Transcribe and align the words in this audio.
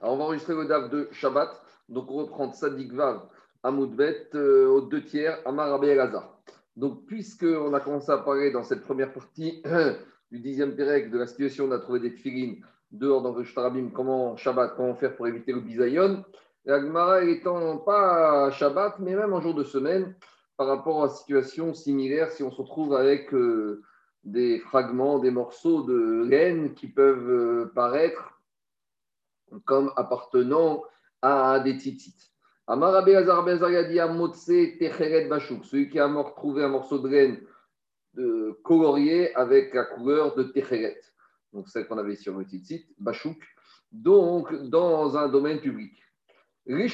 Alors, 0.00 0.14
on 0.14 0.18
va 0.18 0.24
enregistrer 0.24 0.54
le 0.54 0.66
DAF 0.66 0.90
de 0.90 1.08
Shabbat. 1.12 1.60
Donc, 1.88 2.10
on 2.10 2.18
reprend 2.18 2.52
Sadik 2.52 2.92
Vav 2.92 3.22
à 3.64 3.70
Moudbet, 3.72 4.28
euh, 4.34 4.68
aux 4.68 4.82
deux 4.82 5.02
tiers, 5.02 5.40
Amar 5.44 5.70
Rabbi 5.70 5.88
Elazar. 5.88 6.38
Donc, 6.76 7.06
puisqu'on 7.06 7.74
a 7.74 7.80
commencé 7.80 8.12
à 8.12 8.18
parler 8.18 8.52
dans 8.52 8.62
cette 8.62 8.82
première 8.82 9.12
partie 9.12 9.62
du 10.30 10.38
dixième 10.38 10.76
Pérec 10.76 11.10
de 11.10 11.18
la 11.18 11.26
situation, 11.26 11.64
on 11.64 11.72
a 11.72 11.80
trouvé 11.80 11.98
des 11.98 12.10
filines 12.10 12.62
dehors 12.92 13.22
dans 13.22 13.34
le 13.34 13.42
Shtarabim, 13.42 13.90
comment 13.90 14.36
Shabbat, 14.36 14.76
comment 14.76 14.94
faire 14.94 15.16
pour 15.16 15.26
éviter 15.26 15.52
le 15.52 15.60
bisayon. 15.60 16.24
La 16.64 16.80
Gemara 16.80 17.24
étant 17.24 17.78
pas 17.78 18.50
Shabbat, 18.52 19.00
mais 19.00 19.16
même 19.16 19.32
un 19.32 19.40
jour 19.40 19.54
de 19.54 19.64
semaine, 19.64 20.14
par 20.56 20.68
rapport 20.68 21.02
à 21.02 21.06
une 21.06 21.12
situation 21.12 21.74
similaire, 21.74 22.30
si 22.30 22.44
on 22.44 22.52
se 22.52 22.62
retrouve 22.62 22.94
avec 22.94 23.34
euh, 23.34 23.82
des 24.22 24.60
fragments, 24.60 25.18
des 25.18 25.32
morceaux 25.32 25.82
de 25.82 26.24
laine 26.28 26.74
qui 26.74 26.86
peuvent 26.86 27.30
euh, 27.30 27.72
paraître 27.74 28.37
comme 29.64 29.92
appartenant 29.96 30.82
à 31.22 31.60
des 31.60 31.76
titites. 31.76 32.30
Amar 32.66 32.94
Azar 32.94 33.44
dit 33.88 33.98
à 33.98 34.08
Techeret 34.78 35.26
Bachouk, 35.26 35.64
celui 35.64 35.88
qui 35.88 35.98
a 35.98 36.06
retrouvé 36.06 36.62
un 36.62 36.68
morceau 36.68 36.98
de 36.98 37.08
de 38.14 38.58
colorié 38.62 39.34
avec 39.34 39.72
la 39.72 39.84
couleur 39.84 40.34
de 40.34 40.42
Techeret, 40.42 41.00
donc 41.52 41.68
celle 41.68 41.86
qu'on 41.86 41.98
avait 41.98 42.16
sur 42.16 42.36
le 42.36 42.44
titit, 42.44 42.86
Bachouk, 42.98 43.42
donc 43.90 44.54
dans 44.68 45.16
un 45.16 45.28
domaine 45.28 45.60
public. 45.60 45.92
Les 46.66 46.88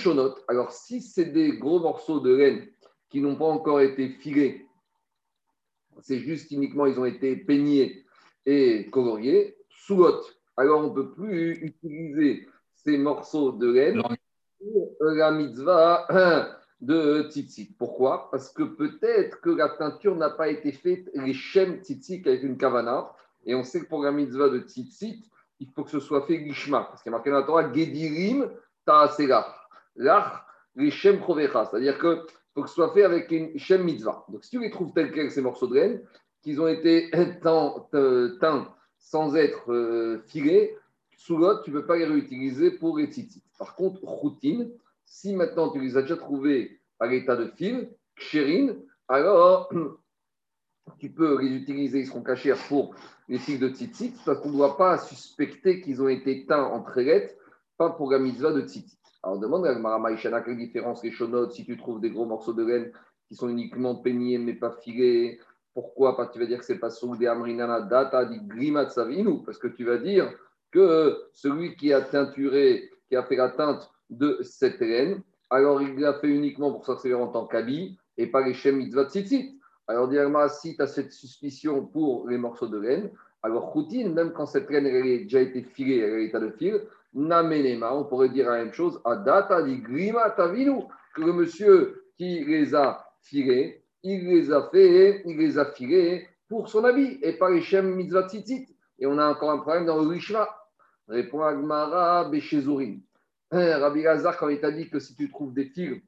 alors 0.47 0.71
si 0.71 1.03
c'est 1.03 1.33
des 1.33 1.59
gros 1.59 1.81
morceaux 1.81 2.21
de 2.21 2.33
laine 2.33 2.69
qui 3.11 3.21
n'ont 3.21 3.35
pas 3.35 3.47
encore 3.47 3.81
été 3.81 4.09
filés, 4.09 4.69
c'est 6.01 6.21
juste 6.21 6.53
uniquement 6.53 6.87
ils 6.87 7.01
ont 7.01 7.05
été 7.05 7.35
peignés 7.35 8.05
et 8.47 8.89
coloriés, 8.91 9.57
sous 9.69 10.05
alors 10.57 10.81
on 10.81 10.89
ne 10.89 10.95
peut 10.95 11.13
plus 11.13 11.53
utiliser 11.63 12.49
ces 12.75 12.99
morceaux 12.99 13.53
de 13.53 13.71
laine 13.71 14.03
pour 14.59 14.97
la 15.01 15.31
mitzvah 15.31 16.07
de 16.81 17.29
tzitzit. 17.31 17.75
Pourquoi? 17.79 18.31
Parce 18.31 18.51
que 18.51 18.63
peut-être 18.63 19.41
que 19.41 19.51
la 19.51 19.71
teinture 19.71 20.17
n'a 20.17 20.31
pas 20.31 20.49
été 20.49 20.73
faite, 20.73 21.11
les 21.15 21.33
shem 21.33 21.81
tzitzit 21.81 22.23
avec 22.27 22.43
une 22.43 22.57
kavana, 22.57 23.13
et 23.47 23.55
on 23.55 23.63
sait 23.63 23.81
que 23.81 23.87
pour 23.87 24.03
la 24.03 24.13
mitzvah 24.13 24.49
de 24.49 24.61
tzitzit, 24.61 25.25
il 25.61 25.71
faut 25.71 25.85
que 25.85 25.91
ce 25.91 26.01
soit 26.01 26.27
fait 26.27 26.45
gishma, 26.45 26.85
parce 26.85 27.03
qu'il 27.03 27.11
y 27.11 27.15
a 27.15 27.17
marqué 27.17 27.31
dans 27.31 27.39
la 27.39 27.45
Torah, 27.45 27.73
gedirim 27.73 28.51
ta'aselach, 28.85 29.47
l'ach, 29.97 30.45
les 30.77 30.91
shem 30.91 31.21
c'est-à-dire 31.25 31.99
que 31.99 32.27
faut 32.55 32.63
que 32.63 32.69
ce 32.69 32.75
soit 32.75 32.93
fait 32.93 33.05
avec 33.05 33.31
une 33.31 33.57
shem 33.59 33.83
mitzvah. 33.83 34.25
Donc 34.29 34.45
si 34.45 34.51
tu 34.51 34.61
les 34.61 34.71
trouves 34.71 34.93
tels 34.93 35.13
quels, 35.13 35.31
ces 35.31 35.43
morceaux 35.43 35.67
de 35.67 35.75
laine, 35.75 36.03
qu'ils 36.43 36.61
ont 36.61 36.69
été 36.69 37.11
teints 37.43 38.75
sans 39.05 39.37
être 39.37 39.71
euh, 39.73 40.23
filés, 40.27 40.77
sous 41.17 41.37
l'autre, 41.37 41.63
tu 41.63 41.71
ne 41.71 41.79
peux 41.79 41.87
pas 41.87 41.97
les 41.97 42.07
réutiliser 42.07 42.71
pour 42.71 42.99
les 42.99 43.07
tzitzit. 43.07 43.45
Par 43.59 43.77
contre, 43.77 44.03
routine, 44.03 44.71
si 45.05 45.35
maintenant 45.35 45.71
tu 45.71 45.81
les 45.81 45.97
as 45.97 46.03
déjà 46.03 46.17
trouvés 46.17 46.81
à 46.99 47.07
l'état 47.07 47.37
de 47.37 47.47
fil, 47.47 47.91
kshérine, 48.17 48.77
alors 49.09 49.71
tu 50.99 51.11
peux 51.11 51.41
les 51.41 51.55
utiliser, 51.55 52.01
ils 52.01 52.07
seront 52.07 52.23
cachés 52.23 52.55
pour 52.69 52.95
les 53.29 53.39
fils 53.39 53.61
de 53.61 53.69
tzitzit, 53.69 54.15
parce 54.25 54.41
qu'on 54.41 54.51
ne 54.51 54.57
doit 54.57 54.77
pas 54.77 54.99
suspecter 54.99 55.81
qu'ils 55.81 56.03
ont 56.03 56.09
été 56.09 56.47
teints 56.47 56.65
en 56.65 56.83
trélette, 56.83 57.39
pas 57.77 57.91
pour 57.91 58.11
la 58.11 58.19
de 58.19 58.61
tzitzit. 58.63 58.99
Alors 59.23 59.39
demande 59.39 59.67
à 59.67 59.79
Marama 59.79 60.13
Ishana 60.13 60.41
quelle 60.41 60.59
différence 60.59 61.03
les 61.03 61.11
chonotes 61.11 61.53
si 61.53 61.65
tu 61.65 61.77
trouves 61.77 62.01
des 62.01 62.11
gros 62.11 62.27
morceaux 62.27 62.53
de 62.53 62.65
laine 62.65 62.93
qui 63.29 63.35
sont 63.35 63.49
uniquement 63.49 63.95
peignés 63.97 64.39
mais 64.39 64.55
pas 64.55 64.73
filés. 64.83 65.41
Pourquoi 65.75 66.17
Parce 66.17 66.29
que 66.29 66.35
tu 66.35 66.39
vas 66.39 66.47
dire 66.47 66.59
que 66.59 66.65
c'est 66.65 66.79
pas 66.79 66.91
des 67.19 67.27
Amrinana 67.27 67.83
Data 67.83 68.25
di 68.25 68.39
Grimat 68.41 68.91
Savinu, 68.91 69.43
parce 69.45 69.59
que 69.59 69.67
tu 69.67 69.85
vas 69.85 69.99
dire 69.99 70.33
que 70.71 71.17
celui 71.33 71.77
qui 71.77 71.93
a 71.93 72.01
teinturé, 72.01 72.91
qui 73.09 73.17
a 73.17 73.25
fait 73.25 73.37
la 73.37 73.51
teinte 73.51 73.91
de 74.09 74.39
cette 74.43 74.81
laine, 74.81 75.21
alors 75.51 75.83
il 75.83 75.99
l'a 75.99 76.15
fait 76.15 76.29
uniquement 76.29 76.73
pour 76.73 76.87
s'assurer 76.87 77.15
en 77.15 77.29
tant 77.29 77.47
qu'habit 77.47 77.99
et 78.17 78.29
pas 78.29 78.47
les 78.47 78.55
Shem 78.55 78.77
Mitzvah 78.77 79.09
Tzitzit. 79.09 79.59
Alors, 79.87 80.09
Diagma, 80.09 80.49
si 80.49 80.77
tu 80.77 80.83
as 80.83 80.87
cette 80.87 81.13
suspicion 81.13 81.85
pour 81.85 82.29
les 82.29 82.39
morceaux 82.39 82.69
de 82.69 82.79
laine, 82.79 83.11
alors 83.43 83.73
routine, 83.73 84.15
même 84.15 84.33
quand 84.33 84.47
cette 84.47 84.71
laine 84.71 84.87
a 84.87 84.91
déjà 84.91 85.41
été 85.41 85.63
filée, 85.63 85.99
elle 85.99 86.15
a 86.15 86.19
l'état 86.19 86.41
de 86.41 86.51
fil, 86.51 86.81
Namenema, 87.13 87.95
on 87.95 88.05
pourrait 88.05 88.31
dire 88.31 88.51
la 88.51 88.65
même 88.65 88.73
chose, 88.73 89.01
à 89.05 89.17
data 89.17 89.63
di 89.63 89.77
grima 89.77 90.31
tavinu, 90.31 90.83
que 91.15 91.21
le 91.21 91.33
monsieur 91.33 92.05
qui 92.17 92.45
les 92.45 92.75
a 92.75 93.05
filés, 93.21 93.84
il 94.05 94.29
les 94.29 94.53
a 94.53 94.69
fait, 94.71 95.23
il 95.25 95.37
les 95.39 95.59
a 95.59 95.65
filés 95.73 96.29
pour 96.49 96.69
son 96.69 96.85
habit 96.85 97.19
et 97.23 97.33
pas 97.33 97.51
les 97.51 97.63
shem 97.63 97.95
mitzvah 97.95 98.29
tzitzit. 98.29 98.67
Et 98.99 99.07
on 99.07 99.19
a 99.19 99.27
encore 99.27 99.51
un 99.51 99.59
problème 99.59 99.87
dans 99.87 100.01
le 100.01 100.07
rishma. 100.07 100.49
Répond 101.09 101.43
Agmara 101.43 102.29
Béchezorim. 102.29 103.01
Hein, 103.51 103.79
Rabbi 103.79 104.03
Lazar, 104.03 104.37
quand 104.37 104.49
il 104.49 104.61
t'a 104.61 104.71
dit 104.71 104.89
que 104.89 104.99
si 104.99 105.17
tu 105.17 105.31
trouves 105.31 105.53
des 105.53 105.67
fils 105.67 106.01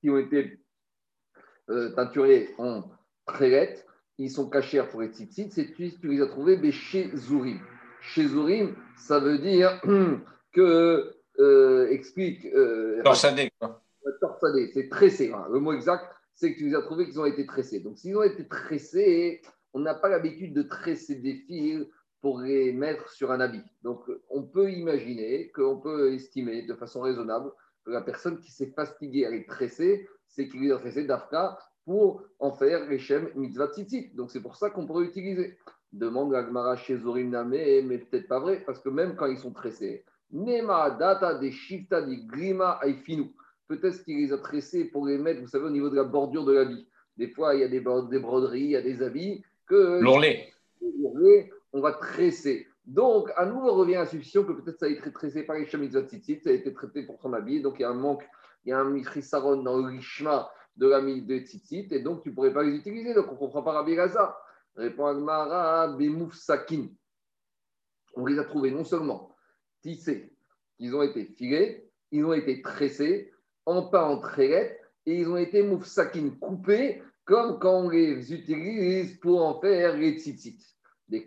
qui 0.00 0.10
ont 0.10 0.18
été 0.18 0.60
euh, 1.70 1.90
teinturés 1.90 2.54
en 2.58 2.84
trélette, 3.26 3.86
ils 4.18 4.30
sont 4.30 4.48
cachés 4.48 4.82
pour 4.90 5.00
les 5.00 5.08
tzitzit, 5.08 5.50
c'est 5.50 5.72
tu, 5.74 5.92
tu 5.98 6.08
les 6.08 6.20
as 6.20 6.26
trouvés 6.26 6.56
Béchezorim. 6.56 7.60
Chez 8.00 8.28
Zourim, 8.28 8.74
ça 8.96 9.18
veut 9.18 9.38
dire 9.38 9.80
que, 10.52 11.14
euh, 11.40 11.88
explique. 11.90 12.46
Euh, 12.46 13.02
torsadé. 13.02 13.50
Torsadé, 14.20 14.70
c'est 14.72 14.88
tressé. 14.88 15.32
Hein. 15.32 15.46
Le 15.52 15.60
mot 15.60 15.72
exact, 15.72 16.04
c'est 16.38 16.52
que 16.54 16.58
tu 16.58 16.68
les 16.68 16.76
as 16.76 16.82
trouvés 16.82 17.06
qu'ils 17.06 17.18
ont 17.18 17.24
été 17.26 17.44
tressés. 17.46 17.80
Donc, 17.80 17.98
s'ils 17.98 18.16
ont 18.16 18.22
été 18.22 18.46
tressés, 18.46 19.42
on 19.72 19.80
n'a 19.80 19.94
pas 19.94 20.08
l'habitude 20.08 20.54
de 20.54 20.62
tresser 20.62 21.16
des 21.16 21.34
fils 21.34 21.84
pour 22.20 22.40
les 22.40 22.72
mettre 22.72 23.10
sur 23.10 23.32
un 23.32 23.40
habit. 23.40 23.64
Donc, 23.82 24.04
on 24.30 24.44
peut 24.44 24.70
imaginer, 24.70 25.50
qu'on 25.50 25.80
peut 25.80 26.12
estimer 26.12 26.62
de 26.62 26.74
façon 26.74 27.00
raisonnable 27.00 27.50
que 27.84 27.90
la 27.90 28.02
personne 28.02 28.38
qui 28.38 28.52
s'est 28.52 28.70
fatiguée 28.70 29.26
à 29.26 29.30
les 29.30 29.46
tresser, 29.46 30.08
c'est 30.28 30.48
qu'il 30.48 30.60
les 30.60 30.70
a 30.70 30.78
tressés 30.78 31.04
d'Afka 31.04 31.58
pour 31.84 32.22
en 32.38 32.52
faire 32.52 32.88
les 32.88 33.00
shem 33.00 33.30
mitzvah 33.34 33.72
tzitzit. 33.72 34.14
Donc, 34.14 34.30
c'est 34.30 34.42
pour 34.42 34.54
ça 34.54 34.70
qu'on 34.70 34.86
pourrait 34.86 35.06
utiliser. 35.06 35.58
Demande 35.92 36.32
Agmara 36.36 36.76
chez 36.76 36.98
Zorim 36.98 37.30
mais 37.48 37.98
peut-être 37.98 38.28
pas 38.28 38.38
vrai, 38.38 38.62
parce 38.64 38.78
que 38.78 38.90
même 38.90 39.16
quand 39.16 39.26
ils 39.26 39.38
sont 39.38 39.52
tressés, 39.52 40.04
Nema 40.30 40.90
data 40.90 41.34
des 41.34 41.50
shifta 41.50 42.02
di 42.02 42.26
grima 42.26 42.78
aifinu. 42.84 43.34
Peut-être 43.68 44.02
qu'il 44.04 44.16
les 44.18 44.32
a 44.32 44.38
tressés 44.38 44.86
pour 44.86 45.06
les 45.06 45.18
mettre, 45.18 45.40
vous 45.40 45.48
savez, 45.48 45.66
au 45.66 45.70
niveau 45.70 45.90
de 45.90 45.96
la 45.96 46.04
bordure 46.04 46.44
de 46.44 46.52
l'habit. 46.52 46.88
Des 47.16 47.28
fois, 47.28 47.54
il 47.54 47.60
y 47.60 47.64
a 47.64 47.68
des, 47.68 47.80
broderies, 47.80 48.60
il 48.60 48.70
y 48.70 48.76
a 48.76 48.82
des 48.82 49.02
habits 49.02 49.42
que. 49.66 50.00
L'ourlet. 50.00 50.52
On 51.72 51.80
va 51.80 51.92
tresser. 51.92 52.66
Donc, 52.86 53.30
à 53.36 53.44
nouveau, 53.44 53.70
on 53.70 53.74
revient 53.74 53.96
à 53.96 54.00
la 54.00 54.06
suspicion 54.06 54.44
que 54.44 54.52
peut-être 54.52 54.78
ça 54.78 54.86
a 54.86 54.88
été 54.88 55.12
tressé 55.12 55.42
par 55.42 55.56
les 55.56 55.66
Tzitzit, 55.66 56.40
ça 56.42 56.50
a 56.50 56.52
été 56.54 56.72
traité 56.72 57.02
pour 57.02 57.20
son 57.20 57.34
habit. 57.34 57.60
Donc, 57.60 57.74
il 57.78 57.82
y 57.82 57.84
a 57.84 57.90
un 57.90 57.94
manque, 57.94 58.26
il 58.64 58.70
y 58.70 58.72
a 58.72 58.78
un 58.78 58.88
mitrisaron 58.88 59.62
dans 59.62 59.76
le 59.76 59.88
richma 59.88 60.50
de 60.76 60.88
la 60.88 61.00
de 61.00 61.38
tzitzit, 61.38 61.88
et 61.90 62.00
donc 62.00 62.22
tu 62.22 62.30
ne 62.30 62.34
pourrais 62.34 62.52
pas 62.52 62.62
les 62.62 62.76
utiliser. 62.76 63.12
Donc, 63.12 63.26
on 63.28 63.32
ne 63.32 63.38
comprend 63.38 63.62
pas 63.62 63.72
Rabbi 63.72 63.96
Gaza. 63.96 64.38
Répond 64.76 65.06
Agmara, 65.06 65.94
Sakin. 66.32 66.86
On 68.14 68.24
les 68.24 68.38
a 68.38 68.44
trouvés 68.44 68.70
non 68.70 68.84
seulement 68.84 69.34
tissés, 69.82 70.32
ils 70.78 70.94
ont 70.94 71.02
été 71.02 71.24
filés, 71.24 71.90
ils 72.10 72.24
ont 72.24 72.32
été 72.32 72.62
tressés, 72.62 73.32
en 73.68 73.82
pain 73.82 74.02
en 74.02 74.18
trélette, 74.18 74.80
et 75.06 75.20
ils 75.20 75.28
ont 75.28 75.36
été 75.36 75.62
moufsakin, 75.62 76.30
coupés, 76.40 77.02
comme 77.24 77.58
quand 77.58 77.84
on 77.84 77.90
les 77.90 78.32
utilise 78.32 79.18
pour 79.20 79.44
en 79.44 79.60
faire 79.60 79.96
les 79.96 80.18
tzitzit. 80.18 80.58
Des 81.08 81.24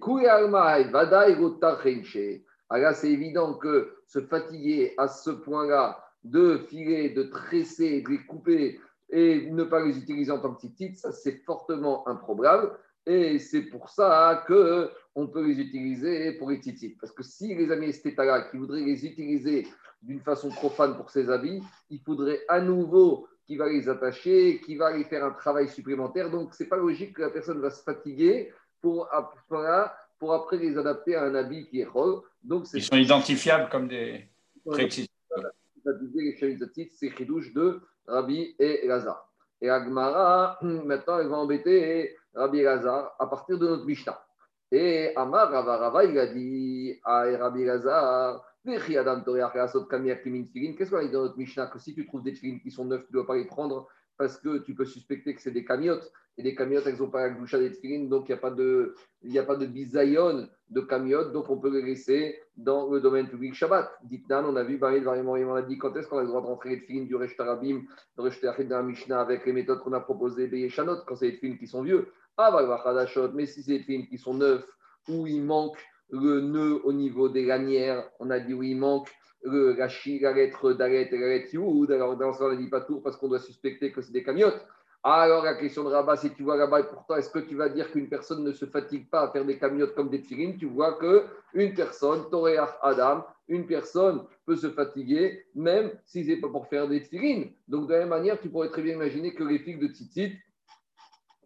alors 2.74 2.96
c'est 2.96 3.12
évident 3.12 3.56
que 3.56 3.97
se 4.07 4.19
fatiguer 4.22 4.94
à 4.97 5.07
ce 5.07 5.30
point-là 5.30 6.01
de 6.24 6.57
filer, 6.69 7.09
de 7.09 7.24
tresser, 7.24 8.01
de 8.01 8.09
les 8.09 8.25
couper 8.25 8.80
et 9.09 9.51
ne 9.51 9.66
pas 9.66 9.84
les 9.84 9.97
utiliser 9.97 10.31
en 10.31 10.40
tant 10.40 10.53
que 10.53 10.62
tzitzit, 10.62 10.96
ça 10.96 11.12
c'est 11.12 11.44
fortement 11.44 12.07
improbable. 12.07 12.72
Et 13.06 13.40
c'est 13.40 13.63
pour 13.63 13.90
ça 13.90 14.46
qu'on 14.47 15.28
peut 15.28 15.46
les 15.46 15.59
utiliser 15.59 16.31
pour 16.34 16.50
les 16.50 16.57
tzitzit. 16.57 16.97
Parce 17.00 17.12
que 17.12 17.24
si 17.24 17.53
les 17.56 17.72
amis 17.72 17.88
estétala 17.88 18.44
qui 18.44 18.57
voudraient 18.57 18.81
les 18.81 19.06
utiliser 19.06 19.68
d'une 20.01 20.21
façon 20.21 20.50
profane 20.50 20.95
pour 20.95 21.09
ses 21.09 21.30
habits, 21.30 21.62
il 21.89 22.00
faudrait 22.00 22.42
à 22.48 22.59
nouveau 22.59 23.27
qu'il 23.45 23.57
va 23.57 23.69
les 23.69 23.89
attacher, 23.89 24.62
qu'il 24.62 24.77
va 24.77 24.95
les 24.95 25.03
faire 25.03 25.24
un 25.24 25.31
travail 25.31 25.68
supplémentaire. 25.69 26.30
Donc, 26.30 26.53
ce 26.53 26.63
n'est 26.63 26.69
pas 26.69 26.77
logique 26.77 27.13
que 27.13 27.21
la 27.21 27.30
personne 27.30 27.59
va 27.59 27.69
se 27.69 27.83
fatiguer 27.83 28.51
pour, 28.81 29.09
pour 30.19 30.33
après 30.33 30.57
les 30.57 30.77
adapter 30.77 31.15
à 31.15 31.24
un 31.24 31.36
habit 31.36 31.68
qui 31.68 31.81
est 31.81 31.86
rôle. 31.86 32.21
Donc, 32.44 32.65
Ils 32.74 32.83
sont 32.83 32.95
identifiables 32.95 33.69
comme 33.69 33.88
des. 33.88 34.27
C'est 36.92 37.09
Khidouche 37.09 37.54
de 37.54 37.81
Rabbi 38.07 38.56
et 38.59 38.88
Lazare. 38.88 39.27
Et 39.62 39.69
Agmara, 39.69 40.57
maintenant, 40.62 41.19
elle 41.19 41.27
va 41.27 41.38
embêter 41.38 42.15
Rabbi 42.33 42.62
Lazar 42.62 43.15
à 43.19 43.27
partir 43.27 43.57
de 43.57 43.68
notre 43.68 43.86
Mishnah. 43.86 44.19
Et 44.71 45.13
Amar 45.15 45.51
Rava 45.51 46.06
il 46.06 46.18
a 46.18 46.27
dit 46.27 47.00
à 47.04 47.24
Rabbi 47.38 47.65
Lazar, 47.65 48.42
qu'est-ce 50.75 50.90
qu'on 50.92 50.98
a 50.98 51.04
dit 51.04 51.12
dans 51.12 51.24
notre 51.24 51.38
Mishnah 51.38 51.68
Que 51.68 51.80
si 51.80 51.94
tu 51.96 52.06
trouves 52.06 52.24
des 52.24 52.34
films 52.36 52.60
qui 52.60 52.72
sont 52.72 52.86
neufs, 52.86 53.02
tu 53.02 53.13
ne 53.13 53.13
dois 53.13 53.28
pas 53.28 53.36
les 53.36 53.46
prendre 53.46 53.88
parce 54.18 54.38
que 54.38 54.60
tu 54.60 54.75
peux 54.75 54.86
suspecter 54.86 55.34
que 55.34 55.42
c'est 55.42 55.52
des 55.52 55.66
camiotes. 55.66 56.12
Et 56.38 56.44
les 56.44 56.54
camiotes, 56.54 56.86
elles 56.86 56.98
n'ont 56.98 57.10
pas 57.10 57.24
la 57.24 57.31
gloucha 57.31 57.58
des 57.58 57.72
tefilines, 57.72 58.08
donc 58.08 58.30
il 58.30 58.31
n'y 58.31 58.38
a 58.38 58.42
pas 58.42 58.52
de, 58.52 58.94
il 59.24 59.34
de 59.34 59.66
bisayon 59.66 60.48
de 60.69 60.81
camiotes, 60.81 61.34
donc 61.34 61.50
on 61.50 61.58
peut 61.58 61.72
les 61.72 61.81
laisser 61.81 62.40
dans 62.56 62.90
le 62.90 63.02
domaine 63.02 63.28
public 63.28 63.54
Shabbat. 63.54 63.92
Dites-nous, 64.04 64.36
on 64.36 64.56
a 64.56 64.64
vu, 64.64 64.78
Baril, 64.78 65.07
on 65.07 65.56
a 65.56 65.62
dit 65.64 65.78
quand 65.78 65.96
est-ce 65.98 66.07
qu'on 66.07 66.19
a 66.19 66.22
le 66.22 66.28
droit 66.28 66.42
de 66.42 66.46
rentrer 66.46 66.69
les 66.69 66.81
tefilines 66.81 67.07
du 67.07 67.16
Resh 67.16 67.36
Tarabim, 67.36 67.81
Resh 68.18 68.40
de 68.42 68.69
la 68.69 68.84
Mishnah 68.84 69.19
avec 69.19 69.46
les 69.46 69.54
méthodes 69.54 69.80
qu'on 69.80 69.94
a 69.94 70.00
proposées, 70.00 70.48
Beyeshanot, 70.48 71.02
quand 71.07 71.16
c'est 71.16 71.31
des 71.31 71.36
tefilines 71.36 71.57
qui 71.57 71.68
sont 71.68 71.81
vieux? 71.81 72.14
Ah, 72.38 72.56
mais 73.34 73.46
si 73.48 73.64
c'est 73.64 73.72
des 73.72 73.80
tefilines 73.80 74.07
qui 74.07 74.18
sont 74.18 74.36
neufs, 74.36 74.66
où 75.10 75.25
il 75.28 75.44
manque 75.44 75.80
le 76.12 76.42
nœud 76.42 76.81
au 76.84 76.94
niveau 76.94 77.30
des 77.30 77.46
lanières, 77.46 78.10
on 78.19 78.30
a 78.30 78.40
dit 78.40 78.54
où 78.54 78.63
il 78.63 78.78
manque 78.78 79.10
le, 79.44 79.74
la, 79.74 79.88
la 79.88 80.34
lettre 80.34 80.74
d'Alet 80.74 81.10
et 81.12 81.18
la 81.18 81.28
lettre 81.28 81.54
Youd, 81.54 81.92
alors 81.92 82.16
dans 82.16 82.31
cas, 82.31 82.46
on 82.46 82.52
a 82.52 82.56
dit 82.56 82.69
pas 82.69 82.81
tout 82.81 83.02
parce 83.02 83.18
qu'on 83.18 83.30
doit 83.30 83.40
suspecter 83.40 83.92
que 83.92 84.02
c'est 84.02 84.12
des 84.12 84.24
camiotes. 84.24 84.62
Alors, 85.04 85.44
la 85.44 85.56
question 85.56 85.84
de 85.84 85.90
Rabat, 85.90 86.16
si 86.18 86.31
tu 86.31 86.44
vois 86.44 86.58
là-bas, 86.58 86.84
pourtant, 86.84 87.16
est-ce 87.16 87.31
que 87.31 87.40
tu 87.40 87.56
vas 87.56 87.69
dire 87.69 87.92
qu'une 87.92 88.08
personne 88.08 88.44
ne 88.44 88.52
se 88.52 88.66
fatigue 88.66 89.10
pas 89.10 89.22
à 89.22 89.31
faire 89.31 89.46
des 89.46 89.58
camiotes 89.58 89.96
comme 89.96 90.12
des 90.12 90.22
tirines 90.22 90.58
Tu 90.58 90.68
vois 90.68 91.00
qu'une 91.00 91.74
personne, 91.74 92.30
Toréach 92.30 92.69
Adam, 92.84 93.25
une 93.48 93.66
personne 93.66 94.24
peut 94.46 94.56
se 94.56 94.69
fatiguer, 94.69 95.48
même 95.56 95.92
si 96.06 96.24
ce 96.24 96.30
n'est 96.30 96.40
pas 96.40 96.50
pour 96.50 96.68
faire 96.68 96.88
des 96.88 97.02
tirines. 97.02 97.52
Donc, 97.68 97.88
de 97.88 97.94
la 97.94 98.00
même 98.02 98.10
manière, 98.10 98.40
tu 98.40 98.50
pourrais 98.50 98.69
très 98.69 98.84
bien 98.84 98.94
imaginer 98.94 99.34
que 99.34 99.44
les 99.44 99.57
figues 99.57 99.81
de 99.81 99.88
tzitzit, 99.88 100.34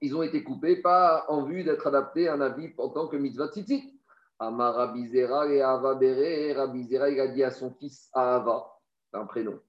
ils 0.02 0.14
ont 0.14 0.22
été 0.22 0.44
coupés 0.44 0.76
pas 0.82 1.24
en 1.30 1.46
vue 1.46 1.64
d'être 1.64 1.88
adaptés 1.88 2.28
à 2.28 2.34
un 2.34 2.42
avis 2.42 2.74
en 2.78 2.90
tant 2.90 3.08
que 3.08 3.16
mitzvah 3.16 3.48
tzitzit. 3.48 3.95
Amar 4.40 4.76
Rabizera 4.76 5.48
et 5.48 5.62
Ava 5.62 5.96
Bere, 5.96 6.54
Rabizera, 6.56 7.10
il 7.10 7.20
a 7.20 7.28
dit 7.28 7.44
à 7.44 7.52
son 7.52 7.72
fils 7.72 8.10
Ava, 8.14 8.66
un 9.14 9.26
prénom, 9.26 9.60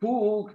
pour 0.00 0.50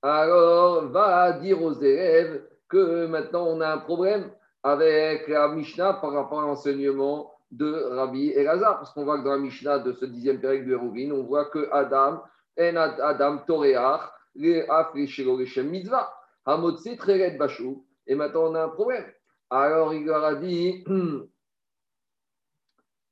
alors 0.00 0.86
va 0.86 1.32
dire 1.32 1.62
aux 1.62 1.72
élèves 1.72 2.44
que 2.68 3.06
maintenant 3.06 3.46
on 3.46 3.60
a 3.60 3.72
un 3.72 3.78
problème 3.78 4.30
avec 4.62 5.26
la 5.28 5.48
Mishnah 5.48 5.94
par 5.94 6.12
rapport 6.12 6.40
à 6.40 6.46
l'enseignement 6.46 7.32
de 7.50 7.72
Rabbi 7.72 8.30
Elazar, 8.30 8.78
parce 8.78 8.92
qu'on 8.92 9.04
voit 9.04 9.18
que 9.18 9.24
dans 9.24 9.32
la 9.32 9.38
Mishnah 9.38 9.78
de 9.78 9.92
ce 9.92 10.04
dixième 10.04 10.40
période 10.40 10.66
de 10.66 10.72
Hérovine, 10.72 11.12
on 11.12 11.22
voit 11.24 11.46
que 11.46 11.68
Adam, 11.72 12.22
en 12.60 12.76
Adam 12.76 13.38
Toreach, 13.46 14.02
mitzvah, 14.36 16.12
hamotse 16.44 16.96
treret 16.98 17.36
bashou, 17.38 17.84
et 18.06 18.14
maintenant 18.14 18.50
on 18.50 18.54
a 18.54 18.64
un 18.64 18.68
problème. 18.68 19.06
Alors 19.50 19.94
il 19.94 20.04
leur 20.04 20.24
a 20.24 20.34
dit, 20.34 20.84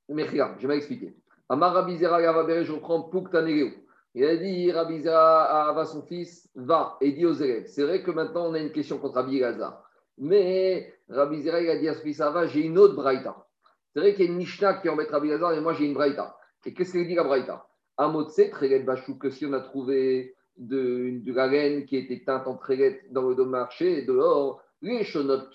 je 0.08 0.66
vais 0.66 0.74
m'expliquer. 0.74 1.16
Amar 1.48 1.74
Rabbi 1.74 1.96
Zera 1.96 2.20
je 2.62 2.72
reprends 2.72 3.02
Puktanegeu. 3.02 3.72
Il 4.14 4.24
a 4.24 4.36
dit, 4.36 4.72
Rabbi 4.72 5.06
à 5.08 5.84
son 5.86 6.02
fils, 6.02 6.48
va 6.54 6.96
et 7.00 7.12
dit 7.12 7.26
aux 7.26 7.34
élèves. 7.34 7.66
C'est 7.66 7.82
vrai 7.82 8.02
que 8.02 8.10
maintenant 8.10 8.46
on 8.46 8.54
a 8.54 8.58
une 8.58 8.72
question 8.72 8.98
contre 8.98 9.16
Rabbi 9.16 9.38
Gaza. 9.38 9.82
Mais 10.18 10.94
Rabbi 11.08 11.42
Zera, 11.42 11.60
il 11.60 11.68
a 11.68 11.78
dit 11.78 11.88
à 11.88 11.94
son 11.94 12.02
fils, 12.02 12.18
va, 12.18 12.46
j'ai 12.46 12.62
une 12.62 12.78
autre 12.78 12.94
braïta. 12.94 13.46
C'est 13.92 14.00
vrai 14.00 14.14
qu'il 14.14 14.24
y 14.24 14.28
a 14.28 14.30
une 14.30 14.38
Mishnah 14.38 14.74
qui 14.74 14.88
embête 14.88 15.10
Rabbi 15.10 15.28
Gaza 15.28 15.54
et 15.54 15.60
moi 15.60 15.74
j'ai 15.74 15.84
une 15.84 15.94
braïta. 15.94 16.36
Et 16.64 16.74
qu'est-ce 16.74 16.92
qu'il 16.92 17.06
dit 17.06 17.14
la 17.14 17.24
braïta? 17.24 17.66
Amotse, 17.98 18.40
Trélet 18.50 18.80
Bachou, 18.80 19.18
que 19.18 19.30
si 19.30 19.46
on 19.46 19.52
a 19.52 19.60
trouvé 19.60 20.34
de, 20.56 21.20
de 21.22 21.32
la 21.32 21.46
laine 21.46 21.84
qui 21.84 21.96
était 21.96 22.22
teinte 22.24 22.46
en 22.46 22.56
trélet 22.56 23.02
dans 23.10 23.22
le 23.22 23.44
marché, 23.44 24.02
dehors, 24.02 24.62
les 24.82 25.04
shonot 25.04 25.48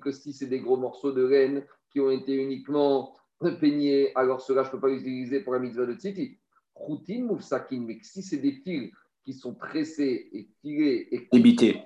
que 0.00 0.10
si 0.10 0.32
c'est 0.32 0.46
des 0.46 0.60
gros 0.60 0.76
morceaux 0.76 1.12
de 1.12 1.24
laine 1.24 1.64
qui 1.90 2.00
ont 2.00 2.10
été 2.10 2.34
uniquement 2.34 3.14
peignés, 3.50 4.12
alors 4.14 4.40
cela 4.40 4.62
je 4.62 4.68
ne 4.68 4.72
peux 4.72 4.80
pas 4.80 4.90
utiliser 4.90 5.40
pour 5.40 5.52
la 5.52 5.58
mitzvah 5.58 5.86
de 5.86 5.94
Tziti 5.94 6.38
routine 6.74 7.26
moufsakin, 7.26 7.84
mais 7.86 7.98
si 8.02 8.22
c'est 8.22 8.38
des 8.38 8.52
fils 8.52 8.92
qui 9.24 9.32
sont 9.32 9.54
tressés 9.54 10.28
et 10.32 10.48
tirés 10.60 11.08
et 11.10 11.28
débités, 11.32 11.82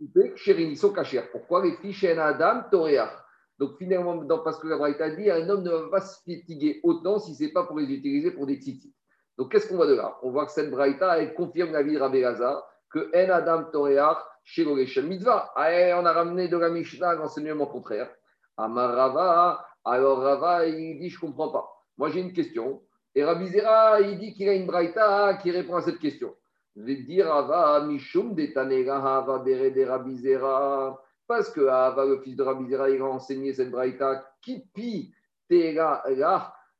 ils 0.00 0.76
sont 0.76 0.92
cachés. 0.92 1.20
Pourquoi 1.30 1.64
les 1.64 1.76
filles 1.76 1.92
chez 1.92 2.18
Adam, 2.18 2.62
Toréach? 2.70 3.12
Donc 3.58 3.76
finalement, 3.78 4.18
parce 4.42 4.58
que 4.58 4.66
la 4.66 4.76
Braïta 4.76 5.10
dit, 5.10 5.30
un 5.30 5.48
homme 5.48 5.62
ne 5.62 5.70
va 5.70 5.88
pas 5.90 6.00
se 6.00 6.18
fatiguer 6.18 6.80
autant 6.82 7.18
si 7.18 7.34
ce 7.34 7.44
n'est 7.44 7.52
pas 7.52 7.64
pour 7.64 7.78
les 7.78 7.92
utiliser 7.92 8.32
pour 8.32 8.46
des 8.46 8.58
titis. 8.58 8.92
Donc 9.38 9.52
qu'est-ce 9.52 9.68
qu'on 9.68 9.76
voit 9.76 9.86
de 9.86 9.94
là? 9.94 10.18
On 10.22 10.30
voit 10.30 10.46
que 10.46 10.52
cette 10.52 10.70
Braïta, 10.70 11.18
elle 11.18 11.34
confirme 11.34 11.72
la 11.72 11.82
vie 11.82 11.94
de 11.94 11.98
Rabbi 11.98 12.22
que 12.90 13.10
En 13.14 13.30
Adam 13.32 13.64
Toréach, 13.70 14.18
chez 14.44 14.64
Loreshem 14.64 15.06
Mitzvah. 15.06 15.52
Ah, 15.54 15.68
on 16.00 16.04
a 16.04 16.12
ramené 16.12 16.48
de 16.48 16.56
la 16.56 16.70
Mishnah 16.70 17.14
l'enseignement 17.14 17.66
contraire. 17.66 18.10
Amar 18.56 18.94
Rava, 18.94 19.64
alors 19.84 20.18
Rava, 20.18 20.66
il 20.66 20.98
dit, 20.98 21.10
je 21.10 21.16
ne 21.16 21.20
comprends 21.20 21.50
pas. 21.50 21.68
Moi 21.96 22.10
j'ai 22.10 22.20
une 22.20 22.32
question. 22.32 22.82
Et 23.14 23.24
Rabbi 23.24 23.48
Zera, 23.48 24.00
il 24.00 24.18
dit 24.18 24.32
qu'il 24.32 24.48
a 24.48 24.54
une 24.54 24.66
braïta 24.66 25.38
qui 25.42 25.50
répond 25.50 25.76
à 25.76 25.82
cette 25.82 25.98
question. 25.98 26.34
Je 26.74 26.82
vais 26.82 26.96
dire 26.96 27.30
Ava 27.30 27.84
Mishum 27.84 28.34
de 28.34 28.88
Ava 28.88 29.38
Bere 29.40 29.70
de 29.70 29.84
Rabbi 29.84 30.16
Zera. 30.16 31.02
Parce 31.26 31.50
que 31.50 31.66
Ava, 31.66 32.06
le 32.06 32.20
fils 32.20 32.36
de 32.36 32.42
Rabbi 32.42 32.68
Zera, 32.68 32.88
il 32.88 33.02
a 33.02 33.06
enseigné 33.06 33.52
cette 33.52 33.70
braïta. 33.70 34.24
Kipi 34.40 35.12
Tera. 35.48 36.02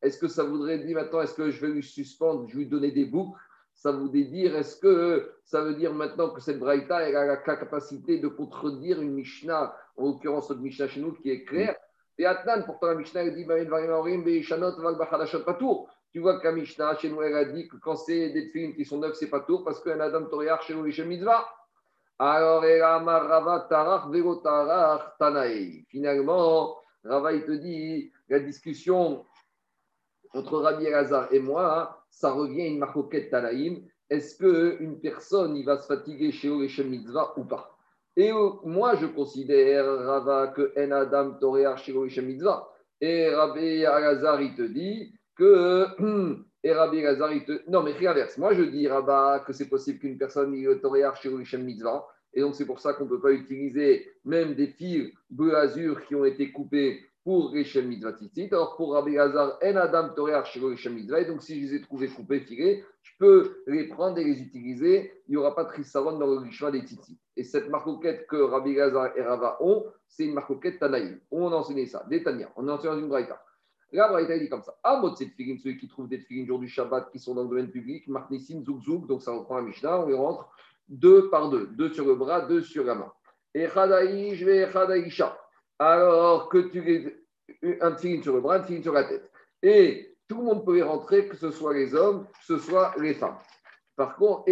Est-ce 0.01 0.19
que 0.19 0.29
ça 0.29 0.45
voudrait 0.45 0.79
dire 0.79 0.97
maintenant, 0.97 1.21
est-ce 1.21 1.35
que 1.35 1.51
je 1.51 1.61
vais 1.61 1.73
lui 1.73 1.83
suspendre, 1.83 2.49
je 2.49 2.55
vais 2.55 2.65
lui 2.65 2.71
donner 2.71 2.91
des 2.91 3.05
boucles? 3.05 3.39
Ça 3.75 3.93
voudrait 3.93 4.25
dire, 4.25 4.57
est-ce 4.57 4.77
que 4.77 5.33
ça 5.45 5.63
veut 5.63 5.75
dire 5.75 5.93
maintenant 5.93 6.31
que 6.31 6.41
cette 6.41 6.59
braïta, 6.59 7.03
elle 7.03 7.17
a 7.17 7.27
la 7.27 7.37
capacité 7.37 8.19
de 8.19 8.29
contredire 8.29 9.01
une 9.01 9.13
Mishnah, 9.13 9.77
en 9.97 10.07
l'occurrence 10.07 10.49
notre 10.49 10.63
Mishnah 10.63 10.89
chez 10.89 11.01
nous, 11.01 11.13
qui 11.13 11.31
est 11.31 11.45
claire? 11.45 11.77
Et 12.19 12.27
Atnan, 12.27 12.63
pourtant 12.65 12.89
la 12.89 12.95
Mishnah, 12.95 13.23
elle 13.23 13.35
dit, 13.35 13.47
tu 16.13 16.21
vois 16.21 16.41
que 16.41 16.49
Mishnah, 16.49 16.97
chez 16.99 17.09
nous, 17.09 17.23
elle 17.23 17.35
a 17.35 17.45
dit 17.47 17.69
que 17.69 17.77
quand 17.77 17.97
c'est 17.97 18.31
des 18.31 18.49
films 18.51 18.75
qui 18.75 18.85
sont 18.85 18.99
neufs, 18.99 19.15
c'est 19.15 19.31
pas 19.31 19.41
tout, 19.41 19.65
parce 19.65 19.81
qu'un 19.83 19.99
Adam 19.99 20.27
Toriach 20.27 20.63
chez 20.63 20.75
nous, 20.75 20.87
il 20.87 21.05
mitzvah. 21.07 21.49
Alors. 22.19 22.63
Finalement, 25.89 26.77
Rava, 27.05 27.33
il 27.33 27.45
te 27.45 27.53
dit, 27.53 28.13
la 28.29 28.41
discussion 28.41 29.25
entre 30.35 30.59
Rabbi 30.59 30.85
Elazar 30.85 31.33
et 31.33 31.41
moi, 31.41 32.05
ça 32.11 32.31
revient 32.33 32.63
à 32.63 32.67
une 32.67 32.79
marcoquette 32.79 33.31
Tanaïm. 33.31 33.87
Est-ce 34.11 34.37
qu'une 34.37 35.01
personne, 35.01 35.57
il 35.57 35.65
va 35.65 35.79
se 35.79 35.87
fatiguer 35.87 36.31
chez 36.31 36.51
Oreshem 36.51 36.91
Mitzvah 36.91 37.33
ou 37.39 37.45
pas? 37.45 37.72
Et 38.17 38.31
moi, 38.65 38.95
je 38.97 39.07
considère, 39.07 39.87
Rava, 39.87 40.49
que 40.49 40.73
En 40.79 40.91
Adam 40.91 41.33
Toreach 41.35 41.83
chez 41.83 41.93
Oreshem 41.93 42.27
Mitzvah. 42.27 42.69
Et 43.01 43.35
Rabbi 43.35 43.83
Elazar, 43.83 44.41
il 44.43 44.55
te 44.55 44.63
dit, 44.63 45.15
que. 45.37 45.87
Et 46.65 46.73
Rabbi 46.73 47.03
Lazar, 47.03 47.33
il 47.33 47.45
te. 47.45 47.69
Non, 47.69 47.83
mais 47.83 47.99
l'inverse. 47.99 48.39
Moi, 48.39 48.55
je 48.55 48.63
dis, 48.63 48.87
Rabba, 48.87 49.43
que 49.47 49.53
c'est 49.53 49.69
possible 49.69 49.99
qu'une 49.99 50.19
personne 50.19 50.55
le 50.55 50.81
chez 51.21 51.29
Rishem 51.29 51.65
Mitzvah. 51.65 52.07
Et 52.35 52.41
donc, 52.41 52.55
c'est 52.55 52.67
pour 52.67 52.81
ça 52.81 52.95
qu'on 52.95 53.05
ne 53.05 53.11
peut 53.11 53.21
pas 53.21 53.33
utiliser 53.33 54.11
même 54.25 54.55
des 54.55 54.69
fils 54.69 55.13
bleu 55.31 55.55
azur 55.57 56.05
qui 56.07 56.15
ont 56.15 56.25
été 56.25 56.51
coupés 56.51 57.05
pour 57.25 57.51
Rishem 57.51 57.87
Mitzvah. 57.87 58.17
Alors, 58.51 58.77
pour 58.77 58.95
Rabbi 58.95 59.15
Lazar, 59.15 59.59
en 59.63 59.77
Adam 59.77 60.09
Toréach 60.15 60.53
chez 60.53 60.61
Rishem 60.61 60.95
Mitzvah. 60.95 61.21
Et 61.21 61.25
donc, 61.27 61.43
si 61.43 61.61
je 61.61 61.67
les 61.67 61.75
ai 61.77 61.81
trouvés 61.83 62.09
coupés, 62.09 62.41
filés, 62.41 62.85
je 63.03 63.13
peux 63.19 63.63
les 63.67 63.89
prendre 63.89 64.19
et 64.19 64.25
les 64.25 64.41
utiliser. 64.41 65.13
Il 65.29 65.33
n'y 65.33 65.37
aura 65.37 65.55
pas 65.55 65.65
de 65.65 65.69
Trissaron 65.69 66.19
dans 66.19 66.27
le 66.27 66.39
Rishma 66.39 66.71
des 66.71 66.81
Tzitzit. 66.81 67.19
Et 67.37 67.45
cette 67.45 67.69
marcoquette 67.69 68.27
que 68.27 68.37
Rabbi 68.37 68.75
Lazar 68.75 69.17
et 69.17 69.23
Rava 69.23 69.59
ont, 69.61 69.85
c'est 70.09 70.25
une 70.25 70.35
marcoquette 70.35 70.79
Tanaïm. 70.81 71.21
On 71.31 71.53
a 71.53 71.57
enseigné 71.57 71.87
ça, 71.87 72.05
des 72.09 72.25
On 72.57 72.69
a 72.69 72.73
enseigné 72.73 72.95
dans 72.95 73.01
une 73.01 73.09
braïta. 73.09 73.41
Là, 73.93 74.09
Braïta 74.09 74.39
dit 74.39 74.49
comme 74.49 74.63
ça. 74.63 74.75
Amot, 74.83 75.15
c'est 75.17 75.27
tefilin, 75.27 75.59
ceux 75.63 75.73
qui 75.73 75.87
trouvent 75.87 76.09
des 76.09 76.19
tefilin 76.19 76.47
jour 76.47 76.59
du 76.59 76.69
Shabbat 76.69 77.11
qui 77.13 77.19
sont 77.19 77.35
dans 77.35 77.43
le 77.43 77.49
domaine 77.51 77.71
public, 77.71 78.09
Marnissim, 78.09 78.65
Zouk 78.65 78.83
Zouk, 78.83 79.07
donc 79.07 79.23
ça 79.23 79.33
reprend 79.33 79.57
la 79.57 79.63
Mishnah, 79.63 80.01
on 80.01 80.09
les 80.09 80.15
rentre 80.15 80.51
deux 80.93 81.31
par 81.31 81.49
deux, 81.49 81.67
deux 81.73 81.93
sur 81.93 82.07
le 82.07 82.15
bras, 82.15 82.43
deux 82.43 82.61
sur 82.61 82.85
la 82.85 82.95
main. 82.95 83.13
Et. 83.55 83.67
Alors 85.79 86.49
que 86.49 86.59
tu 86.59 86.83
les. 86.83 87.19
Un 87.81 87.93
tefilin 87.93 88.23
sur 88.23 88.35
le 88.35 88.41
bras, 88.41 88.57
un 88.57 88.61
tefilin 88.61 88.83
sur 88.83 88.93
la 88.93 89.05
tête. 89.05 89.31
Et 89.63 90.17
tout 90.29 90.39
le 90.39 90.45
monde 90.45 90.65
peut 90.65 90.79
y 90.79 90.83
rentrer, 90.83 91.27
que 91.27 91.37
ce 91.37 91.51
soit 91.51 91.75
les 91.75 91.95
hommes, 91.95 92.27
que 92.27 92.45
ce 92.45 92.59
soit 92.59 92.95
les 92.99 93.15
femmes. 93.15 93.39
Par 93.97 94.17
contre. 94.17 94.45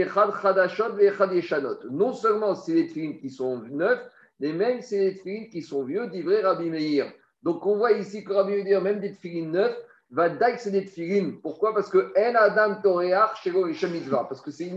Non 1.91 2.13
seulement 2.13 2.55
c'est 2.55 2.73
les 2.73 2.87
tefilin 2.89 3.13
qui 3.15 3.31
sont 3.31 3.59
neufs, 3.71 4.11
mais 4.41 4.53
même 4.53 4.81
c'est 4.81 4.99
les 4.99 5.15
tefilin 5.17 5.47
qui 5.51 5.63
sont 5.63 5.85
vieux, 5.85 6.09
d'Ivray 6.09 6.43
Rabbi 6.43 6.71
Meir. 6.71 7.13
Donc 7.43 7.65
on 7.67 7.77
voit 7.77 7.93
ici 7.93 8.25
que 8.25 8.33
Rabbi 8.33 8.65
dire 8.65 8.83
même 8.83 9.01
des 9.01 9.13
tefilines 9.13 9.53
neufs, 9.53 9.77
va 10.11 10.29
dire 10.29 10.59
c'est 10.59 10.71
des 10.71 10.85
tefilines. 10.85 11.41
Pourquoi? 11.41 11.75
Parce 11.75 11.89
que 11.91 12.13
En 12.17 12.35
Adam. 12.35 12.81
Parce 12.83 14.41
que 14.41 14.51
c'est 14.51 14.71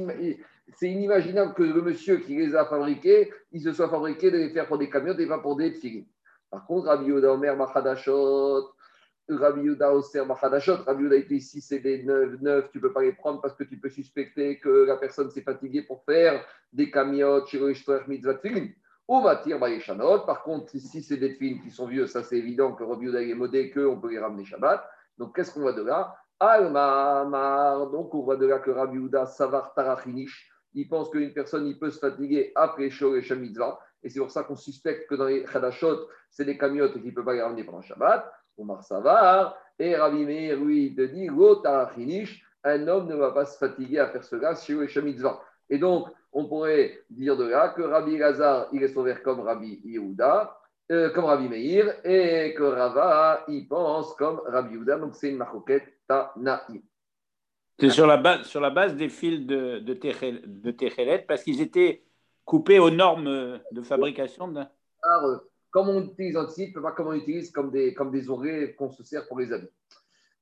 inimaginable 0.81 1.53
que 1.53 1.63
le 1.63 1.81
monsieur 1.81 2.17
qui 2.17 2.35
les 2.35 2.55
a 2.55 2.65
fabriqués, 2.65 3.31
il 3.51 3.61
se 3.61 3.73
soit 3.73 3.89
fabriqué 3.89 4.31
de 4.31 4.37
les 4.37 4.49
faire 4.49 4.67
pour 4.67 4.77
des 4.77 4.89
camions 4.89 5.17
et 5.17 5.27
pas 5.27 5.39
pour 5.39 5.55
des 5.55 5.73
tefilines. 5.73 6.07
Par 6.49 6.65
contre, 6.65 6.87
Rabbi 6.87 7.05
Yoda 7.05 7.33
Omer 7.33 7.55
Machadashot, 7.55 8.73
Rabbi 9.27 9.61
Yoda 9.61 9.93
Oser 9.93 10.25
Machadashot, 10.25 10.83
Rabbi 10.85 11.03
Yoda 11.03 11.15
était 11.15 11.35
ici, 11.35 11.61
c'est 11.61 11.79
des 11.79 12.03
neufs, 12.03 12.39
neufs, 12.41 12.69
tu 12.71 12.77
ne 12.77 12.83
peux 12.83 12.93
pas 12.93 13.01
les 13.01 13.13
prendre 13.13 13.41
parce 13.41 13.55
que 13.55 13.63
tu 13.63 13.77
peux 13.77 13.89
suspecter 13.89 14.59
que 14.59 14.85
la 14.85 14.97
personne 14.97 15.29
s'est 15.31 15.41
fatiguée 15.41 15.81
pour 15.81 16.03
faire 16.05 16.45
des 16.71 16.91
camions, 16.91 17.45
Shego 17.45 17.71
Mitzvah. 18.07 18.39
On 19.07 19.21
va 19.21 19.35
tirer 19.37 19.59
Par 20.25 20.43
contre, 20.43 20.69
si 20.77 21.03
c'est 21.03 21.17
des 21.17 21.33
films 21.33 21.61
qui 21.61 21.71
sont 21.71 21.87
vieux, 21.87 22.07
ça 22.07 22.23
c'est 22.23 22.37
évident 22.37 22.73
que 22.73 22.83
Rabbi 22.83 23.07
est 23.07 23.33
modé, 23.33 23.69
qu'on 23.69 23.99
peut 23.99 24.11
les 24.11 24.19
ramener 24.19 24.45
Shabbat. 24.45 24.87
Donc 25.17 25.35
qu'est-ce 25.35 25.51
qu'on 25.53 25.61
voit 25.61 25.73
de 25.73 25.83
là? 25.83 26.15
Almamar. 26.39 27.89
Donc 27.89 28.13
on 28.13 28.21
voit 28.21 28.37
de 28.37 28.45
là 28.45 28.59
que 28.59 28.71
Rabbi 28.71 28.99
Savar 29.27 29.73
Tarachinish, 29.73 30.52
ils 30.73 30.87
pensent 30.87 31.09
qu'une 31.09 31.33
personne 31.33 31.67
il 31.67 31.77
peut 31.77 31.91
se 31.91 31.99
fatiguer 31.99 32.51
après 32.55 32.89
Shor 32.89 33.15
et 33.15 33.35
Mitzvah. 33.35 33.79
Et 34.03 34.09
c'est 34.09 34.19
pour 34.19 34.31
ça 34.31 34.43
qu'on 34.43 34.55
suspecte 34.55 35.07
que 35.09 35.15
dans 35.15 35.25
les 35.25 35.43
Khadashot, 35.43 36.07
c'est 36.29 36.45
des 36.45 36.57
camiotes 36.57 36.95
et 36.95 36.99
qu'il 36.99 37.09
ne 37.09 37.15
peut 37.15 37.23
pas 37.23 37.33
les 37.33 37.41
ramener 37.41 37.63
pendant 37.63 37.81
Shabbat. 37.81 38.31
Omar 38.57 38.83
Savar. 38.83 39.57
Et 39.79 39.95
Rabbi 39.95 40.25
Meir, 40.25 40.59
lui, 40.59 40.87
il 40.87 40.95
te 40.95 41.01
dit 41.01 41.27
un 42.65 42.87
homme 42.87 43.07
ne 43.07 43.15
va 43.15 43.31
pas 43.31 43.45
se 43.45 43.57
fatiguer 43.57 43.99
à 43.99 44.07
faire 44.09 44.23
cela 44.23 44.55
chez 44.55 44.73
et 44.73 45.01
Mitzvah. 45.01 45.41
Et 45.69 45.77
donc, 45.77 46.07
on 46.31 46.47
pourrait 46.47 47.03
dire 47.09 47.35
de 47.35 47.45
là 47.45 47.69
que 47.69 47.81
Rabbi 47.81 48.17
Lazar, 48.17 48.67
il 48.71 48.83
est 48.83 48.89
sauvé 48.89 49.15
comme 49.23 49.41
Rabbi 49.41 49.81
Yehuda, 49.83 50.57
euh, 50.91 51.09
comme 51.09 51.25
Rabbi 51.25 51.49
Meir, 51.49 51.93
et 52.03 52.53
que 52.53 52.63
Rava, 52.63 53.43
il 53.47 53.67
pense 53.67 54.13
comme 54.15 54.41
Rabbi 54.45 54.75
Yehuda. 54.75 54.97
Donc, 54.97 55.15
c'est 55.15 55.29
une 55.29 55.37
maroquette 55.37 55.99
Tanaï. 56.07 56.81
C'est 57.79 57.89
sur 57.89 58.07
la, 58.07 58.17
base, 58.17 58.43
sur 58.43 58.61
la 58.61 58.69
base 58.69 58.95
des 58.95 59.09
fils 59.09 59.45
de, 59.45 59.79
de, 59.79 59.93
de 59.93 61.25
parce 61.25 61.43
qu'ils 61.43 61.61
étaient 61.61 62.03
coupés 62.45 62.79
aux 62.79 62.91
normes 62.91 63.59
de 63.71 63.81
fabrication. 63.81 64.47
De... 64.47 64.61
Euh, 64.61 65.37
comme 65.71 65.89
on 65.89 66.03
utilise 66.03 66.37
un 66.37 66.47
site, 66.47 66.79
pas 66.79 66.91
comme 66.91 67.07
on 67.07 67.13
utilise 67.13 67.51
comme 67.51 67.71
des, 67.71 67.93
comme 67.93 68.11
des 68.11 68.29
oreilles 68.29 68.75
qu'on 68.75 68.91
se 68.91 69.03
sert 69.03 69.27
pour 69.27 69.39
les 69.39 69.51
habits. 69.51 69.69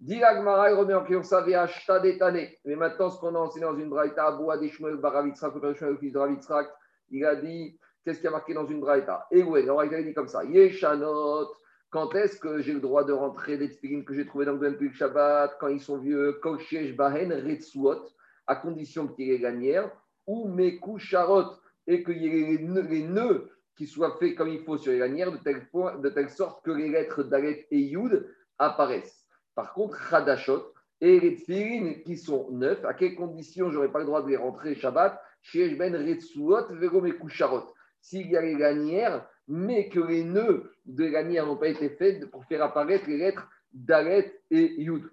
Diragmara, 0.02 0.72
il 0.72 0.76
remet 0.76 0.96
en 0.96 1.06
question 1.06 1.24
ça, 1.24 1.46
Mais 1.46 2.76
maintenant, 2.76 3.10
ce 3.12 3.20
qu'on 3.20 3.36
a 3.36 3.40
enseigné 3.40 3.66
dans 3.66 3.78
une 3.78 3.90
braïta, 3.90 4.26
Abou 4.26 4.50
Adishmuel 4.50 4.98
Baravitzrak, 4.98 5.54
le 5.56 5.98
fils 5.98 6.12
de 6.12 6.18
Ravitzrak, 6.18 6.70
il 7.12 7.24
a 7.24 7.36
dit, 7.36 7.78
qu'est-ce 8.04 8.20
qui 8.20 8.28
a 8.28 8.32
marqué 8.32 8.54
dans 8.54 8.66
une 8.66 8.82
braïta? 8.82 9.28
Et 9.32 9.44
ouais, 9.44 9.64
il 9.64 9.70
a 9.70 10.02
dit 10.02 10.14
comme 10.14 10.28
ça, 10.28 10.44
Yeshanot, 10.44 11.54
quand 11.92 12.16
est-ce 12.16 12.40
que 12.40 12.62
j'ai 12.62 12.74
le 12.74 12.80
droit 12.80 13.04
de 13.04 13.12
rentrer 13.12 13.58
les 13.58 13.70
tefillin 13.70 14.02
que 14.04 14.14
j'ai 14.14 14.26
trouvé 14.26 14.46
dans 14.46 14.54
le 14.54 14.78
Puig 14.78 14.94
Shabbat, 14.94 15.58
quand 15.60 15.68
ils 15.68 15.82
sont 15.82 15.98
vieux, 15.98 16.40
Koshiesh 16.42 16.96
Bahen 16.96 17.34
Retsuot, 17.34 18.08
à 18.48 18.56
condition 18.56 19.10
qu'il 19.10 19.28
y 19.28 19.32
ait 19.32 19.40
gagnères, 19.40 19.92
ou 20.26 20.48
Mekou 20.48 20.98
Charot, 20.98 21.52
et 21.88 22.02
qu'il 22.04 22.18
y 22.18 22.28
ait 22.28 22.58
les 22.58 23.04
nœuds 23.04 23.52
qui 23.76 23.88
soient 23.88 24.18
faits 24.20 24.36
comme 24.36 24.48
il 24.48 24.64
faut 24.64 24.78
sur 24.78 24.94
les 24.94 25.00
lanières, 25.00 25.34
de 25.34 26.10
telle, 26.10 26.30
sorte 26.30 26.64
que 26.64 26.72
les 26.72 26.88
lettres 26.88 27.24
Dalet 27.24 27.68
et 27.72 27.80
Yud 27.80 28.26
apparaissent. 28.58 29.28
Par 29.54 29.74
contre, 29.74 30.14
Hadashot 30.14 30.74
et 31.02 31.20
les 31.20 31.36
tfilin 31.36 31.96
qui 32.06 32.16
sont 32.16 32.52
neufs, 32.52 32.86
à 32.86 32.94
quelles 32.94 33.16
conditions 33.16 33.70
j'aurais 33.70 33.92
pas 33.92 34.00
le 34.00 34.06
droit 34.06 34.22
de 34.22 34.30
les 34.30 34.38
rentrer 34.38 34.76
Shabbat 34.76 35.22
Chez 35.42 35.76
Ben 35.76 35.94
Retsuot, 35.94 36.74
Vego. 36.76 37.04
S'il 38.00 38.32
y 38.32 38.38
a 38.38 38.42
les 38.42 38.56
lanières, 38.56 39.28
mais 39.52 39.90
que 39.90 40.00
les 40.00 40.24
nœuds 40.24 40.72
de 40.86 41.06
lanières 41.06 41.46
n'ont 41.46 41.58
pas 41.58 41.68
été 41.68 41.90
faits 41.90 42.26
pour 42.32 42.46
faire 42.46 42.64
apparaître 42.64 43.06
les 43.08 43.18
lettres 43.18 43.50
Dalet 43.74 44.34
et 44.50 44.82
Yud. 44.82 45.04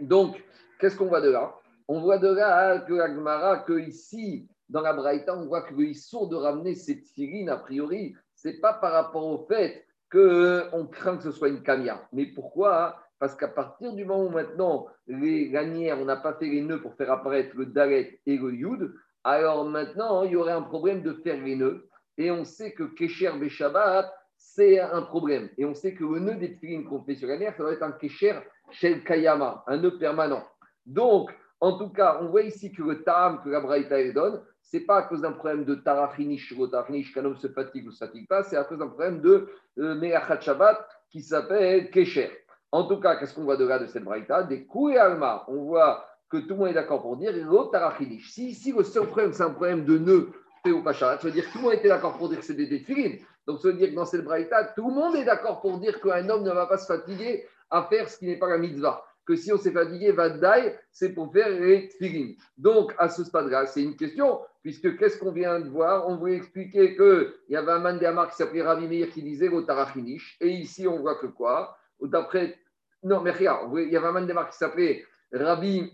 Donc, 0.00 0.42
qu'est-ce 0.80 0.96
qu'on 0.96 1.06
voit 1.06 1.20
de 1.20 1.30
là? 1.30 1.54
On 1.86 2.00
voit 2.00 2.18
de 2.18 2.28
là 2.28 2.80
que 2.80 2.94
Agmara, 2.94 3.58
que 3.60 3.78
ici, 3.78 4.48
dans 4.68 4.80
la 4.80 4.92
Braïta, 4.92 5.36
on 5.36 5.46
voit 5.46 5.62
que 5.62 5.74
le 5.74 5.94
sont 5.94 6.26
de 6.26 6.34
ramener 6.34 6.74
cette 6.74 7.06
figurine, 7.06 7.50
a 7.50 7.56
priori, 7.56 8.16
ce 8.34 8.48
n'est 8.48 8.58
pas 8.58 8.72
par 8.72 8.92
rapport 8.92 9.26
au 9.26 9.46
fait 9.46 9.86
qu'on 10.10 10.86
craint 10.86 11.16
que 11.16 11.22
ce 11.22 11.30
soit 11.30 11.48
une 11.48 11.62
camia. 11.62 12.08
Mais 12.12 12.26
pourquoi? 12.26 13.00
Parce 13.20 13.36
qu'à 13.36 13.48
partir 13.48 13.92
du 13.92 14.04
moment 14.04 14.24
où 14.24 14.30
maintenant, 14.30 14.88
les 15.06 15.50
lanières, 15.50 16.00
on 16.00 16.04
n'a 16.04 16.16
pas 16.16 16.34
fait 16.34 16.46
les 16.46 16.62
nœuds 16.62 16.80
pour 16.80 16.96
faire 16.96 17.12
apparaître 17.12 17.54
le 17.56 17.66
dalet 17.66 18.20
et 18.26 18.36
le 18.36 18.52
yud, 18.52 18.92
alors 19.22 19.64
maintenant, 19.64 20.24
il 20.24 20.32
y 20.32 20.36
aurait 20.36 20.52
un 20.52 20.62
problème 20.62 21.02
de 21.02 21.12
faire 21.12 21.40
les 21.40 21.54
nœuds. 21.54 21.88
Et 22.18 22.30
on 22.30 22.44
sait 22.44 22.72
que 22.72 22.84
Kesher 22.84 23.32
Beshabbat, 23.38 24.12
c'est 24.36 24.78
un 24.80 25.02
problème. 25.02 25.48
Et 25.58 25.64
on 25.64 25.74
sait 25.74 25.94
que 25.94 26.04
le 26.04 26.20
nœud 26.20 26.36
des 26.36 26.56
filines 26.60 26.84
qu'on 26.84 27.02
fait 27.02 27.16
sur 27.16 27.28
la 27.28 27.38
ça 27.52 27.58
doit 27.58 27.72
être 27.72 27.82
un 27.82 27.92
Kesher 27.92 28.34
Shel 28.70 29.04
Kayama, 29.04 29.64
un 29.66 29.78
nœud 29.78 29.98
permanent. 29.98 30.44
Donc, 30.86 31.30
en 31.60 31.78
tout 31.78 31.88
cas, 31.90 32.18
on 32.20 32.28
voit 32.28 32.42
ici 32.42 32.72
que 32.72 32.82
le 32.82 33.02
Tam 33.02 33.40
que 33.42 33.48
la 33.48 33.60
Braïta 33.60 34.12
donne, 34.12 34.42
ce 34.62 34.76
n'est 34.76 34.84
pas 34.84 34.98
à 34.98 35.02
cause 35.02 35.20
d'un 35.20 35.32
problème 35.32 35.64
de 35.64 35.74
tarachinish 35.74 36.52
ou 36.52 36.66
tarachinish 36.66 37.12
qu'un 37.12 37.24
homme 37.24 37.36
se 37.36 37.48
fatigue 37.48 37.84
ou 37.84 37.88
ne 37.88 37.92
se 37.92 38.04
fatigue 38.04 38.28
pas, 38.28 38.42
c'est 38.42 38.56
à 38.56 38.64
cause 38.64 38.78
d'un 38.78 38.88
problème 38.88 39.20
de 39.20 39.48
euh, 39.78 40.40
Shabbat 40.40 40.86
qui 41.10 41.22
s'appelle 41.22 41.90
Kesher. 41.90 42.30
En 42.72 42.84
tout 42.84 42.98
cas, 42.98 43.16
qu'est-ce 43.16 43.34
qu'on 43.34 43.44
voit 43.44 43.56
de 43.56 43.66
là 43.66 43.78
de 43.78 43.86
cette 43.86 44.04
braïta? 44.04 44.42
Des 44.42 44.66
coups 44.66 44.96
alma. 44.96 45.44
On 45.48 45.62
voit 45.62 46.04
que 46.28 46.38
tout 46.38 46.50
le 46.50 46.56
monde 46.56 46.68
est 46.68 46.74
d'accord 46.74 47.02
pour 47.02 47.16
dire 47.16 47.32
l'autre 47.34 47.70
tarachinish. 47.70 48.30
Si 48.30 48.48
ici 48.48 48.72
le 48.72 48.82
seul 48.82 49.06
problème, 49.06 49.32
c'est 49.32 49.44
un 49.44 49.50
problème 49.50 49.84
de 49.84 49.98
nœud 49.98 50.32
ou 50.72 50.82
pas 50.82 50.94
ça 50.94 51.16
veut 51.16 51.30
dire 51.30 51.46
que 51.46 51.52
tout 51.52 51.58
le 51.58 51.64
monde 51.64 51.74
était 51.74 51.88
d'accord 51.88 52.16
pour 52.16 52.28
dire 52.28 52.38
que 52.38 52.44
c'est 52.44 52.54
des 52.54 52.66
défilines. 52.66 53.18
Donc 53.46 53.60
ça 53.60 53.68
veut 53.68 53.74
dire 53.74 53.90
que 53.90 53.94
dans 53.94 54.06
cette 54.06 54.24
braïta, 54.24 54.64
tout 54.76 54.88
le 54.88 54.94
monde 54.94 55.16
est 55.16 55.24
d'accord 55.24 55.60
pour 55.60 55.78
dire 55.78 56.00
qu'un 56.00 56.28
homme 56.28 56.42
ne 56.42 56.50
va 56.50 56.66
pas 56.66 56.78
se 56.78 56.86
fatiguer 56.86 57.46
à 57.70 57.82
faire 57.84 58.08
ce 58.08 58.18
qui 58.18 58.26
n'est 58.26 58.38
pas 58.38 58.48
la 58.48 58.58
mitzvah 58.58 59.04
que 59.26 59.36
si 59.36 59.52
on 59.52 59.56
s'est 59.56 59.72
fatigué, 59.72 60.12
Vadaï, 60.12 60.76
c'est 60.90 61.14
pour 61.14 61.32
faire 61.32 61.48
les 61.48 61.88
tfilin. 61.88 62.34
Donc, 62.58 62.94
à 62.98 63.08
ce 63.08 63.24
stade-là, 63.24 63.66
c'est 63.66 63.82
une 63.82 63.96
question, 63.96 64.40
puisque 64.62 64.98
qu'est-ce 64.98 65.18
qu'on 65.18 65.32
vient 65.32 65.60
de 65.60 65.68
voir? 65.68 66.08
On 66.08 66.16
voulait 66.16 66.36
expliquer 66.36 66.94
qu'il 66.94 67.32
y 67.48 67.56
avait 67.56 67.72
un 67.72 67.78
man 67.78 67.98
qui 67.98 68.36
s'appelait 68.36 68.62
Ravi 68.62 68.86
Meir 68.86 69.10
qui 69.10 69.22
disait 69.22 69.48
le 69.48 69.64
tarachinish, 69.64 70.36
et 70.40 70.50
ici, 70.50 70.86
on 70.86 70.98
voit 70.98 71.14
que 71.16 71.26
quoi? 71.26 71.76
D'après. 72.00 72.58
Non, 73.02 73.20
mais 73.20 73.30
regarde, 73.30 73.70
il 73.78 73.90
y 73.90 73.96
avait 73.96 74.08
un 74.08 74.12
man 74.12 74.26
qui 74.26 74.56
s'appelait 74.58 75.04
Rabbi 75.32 75.90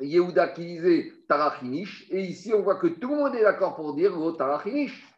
Yehuda 0.00 0.48
qui 0.48 0.66
disait 0.66 1.12
tarachinish, 1.28 2.06
et 2.10 2.20
ici, 2.20 2.52
on 2.52 2.62
voit 2.62 2.76
que 2.76 2.88
tout 2.88 3.10
le 3.10 3.16
monde 3.16 3.34
est 3.34 3.42
d'accord 3.42 3.76
pour 3.76 3.94
dire 3.94 4.16
le 4.16 4.32
tarachinish. 4.32 5.08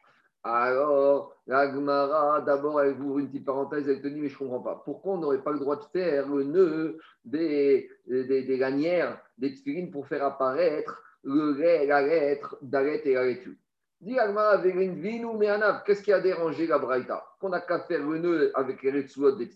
Alors, 0.42 1.34
la 1.46 1.72
Gemara, 1.72 2.40
d'abord, 2.40 2.80
elle 2.80 3.00
ouvre 3.00 3.18
une 3.18 3.28
petite 3.28 3.44
parenthèse, 3.44 3.88
elle 3.88 4.00
te 4.00 4.06
dit, 4.06 4.20
mais 4.20 4.28
je 4.28 4.34
ne 4.34 4.38
comprends 4.38 4.60
pas. 4.60 4.82
Pourquoi 4.84 5.14
on 5.14 5.18
n'aurait 5.18 5.42
pas 5.42 5.50
le 5.50 5.58
droit 5.58 5.76
de 5.76 5.84
faire 5.92 6.28
le 6.28 6.44
nœud 6.44 6.98
des, 7.24 7.90
des, 8.06 8.42
des 8.42 8.56
lanières, 8.56 9.18
des 9.38 9.52
tefilines 9.52 9.90
pour 9.90 10.06
faire 10.06 10.24
apparaître 10.24 11.02
le, 11.24 11.52
la 11.86 12.02
lettre 12.02 12.56
d'Aret 12.62 13.02
et 13.04 13.14
la 13.14 13.34
Dis 13.98 14.14
Gemara, 14.14 14.62
qu'est-ce 15.84 16.02
qui 16.02 16.12
a 16.12 16.20
dérangé 16.20 16.66
la 16.66 16.78
Braïta? 16.78 17.24
Qu'on 17.40 17.48
n'a 17.48 17.60
qu'à 17.60 17.80
faire 17.80 18.06
le 18.06 18.18
nœud 18.18 18.52
avec 18.54 18.82
les 18.82 18.92
retsuot 18.92 19.32
des 19.32 19.48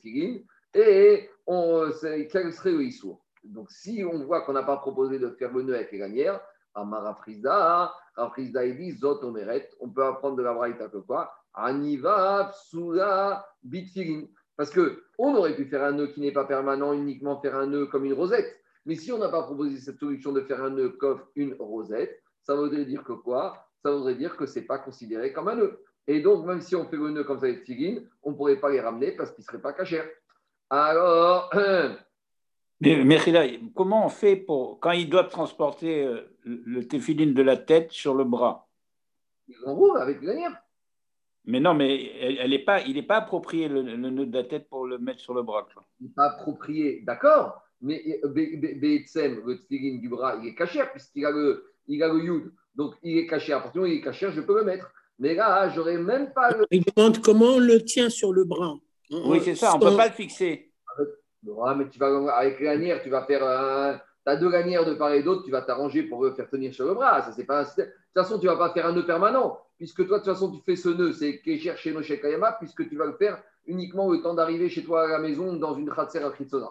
et 0.73 1.29
on, 1.47 1.91
quel 2.31 2.53
serait 2.53 2.73
le 2.73 2.83
issour? 2.83 3.25
Donc, 3.45 3.71
si 3.71 4.05
on 4.05 4.25
voit 4.25 4.43
qu'on 4.43 4.53
n'a 4.53 4.63
pas 4.63 4.77
proposé 4.77 5.19
de 5.19 5.31
faire 5.31 5.53
le 5.53 5.63
nœud 5.63 5.75
avec 5.75 5.93
les 5.93 5.99
lanières, 5.99 6.41
Amara 6.75 7.15
Frisda, 7.17 7.93
Rafrizda 8.15 8.67
dit 8.69 8.93
Zot 8.93 9.23
Omeret, 9.25 9.71
on 9.81 9.89
peut 9.89 10.05
apprendre 10.05 10.37
de 10.37 10.43
la 10.43 10.55
Braïta 10.55 10.89
que 10.89 10.99
quoi? 10.99 11.33
Aniva 11.55 12.53
Psula 12.53 13.47
Bitfirin. 13.63 14.27
Parce 14.57 14.71
qu'on 14.71 15.35
aurait 15.35 15.57
pu 15.57 15.65
faire 15.65 15.85
un 15.85 15.93
nœud 15.93 16.09
qui 16.09 16.21
n'est 16.21 16.33
pas 16.33 16.45
permanent, 16.45 16.93
uniquement 16.93 17.41
faire 17.41 17.57
un 17.57 17.67
nœud 17.67 17.87
comme 17.87 18.05
une 18.05 18.13
rosette. 18.13 18.57
Mais 18.87 18.95
si 18.95 19.13
on 19.13 19.19
n'a 19.19 19.29
pas 19.29 19.43
proposé 19.43 19.79
cette 19.79 19.99
solution 19.99 20.33
de 20.33 20.43
faire 20.43 20.63
un 20.63 20.71
nœud 20.71 20.91
comme 20.91 21.23
une 21.35 21.55
rosette, 21.59 22.23
ça 22.43 22.55
voudrait 22.55 22.85
dire 22.85 23.05
que 23.05 23.13
quoi? 23.13 23.67
Ça 23.83 23.91
voudrait 23.91 24.15
dire 24.15 24.37
que 24.37 24.47
ce 24.47 24.59
n'est 24.59 24.67
pas 24.67 24.79
considéré 24.79 25.33
comme 25.33 25.49
un 25.49 25.57
nœud. 25.57 25.81
Et 26.07 26.21
donc, 26.21 26.47
même 26.47 26.61
si 26.61 26.75
on 26.77 26.87
fait 26.87 26.97
le 26.97 27.11
nœud 27.11 27.25
comme 27.25 27.39
ça 27.39 27.47
avec 27.47 27.65
figurines, 27.65 28.09
on 28.23 28.33
ne 28.33 28.37
pourrait 28.37 28.61
pas 28.61 28.71
les 28.71 28.81
ramener 28.81 29.13
parce 29.13 29.31
qu'ils 29.31 29.43
ne 29.43 29.47
seraient 29.47 29.61
pas 29.61 29.73
cachés. 29.73 30.03
Alors, 30.69 31.51
Mais 32.81 33.21
comment 33.75 34.07
on 34.07 34.09
fait 34.09 34.37
pour 34.37 34.81
quand 34.81 34.93
ils 34.93 35.09
doivent 35.09 35.29
transporter 35.29 36.03
euh, 36.05 36.23
le 36.45 36.87
téphiline 36.87 37.35
de 37.35 37.43
la 37.43 37.57
tête 37.57 37.93
sur 37.93 38.15
le 38.15 38.25
bras? 38.25 38.69
Ils 39.49 39.57
roule 39.67 39.99
avec 39.99 40.23
le 40.23 40.35
Mais 41.45 41.61
non, 41.61 41.75
mais 41.75 42.11
elle, 42.21 42.53
est 42.53 42.65
pas, 42.65 42.81
il 42.83 42.95
n'est 42.95 43.03
pas 43.03 43.17
approprié 43.17 43.69
le, 43.69 43.83
nœud 43.83 44.27
de 44.27 44.37
la 44.37 44.45
tête 44.45 44.69
pour 44.69 44.87
le 44.87 44.99
mettre 44.99 45.21
sur 45.21 45.35
le 45.35 45.43
bras. 45.43 45.67
Il 46.01 46.07
n'est 46.07 46.13
pas 46.13 46.31
approprié, 46.31 47.03
d'accord, 47.03 47.63
mais 47.83 48.21
euh, 48.25 48.33
le 48.35 49.57
téphiline 49.57 50.01
du 50.01 50.09
bras, 50.09 50.37
il 50.41 50.49
est 50.49 50.55
caché 50.55 50.81
puisqu'il 50.91 51.27
a 51.27 51.31
le, 51.31 51.73
il 51.87 52.03
a 52.03 52.09
le 52.09 52.25
yud. 52.25 52.53
Donc 52.75 52.95
il 53.03 53.19
est 53.19 53.27
caché. 53.27 53.53
À 53.53 53.61
partir 53.61 53.73
du 53.73 53.79
moment 53.81 53.91
où 53.91 53.95
il 53.95 53.99
est 53.99 54.05
caché, 54.05 54.31
je 54.31 54.41
peux 54.41 54.57
le 54.57 54.65
mettre. 54.65 54.91
Mais 55.19 55.35
là, 55.35 55.69
j'aurais 55.69 55.99
même 55.99 56.33
pas 56.33 56.51
le. 56.53 56.65
Il 56.71 56.83
demande 56.97 57.21
comment 57.21 57.57
on 57.57 57.59
le 57.59 57.85
tient 57.85 58.09
sur 58.09 58.33
le 58.33 58.45
bras. 58.45 58.75
Oui, 59.11 59.41
c'est 59.45 59.57
ça, 59.57 59.75
on 59.75 59.79
ne 59.79 59.91
peut 59.91 59.97
pas 59.97 60.07
le 60.07 60.15
fixer 60.15 60.70
mais 61.43 61.89
tu 61.89 61.99
vas, 61.99 62.37
avec 62.37 62.61
les 62.61 62.67
lanières, 62.67 63.03
tu 63.03 63.11
vas 63.11 63.25
faire 63.25 63.47
un. 63.47 64.01
Tu 64.27 64.33
as 64.33 64.37
deux 64.37 64.51
lanières 64.51 64.85
de 64.85 64.95
part 64.95 65.13
et 65.13 65.23
d'autre, 65.23 65.45
tu 65.45 65.51
vas 65.51 65.63
t'arranger 65.63 66.03
pour 66.03 66.27
faire 66.35 66.49
tenir 66.49 66.75
sur 66.75 66.87
le 66.87 66.95
bras. 66.95 67.23
Ça, 67.23 67.33
c'est 67.33 67.45
pas 67.45 67.65
De 67.65 67.69
toute 67.69 67.93
façon, 68.15 68.39
tu 68.39 68.47
ne 68.47 68.51
vas 68.51 68.59
pas 68.59 68.73
faire 68.75 68.87
un 68.87 68.93
nœud 68.93 69.07
permanent, 69.07 69.59
puisque 69.79 70.07
toi, 70.07 70.19
de 70.19 70.25
toute 70.25 70.33
façon, 70.33 70.53
tu 70.53 70.61
fais 70.65 70.77
ce 70.77 70.91
nœud, 70.91 71.13
c'est 71.13 71.41
Kécher 71.41 71.77
chez 71.77 71.93
nos 71.93 72.03
Kayama, 72.03 72.53
puisque 72.53 72.87
tu 72.89 72.97
vas 72.97 73.07
le 73.07 73.15
faire 73.15 73.43
uniquement 73.67 74.11
le 74.11 74.21
temps 74.21 74.35
d'arriver 74.35 74.69
chez 74.69 74.85
toi 74.85 75.05
à 75.05 75.09
la 75.09 75.19
maison 75.19 75.55
dans 75.55 75.75
une 75.75 75.91
Khatser 75.91 76.23
à 76.23 76.31
Kritsona. 76.31 76.71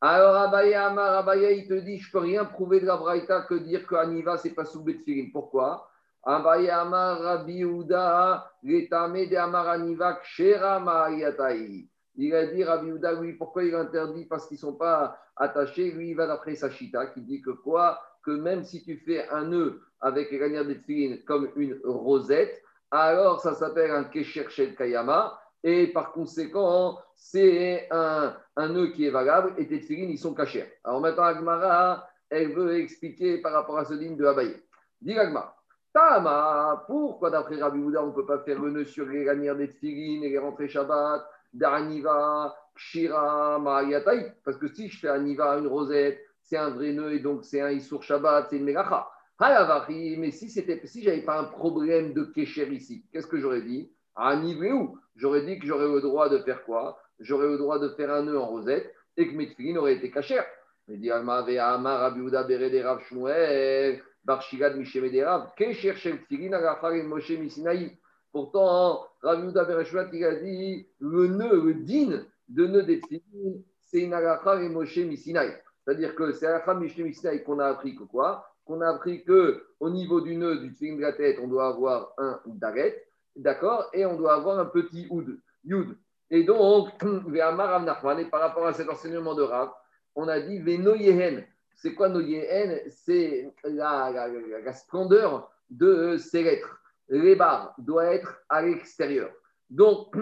Alors, 0.00 0.36
Abaya 0.36 0.88
Amar, 0.88 1.14
Abaya, 1.14 1.52
il 1.52 1.66
te 1.66 1.74
dit 1.74 1.98
Je 1.98 2.08
ne 2.08 2.12
peux 2.12 2.18
rien 2.18 2.44
prouver 2.44 2.80
de 2.80 2.86
la 2.86 2.96
Braïta 2.96 3.42
que 3.42 3.54
dire 3.54 3.86
que 3.86 3.94
Aniva, 3.94 4.36
ce 4.36 4.48
n'est 4.48 4.54
pas 4.54 4.64
sous 4.64 4.82
Betfirin. 4.82 5.28
Pourquoi? 5.32 5.88
Abaya 6.22 6.80
Amar, 6.80 7.20
Rabbi 7.20 7.62
Uda, 7.62 8.50
Letame 8.62 9.28
de 9.28 9.36
Amar 9.36 9.68
Aniva, 9.68 10.14
Kshera 10.14 10.80
Ma'ayatai. 10.80 11.88
Il 12.16 12.34
a 12.34 12.46
dit 12.46 12.62
Rabbi 12.62 12.92
Houda, 12.92 13.14
oui, 13.14 13.32
pourquoi 13.32 13.64
il 13.64 13.74
interdit? 13.74 14.24
Parce 14.24 14.46
qu'ils 14.46 14.56
ne 14.56 14.60
sont 14.60 14.74
pas 14.74 15.18
attachés. 15.36 15.90
Lui, 15.90 16.10
il 16.10 16.14
va 16.14 16.26
d'après 16.26 16.54
Sachita, 16.54 17.06
qui 17.06 17.22
dit 17.22 17.42
que 17.42 17.50
quoi? 17.50 18.00
Que 18.24 18.30
même 18.30 18.64
si 18.64 18.82
tu 18.84 18.96
fais 18.98 19.28
un 19.30 19.46
nœud 19.46 19.82
avec 20.00 20.30
les 20.30 20.38
lanières 20.38 20.64
de 20.64 21.24
comme 21.24 21.50
une 21.56 21.80
rosette, 21.84 22.62
alors 22.90 23.40
ça 23.40 23.54
s'appelle 23.54 23.90
un 23.90 24.04
Kesher 24.04 24.48
Shel 24.48 24.76
Kayama. 24.76 25.38
Et 25.66 25.88
par 25.88 26.12
conséquent, 26.12 26.98
c'est 27.14 27.88
un, 27.90 28.36
un, 28.56 28.68
nœud 28.68 28.88
qui 28.88 29.06
est 29.06 29.10
valable 29.10 29.54
et 29.56 29.66
tes 29.66 29.80
tefilines, 29.80 30.10
ils 30.10 30.18
sont 30.18 30.34
cachés. 30.34 30.70
Alors 30.84 31.00
maintenant, 31.00 31.24
Agmara, 31.24 32.06
elle 32.28 32.52
veut 32.52 32.78
expliquer 32.78 33.38
par 33.38 33.52
rapport 33.52 33.78
à 33.78 33.86
ce 33.86 33.94
digne 33.94 34.16
de 34.16 34.26
Abaye. 34.26 34.62
Diragma. 35.00 35.54
Tama, 35.94 36.84
pourquoi 36.86 37.30
d'après 37.30 37.56
Rabbi 37.56 37.78
Houda, 37.78 38.02
on 38.02 38.08
ne 38.08 38.12
peut 38.12 38.26
pas 38.26 38.40
faire 38.40 38.60
le 38.60 38.72
nœud 38.72 38.84
sur 38.84 39.06
les 39.06 39.24
lanières 39.24 39.56
des 39.56 39.68
tfilines 39.68 40.24
et 40.24 40.28
les 40.28 40.38
rentrées 40.38 40.68
Shabbat, 40.68 41.24
d'Aniva, 41.54 42.54
Kshira, 42.76 43.58
Mahayatai 43.58 44.32
Parce 44.44 44.58
que 44.58 44.68
si 44.68 44.88
je 44.88 44.98
fais 44.98 45.08
Aniva, 45.08 45.56
une 45.58 45.66
rosette, 45.66 46.20
c'est 46.42 46.58
un 46.58 46.70
vrai 46.70 46.92
nœud 46.92 47.12
et 47.12 47.20
donc 47.20 47.44
c'est 47.44 47.60
un 47.60 47.70
Issour 47.70 48.02
Shabbat, 48.02 48.48
c'est 48.50 48.56
une 48.58 48.64
Megacha. 48.64 49.08
Mais 49.40 50.30
si, 50.30 50.48
si 50.48 51.02
j'avais 51.02 51.22
pas 51.22 51.40
un 51.40 51.44
problème 51.44 52.12
de 52.12 52.24
Kesher 52.24 52.68
ici, 52.72 53.04
qu'est-ce 53.12 53.26
que 53.26 53.38
j'aurais 53.38 53.62
dit? 53.62 53.90
Où? 54.16 54.98
J'aurais 55.16 55.44
dit 55.44 55.58
que 55.58 55.66
j'aurais 55.66 55.88
le 55.88 56.00
droit 56.00 56.28
de 56.28 56.38
faire 56.38 56.62
quoi? 56.64 57.00
J'aurais 57.18 57.48
le 57.48 57.58
droit 57.58 57.78
de 57.78 57.88
faire 57.90 58.12
un 58.12 58.22
nœud 58.22 58.38
en 58.38 58.46
rosette 58.46 58.92
et 59.16 59.28
que 59.28 59.34
mes 59.34 59.48
tfilines 59.48 59.78
auraient 59.78 59.94
été 59.94 60.10
cachères. 60.10 60.46
Mais 60.86 60.98
dit 60.98 61.10
Amar 61.10 61.46
Rabbi 61.46 62.20
Houda 62.20 62.44
Berede 62.44 62.84
Rav 62.84 63.00
Shmuel. 63.04 64.02
Pourtant, 68.34 69.06
Rabbi 69.22 69.46
Uda 69.46 69.64
il 70.12 70.24
a 70.24 70.34
dit 70.34 70.88
le 70.98 71.28
nœud, 71.28 71.62
le 71.66 71.74
din 71.74 72.24
de 72.48 72.66
nœud 72.66 72.82
des 72.82 73.00
tfilin, 73.00 73.60
c'est 73.80 74.00
une 74.00 74.12
agacha 74.12 74.60
et 74.60 74.68
Moshe 74.68 74.98
Misinaï. 74.98 75.54
C'est-à-dire 75.84 76.16
que 76.16 76.32
c'est 76.32 76.48
agacha 76.48 76.74
Moshe 76.74 76.98
Misinaï 76.98 77.44
qu'on 77.44 77.60
a 77.60 77.66
appris 77.66 77.94
que 77.94 78.02
quoi? 78.02 78.44
Qu'on 78.64 78.80
a 78.80 78.88
appris 78.88 79.24
qu'au 79.24 79.88
niveau 79.88 80.20
du 80.20 80.34
nœud 80.34 80.58
du 80.58 80.72
tfilin 80.72 80.96
de 80.96 81.02
la 81.02 81.12
tête, 81.12 81.38
on 81.40 81.46
doit 81.46 81.68
avoir 81.68 82.12
un 82.18 82.40
daret, 82.46 83.06
d'accord? 83.36 83.88
Et 83.92 84.04
on 84.04 84.16
doit 84.16 84.34
avoir 84.34 84.58
un 84.58 84.66
petit 84.66 85.06
oud, 85.10 85.38
yud. 85.62 85.96
Et 86.28 86.42
donc, 86.42 86.88
et 87.32 88.24
par 88.24 88.40
rapport 88.40 88.66
à 88.66 88.72
cet 88.72 88.88
enseignement 88.88 89.36
de 89.36 89.42
Rav, 89.42 89.70
on 90.16 90.26
a 90.26 90.40
dit 90.40 90.58
Veno 90.58 90.96
Yehen 90.96 91.46
c'est 91.84 91.94
quoi 91.94 92.08
nos 92.08 92.20
yéhen 92.20 92.80
C'est 92.88 93.52
la, 93.64 94.72
splendeur 94.72 95.50
de 95.70 96.16
ces 96.16 96.42
lettres. 96.42 96.80
Les 97.08 97.36
barres 97.36 97.74
doivent 97.78 98.12
être 98.12 98.42
à 98.48 98.62
l'extérieur. 98.62 99.30
Donc, 99.70 100.14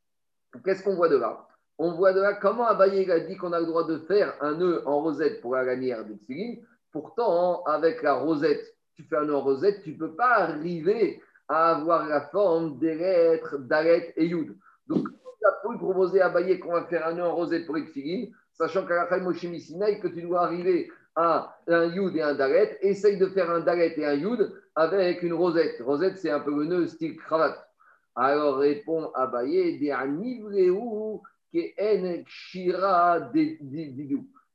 qu'est-ce 0.64 0.82
qu'on 0.82 0.96
voit 0.96 1.08
de 1.08 1.16
là? 1.16 1.46
On 1.78 1.92
voit 1.92 2.12
de 2.12 2.20
là 2.20 2.34
comment 2.34 2.66
Abaye 2.66 3.10
a 3.10 3.20
dit 3.20 3.36
qu'on 3.36 3.52
a 3.52 3.60
le 3.60 3.66
droit 3.66 3.86
de 3.86 3.98
faire 3.98 4.34
un 4.40 4.54
nœud 4.54 4.82
en 4.86 5.00
rosette 5.00 5.40
pour 5.40 5.54
la 5.54 5.64
lanière 5.64 6.04
de. 6.04 6.16
Pourtant, 6.90 7.62
avec 7.64 8.02
la 8.02 8.14
rosette, 8.14 8.76
tu 8.94 9.04
fais 9.04 9.16
un 9.16 9.26
nœud 9.26 9.36
en 9.36 9.42
rosette, 9.42 9.82
tu 9.82 9.92
ne 9.92 9.98
peux 9.98 10.14
pas 10.14 10.38
arriver 10.38 11.22
à 11.46 11.76
avoir 11.76 12.06
la 12.06 12.22
forme 12.22 12.78
des 12.78 12.94
lettres 12.94 13.58
d'Aret 13.58 14.12
et 14.16 14.26
Yud. 14.26 14.56
Donc, 14.88 15.06
on 15.24 15.48
a 15.48 15.76
proposer 15.76 16.20
à 16.20 16.26
Abaye 16.26 16.58
qu'on 16.58 16.72
va 16.72 16.84
faire 16.84 17.06
un 17.06 17.14
nœud 17.14 17.24
en 17.24 17.34
rosette 17.34 17.66
pour 17.66 17.76
les 17.76 18.32
sachant 18.52 18.84
qu'à 18.84 19.08
la 19.08 19.18
Moshe 19.18 19.42
que 19.42 20.08
tu 20.08 20.22
dois 20.22 20.42
arriver 20.42 20.90
à 21.14 21.56
un 21.66 21.84
yud 21.86 22.16
et 22.16 22.22
un 22.22 22.34
daret, 22.34 22.78
essaye 22.80 23.18
de 23.18 23.26
faire 23.26 23.50
un 23.50 23.60
daret 23.60 23.94
et 23.96 24.06
un 24.06 24.14
yud 24.14 24.52
avec 24.78 25.22
une 25.22 25.32
rosette. 25.32 25.80
Rosette, 25.80 26.18
c'est 26.18 26.30
un 26.30 26.40
peu 26.40 26.54
le 26.56 26.64
nœud 26.64 26.86
style 26.86 27.16
cravate. 27.16 27.58
Alors 28.14 28.58
répond 28.58 29.10
Abaye. 29.14 29.78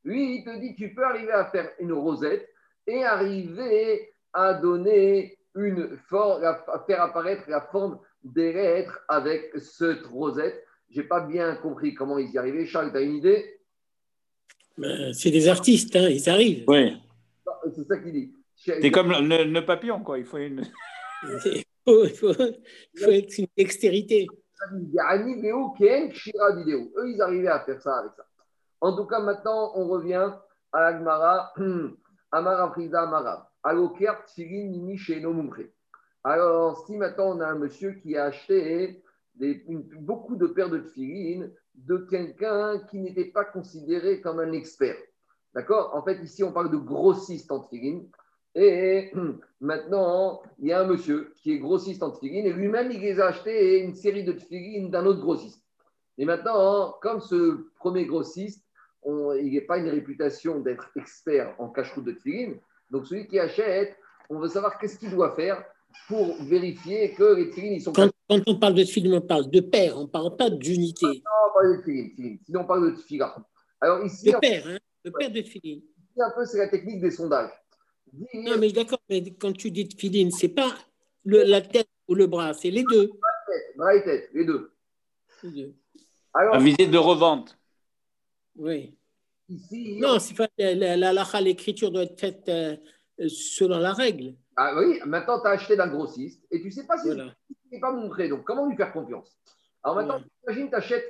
Lui, 0.05 0.35
il 0.35 0.43
te 0.43 0.59
dit, 0.59 0.75
tu 0.75 0.93
peux 0.93 1.03
arriver 1.03 1.31
à 1.31 1.45
faire 1.45 1.69
une 1.79 1.93
rosette 1.93 2.49
et 2.87 3.03
arriver 3.03 4.13
à 4.33 4.53
donner 4.53 5.37
une 5.55 5.97
forme, 6.09 6.43
à 6.43 6.83
faire 6.87 7.01
apparaître 7.01 7.43
la 7.49 7.61
forme 7.61 7.99
des 8.23 8.53
lettres 8.53 8.99
avec 9.07 9.51
cette 9.57 10.05
rosette. 10.05 10.65
Je 10.89 11.01
n'ai 11.01 11.07
pas 11.07 11.21
bien 11.21 11.55
compris 11.57 11.93
comment 11.93 12.17
ils 12.17 12.31
y 12.31 12.37
arrivaient. 12.37 12.65
Charles, 12.65 12.91
tu 12.91 12.97
as 12.97 13.01
une 13.01 13.15
idée? 13.15 13.59
Ben, 14.77 15.13
c'est 15.13 15.31
des 15.31 15.47
artistes, 15.47 15.95
hein, 15.95 16.07
ils 16.09 16.29
arrivent. 16.29 16.63
Oui. 16.67 16.97
C'est 17.75 17.87
ça 17.87 17.97
qu'il 17.97 18.13
dit. 18.13 18.33
C'est 18.65 18.91
comme 18.91 19.11
le, 19.11 19.59
papillon, 19.61 20.01
quoi. 20.01 20.17
Il 20.19 20.25
faut 20.25 20.37
une. 20.37 20.63
il, 21.45 21.63
faut, 21.85 22.05
il, 22.05 22.15
faut, 22.15 23.11
être 23.11 23.37
une 23.37 23.47
dextérité. 23.57 24.27
Eux, 26.95 27.09
ils 27.09 27.21
arrivaient 27.21 27.47
à 27.49 27.59
faire 27.59 27.81
ça 27.81 27.97
avec 27.97 28.11
ça. 28.15 28.25
En 28.79 28.95
tout 28.95 29.05
cas, 29.05 29.19
maintenant, 29.19 29.73
on 29.75 29.87
revient 29.87 30.31
à 30.71 30.81
l'Agmara, 30.81 31.53
Amara 32.31 32.71
Frida 32.71 33.03
Amara. 33.03 33.49
Alors, 36.23 36.85
si 36.85 36.97
maintenant 36.97 37.35
on 37.35 37.39
a 37.39 37.47
un 37.47 37.55
monsieur 37.55 37.93
qui 37.93 38.17
a 38.17 38.25
acheté 38.25 39.01
des, 39.35 39.63
beaucoup 39.99 40.35
de 40.35 40.47
paires 40.47 40.69
de 40.69 40.79
tfilines 40.79 41.53
de 41.75 41.97
quelqu'un 41.97 42.79
qui 42.89 42.99
n'était 42.99 43.31
pas 43.31 43.45
considéré 43.45 44.21
comme 44.21 44.39
un 44.39 44.51
expert. 44.51 44.97
D'accord? 45.53 45.91
En 45.93 46.03
fait, 46.03 46.21
ici, 46.23 46.43
on 46.43 46.51
parle 46.51 46.71
de 46.71 46.77
grossiste 46.77 47.51
en 47.51 47.61
tfilin. 47.61 48.01
Et 48.55 49.11
maintenant, 49.59 50.43
il 50.59 50.67
y 50.67 50.73
a 50.73 50.81
un 50.81 50.85
monsieur 50.85 51.33
qui 51.37 51.53
est 51.53 51.59
grossiste 51.59 52.03
en 52.03 52.11
tfilin 52.11 52.45
et 52.45 52.53
lui-même, 52.53 52.91
il 52.91 53.01
les 53.01 53.19
a 53.19 53.27
acheté 53.27 53.79
une 53.79 53.95
série 53.95 54.23
de 54.23 54.33
tfilin 54.33 54.89
d'un 54.89 55.05
autre 55.05 55.21
grossiste. 55.21 55.63
Et 56.17 56.25
maintenant, 56.25 56.95
comme 57.01 57.19
ce 57.19 57.67
premier 57.79 58.05
grossiste, 58.05 58.63
il 59.05 59.53
n'a 59.53 59.61
pas 59.67 59.79
une 59.79 59.89
réputation 59.89 60.59
d'être 60.59 60.89
expert 60.95 61.55
en 61.57 61.69
cache-route 61.69 62.05
de 62.05 62.11
tfilin, 62.11 62.53
donc 62.91 63.07
celui 63.07 63.27
qui 63.27 63.39
achète, 63.39 63.95
on 64.29 64.39
veut 64.39 64.47
savoir 64.47 64.77
qu'est-ce 64.77 64.99
qu'il 64.99 65.09
doit 65.09 65.35
faire 65.35 65.63
pour 66.07 66.35
vérifier 66.43 67.13
que 67.13 67.35
les 67.35 67.49
tfilin, 67.49 67.71
ils 67.71 67.81
sont... 67.81 67.91
Quand, 67.91 68.09
quand 68.29 68.41
on 68.45 68.59
parle 68.59 68.75
de 68.75 68.83
tfilin, 68.83 69.17
on 69.17 69.21
parle 69.21 69.49
de 69.49 69.59
paire, 69.61 69.97
on 69.97 70.03
ne 70.03 70.07
parle 70.07 70.35
pas 70.35 70.51
d'unité 70.51 71.23
parle 71.53 71.83
de 71.85 72.37
Sinon, 72.45 72.61
on 72.61 72.65
parle 72.65 72.91
de 72.91 72.95
tfila. 72.97 73.35
Alors 73.81 74.05
ici, 74.05 74.31
le 74.31 74.39
père, 74.39 74.67
hein, 74.67 74.77
le 75.03 75.11
père 75.11 75.31
de. 75.31 75.39
Un 75.39 76.31
peu, 76.35 76.45
c'est 76.45 76.59
la 76.59 76.67
technique 76.67 77.01
des 77.01 77.11
sondages. 77.11 77.51
Non, 78.13 78.57
mais 78.59 78.71
d'accord, 78.71 78.99
mais 79.09 79.23
quand 79.33 79.53
tu 79.53 79.71
dis 79.71 79.87
tfilin, 79.87 80.29
c'est 80.29 80.49
pas 80.49 80.73
le, 81.25 81.43
la 81.43 81.61
tête 81.61 81.89
ou 82.07 82.15
le 82.15 82.27
bras, 82.27 82.53
c'est 82.53 82.69
les 82.69 82.83
deux. 82.83 83.11
Bras 83.75 83.95
et 83.95 84.03
tête, 84.03 84.29
les 84.33 84.45
deux. 84.45 84.71
Les 85.43 85.51
deux. 85.51 85.73
Alors, 86.33 86.53
la 86.55 86.59
visite 86.59 86.91
de 86.91 86.97
revente. 86.97 87.57
Oui. 88.55 88.95
Ici, 89.49 89.97
non, 89.99 90.19
c'est 90.19 90.35
pas 90.35 90.47
la, 90.57 90.95
la, 90.95 91.41
l'écriture 91.41 91.91
doit 91.91 92.03
être 92.03 92.19
faite 92.19 92.47
euh, 92.49 92.77
selon 93.27 93.77
la 93.77 93.93
règle. 93.93 94.35
Ah 94.55 94.75
oui, 94.77 94.99
maintenant 95.05 95.41
tu 95.41 95.47
as 95.47 95.51
acheté 95.51 95.75
d'un 95.75 95.87
grossiste 95.87 96.45
et 96.51 96.59
tu 96.59 96.67
ne 96.67 96.71
sais 96.71 96.85
pas 96.85 96.97
si 96.97 97.07
voilà. 97.07 97.35
n'est 97.71 97.79
pas 97.79 97.91
montré. 97.91 98.29
Donc, 98.29 98.43
comment 98.43 98.67
lui 98.67 98.75
faire 98.75 98.93
confiance? 98.93 99.37
Alors 99.83 99.97
maintenant, 99.97 100.21
imagine, 100.47 100.69
tu 100.69 100.75
achètes 100.75 101.05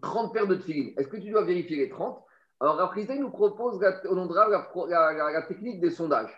30 0.00 0.32
paires 0.32 0.46
de 0.46 0.54
tefillin. 0.54 0.92
Est-ce 0.96 1.08
que 1.08 1.16
tu 1.16 1.30
dois 1.30 1.44
vérifier 1.44 1.76
les 1.76 1.88
30 1.88 2.22
Alors, 2.60 2.76
Raprisé 2.76 3.18
nous 3.18 3.30
propose 3.30 3.80
la, 3.80 4.00
au 4.10 4.14
nom 4.14 4.26
de 4.26 4.34
la, 4.34 5.32
la, 5.32 5.42
technique 5.42 5.80
des 5.80 5.90
sondages. 5.90 6.30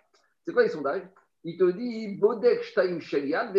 C'est 0.45 0.53
quoi 0.53 0.63
les 0.63 0.69
sondages? 0.69 1.03
Il 1.45 1.57
te 1.57 1.71
dit 1.71 2.17
Bodek 2.17 2.63
Shtaim 2.63 3.01
Shelian 3.01 3.53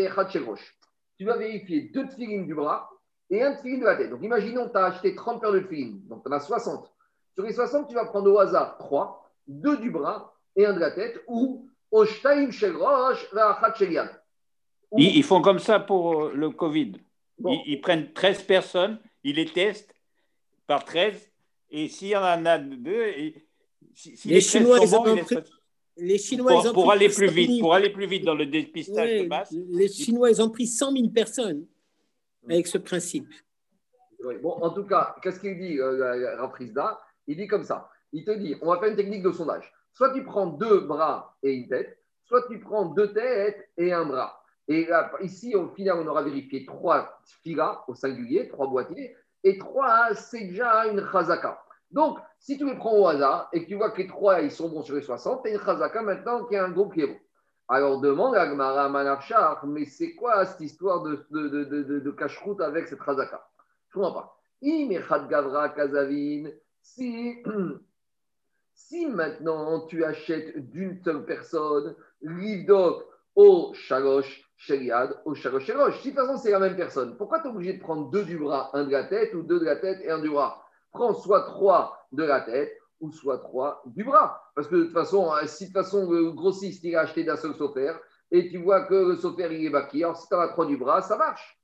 Tu 1.18 1.24
dois 1.24 1.38
vérifier 1.38 1.90
deux 1.94 2.08
tefillin 2.08 2.44
du 2.44 2.54
bras 2.54 2.90
et 3.30 3.42
un 3.42 3.56
tefillin 3.56 3.80
de 3.80 3.86
la 3.86 3.96
tête. 3.96 4.12
Donc, 4.12 4.22
imaginons 4.22 4.68
que 4.68 4.74
tu 4.74 4.78
as 4.78 4.86
acheté 4.86 5.16
30 5.16 5.42
paires 5.42 5.52
de 5.52 5.60
tefillin. 5.60 5.98
Donc, 6.04 6.24
tu 6.24 6.30
en 6.30 6.36
as 6.36 6.42
60. 6.42 6.92
Sur 7.34 7.44
les 7.44 7.54
60, 7.54 7.88
tu 7.88 7.96
vas 7.96 8.06
prendre 8.06 8.32
au 8.32 8.38
hasard 8.38 8.78
3, 8.78 9.32
2 9.48 9.78
du 9.78 9.90
bras 9.90 10.36
et 10.56 10.66
un 10.66 10.74
de 10.74 10.80
la 10.80 10.92
tête 10.92 11.24
ou 11.28 11.68
Oshtaim 11.92 12.52
Shegrosh 12.52 13.30
Shelian. 13.76 14.08
Ils 14.98 15.24
font 15.24 15.42
comme 15.42 15.60
ça 15.60 15.80
pour 15.80 16.26
euh, 16.26 16.34
le 16.36 16.50
Covid. 16.50 16.94
Ils, 17.40 17.64
ils 17.66 17.82
prennent 17.82 18.12
13 18.14 18.44
personnes 18.44 19.00
il 19.24 19.36
les 19.36 19.46
teste 19.46 19.96
par 20.68 20.86
13, 20.86 21.31
et 21.72 21.88
s'il 21.88 22.10
y 22.10 22.16
en 22.16 22.46
a 22.46 22.58
deux, 22.58 23.14
si, 23.96 24.28
les, 24.28 24.42
Chinois, 24.42 24.80
ils 24.82 24.96
ont 24.96 25.04
pris, 25.04 25.38
les 25.98 26.18
Chinois, 26.18 26.52
pour, 26.52 26.64
ils 26.64 26.70
ont 26.70 26.74
pour 26.74 26.92
aller 26.92 27.10
plus 27.10 27.30
vite, 27.30 27.62
pour 27.62 27.74
aller 27.74 27.90
plus 27.90 28.08
vite 28.08 28.26
dans 28.26 28.36
le 28.36 28.46
dépistage 28.46 29.22
de 29.22 29.28
masse. 29.28 29.52
Les 29.52 29.88
Chinois, 29.88 30.30
ils 30.30 30.42
ont 30.42 30.50
pris 30.50 30.68
100 30.68 30.92
000 30.92 31.10
personnes 31.10 31.66
avec 32.48 32.68
ce 32.68 32.78
principe. 32.78 33.28
Bon, 34.42 34.52
en 34.62 34.70
tout 34.72 34.84
cas, 34.84 35.16
qu'est-ce 35.22 35.40
qu'il 35.40 35.58
dit, 35.58 35.80
euh, 35.80 36.36
Raprisda 36.38 37.00
Il 37.28 37.38
dit 37.38 37.48
comme 37.48 37.64
ça. 37.64 37.90
Il 38.12 38.26
te 38.26 38.32
dit, 38.32 38.56
on 38.62 38.68
va 38.68 38.80
faire 38.80 38.90
une 38.90 38.96
technique 38.96 39.24
de 39.24 39.32
sondage. 39.32 39.72
Soit 39.94 40.14
tu 40.14 40.24
prends 40.24 40.48
deux 40.48 40.82
bras 40.82 41.38
et 41.42 41.54
une 41.54 41.68
tête, 41.68 41.98
soit 42.26 42.46
tu 42.50 42.60
prends 42.60 42.86
deux 42.86 43.14
têtes 43.14 43.70
et 43.78 43.94
un 43.94 44.06
bras. 44.06 44.44
Et 44.68 44.88
ici, 45.22 45.56
au 45.56 45.70
final, 45.70 46.00
on 46.00 46.08
aura 46.08 46.24
vérifié 46.24 46.66
trois 46.66 47.22
filas 47.44 47.84
au 47.88 47.96
singulier, 47.96 48.48
trois 48.48 48.68
boîtiers, 48.68 49.16
et 49.44 49.58
trois, 49.58 50.14
c'est 50.14 50.46
déjà 50.46 50.86
une 50.88 51.06
chazaka. 51.12 51.62
Donc, 51.92 52.20
si 52.40 52.58
tu 52.58 52.66
les 52.66 52.76
prends 52.76 52.98
au 52.98 53.08
hasard 53.08 53.50
et 53.54 53.64
que 53.64 53.68
tu 53.68 53.76
vois 53.76 53.92
que 53.92 54.02
les 54.02 54.08
trois, 54.08 54.42
ils 54.42 54.52
sont 54.52 54.70
bons 54.70 54.84
sur 54.84 54.96
les 54.96 55.02
60, 55.02 55.44
tu 55.44 55.52
une 55.52 55.60
chazaka 55.60 56.02
maintenant 56.02 56.46
qui 56.46 56.56
est 56.56 56.60
un 56.60 56.72
groupe 56.72 56.94
qui 56.94 57.02
est 57.02 57.08
bon. 57.08 57.20
Alors 57.68 58.02
demande 58.02 58.36
à 58.36 58.48
Gmara 58.48 58.90
Manachar, 58.90 59.66
mais 59.66 59.86
c'est 59.86 60.14
quoi 60.16 60.46
cette 60.46 60.62
histoire 60.62 61.04
de, 61.04 61.26
de, 61.32 61.48
de, 61.48 61.64
de, 61.64 62.00
de 62.00 62.64
avec 62.64 62.88
cette 62.88 63.04
chazaka? 63.04 63.48
Je 63.90 64.00
ne 64.00 64.04
comprends 64.04 64.22
pas. 64.22 64.38
Kazavin, 65.70 66.50
si, 66.82 67.38
si 68.74 69.06
maintenant 69.08 69.86
tu 69.88 70.04
achètes 70.04 70.70
d'une 70.70 71.02
seule 71.04 71.26
personne, 71.26 71.96
l'ivdok 72.22 73.06
au 73.36 73.74
shalosh 73.74 74.48
Sheriad 74.58 75.20
au 75.26 75.34
Shalosh 75.34 75.66
Si 75.66 76.12
de 76.12 76.16
toute 76.16 76.16
façon 76.16 76.38
c'est 76.38 76.52
la 76.52 76.60
même 76.60 76.76
personne, 76.76 77.18
pourquoi 77.18 77.40
tu 77.40 77.48
es 77.48 77.50
obligé 77.50 77.74
de 77.74 77.80
prendre 77.80 78.12
deux 78.12 78.24
du 78.24 78.38
bras, 78.38 78.70
un 78.74 78.84
de 78.84 78.92
la 78.92 79.06
tête, 79.06 79.34
ou 79.34 79.42
deux 79.42 79.60
de 79.60 79.66
la 79.66 79.76
tête 79.76 80.00
et 80.04 80.12
un 80.12 80.20
du 80.20 80.30
bras? 80.30 80.64
Prends 80.92 81.16
soit 81.16 81.44
trois 81.44 81.98
de 82.12 82.24
la 82.24 82.42
tête, 82.42 82.72
ou 83.02 83.12
soit 83.12 83.40
3 83.40 83.82
du 83.88 84.04
bras. 84.04 84.42
Parce 84.56 84.68
que 84.68 84.76
de 84.76 84.84
toute 84.84 84.94
façon, 84.94 85.34
euh, 85.34 85.46
si 85.48 85.66
de 85.66 85.70
toute 85.70 85.84
façon 85.84 86.10
le 86.10 86.32
grossiste 86.32 86.84
il 86.84 86.96
a 86.96 87.02
acheté 87.02 87.24
d'un 87.24 87.36
seul 87.36 87.56
sofer 87.56 87.94
et 88.30 88.50
tu 88.50 88.60
vois 88.60 88.86
que 88.86 88.94
le 88.94 89.16
sofer 89.16 89.50
il 89.52 89.66
est 89.66 89.70
baki, 89.70 90.04
alors 90.04 90.16
si 90.16 90.28
tu 90.28 90.36
as 90.36 90.48
3 90.50 90.68
du 90.68 90.78
bras, 90.78 91.02
ça 91.02 91.18
marche. 91.18 91.58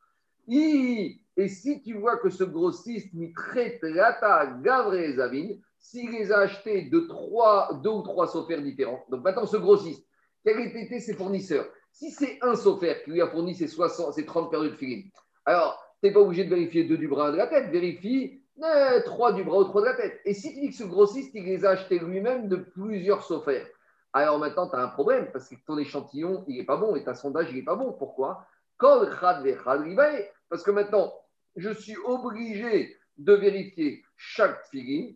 Et 0.49 1.19
si 1.47 1.82
tu 1.84 1.93
vois 1.93 2.17
que 2.17 2.30
ce 2.30 2.43
grossiste 2.43 3.10
il 3.13 3.34
traite 3.34 3.82
lata 3.84 4.47
gavre 4.63 4.95
zavin, 5.15 5.49
s'il 5.77 6.12
les 6.12 6.32
a 6.32 6.39
achetés 6.39 6.89
de 6.89 7.01
trois, 7.01 7.69
deux 7.84 7.91
ou 7.91 8.01
trois 8.01 8.27
sofers 8.27 8.62
différents, 8.62 9.03
donc 9.10 9.23
maintenant 9.23 9.45
ce 9.45 9.58
grossiste, 9.58 10.07
quels 10.53 10.77
étaient 10.77 10.99
ses 10.99 11.13
fournisseurs 11.13 11.67
Si 11.91 12.12
c'est 12.12 12.38
un 12.41 12.55
sofer 12.55 13.01
qui 13.03 13.12
lui 13.12 13.21
a 13.21 13.27
fourni 13.27 13.55
ses, 13.55 13.67
60, 13.67 14.13
ses 14.13 14.25
30 14.25 14.49
paires 14.49 14.62
de 14.62 14.71
filine, 14.71 15.10
alors 15.45 15.83
tu 16.01 16.07
n'es 16.07 16.13
pas 16.13 16.21
obligé 16.21 16.45
de 16.45 16.49
vérifier 16.49 16.86
deux 16.86 16.97
du 16.97 17.07
bras 17.07 17.31
de 17.31 17.38
la 17.38 17.47
tête, 17.47 17.69
vérifie 17.69 18.41
euh, 18.63 19.01
trois 19.03 19.33
du 19.33 19.43
bras 19.43 19.60
ou 19.60 19.63
trois 19.65 19.81
de 19.81 19.88
la 19.88 19.95
tête. 19.95 20.21
Et 20.25 20.33
si 20.33 20.53
tu 20.53 20.62
dis 20.62 20.69
que 20.69 20.75
ce 20.75 20.83
grossiste, 20.83 21.31
il 21.33 21.43
les 21.43 21.65
a 21.65 21.71
achetés 21.71 21.99
lui-même 21.99 22.47
de 22.47 22.55
plusieurs 22.55 23.23
sophères, 23.23 23.67
alors 24.13 24.39
maintenant, 24.39 24.69
tu 24.69 24.75
as 24.75 24.79
un 24.79 24.88
problème 24.88 25.29
parce 25.31 25.49
que 25.49 25.55
ton 25.65 25.77
échantillon, 25.77 26.43
il 26.47 26.57
n'est 26.57 26.65
pas 26.65 26.77
bon 26.77 26.95
et 26.95 27.03
ta 27.03 27.13
sondage, 27.13 27.49
il 27.51 27.57
n'est 27.57 27.63
pas 27.63 27.75
bon. 27.75 27.93
Pourquoi? 27.93 28.47
Parce 28.79 30.63
que 30.63 30.71
maintenant, 30.71 31.13
je 31.55 31.69
suis 31.71 31.97
obligé 31.97 32.97
de 33.17 33.33
vérifier 33.33 34.03
chaque 34.15 34.65
filine. 34.67 35.15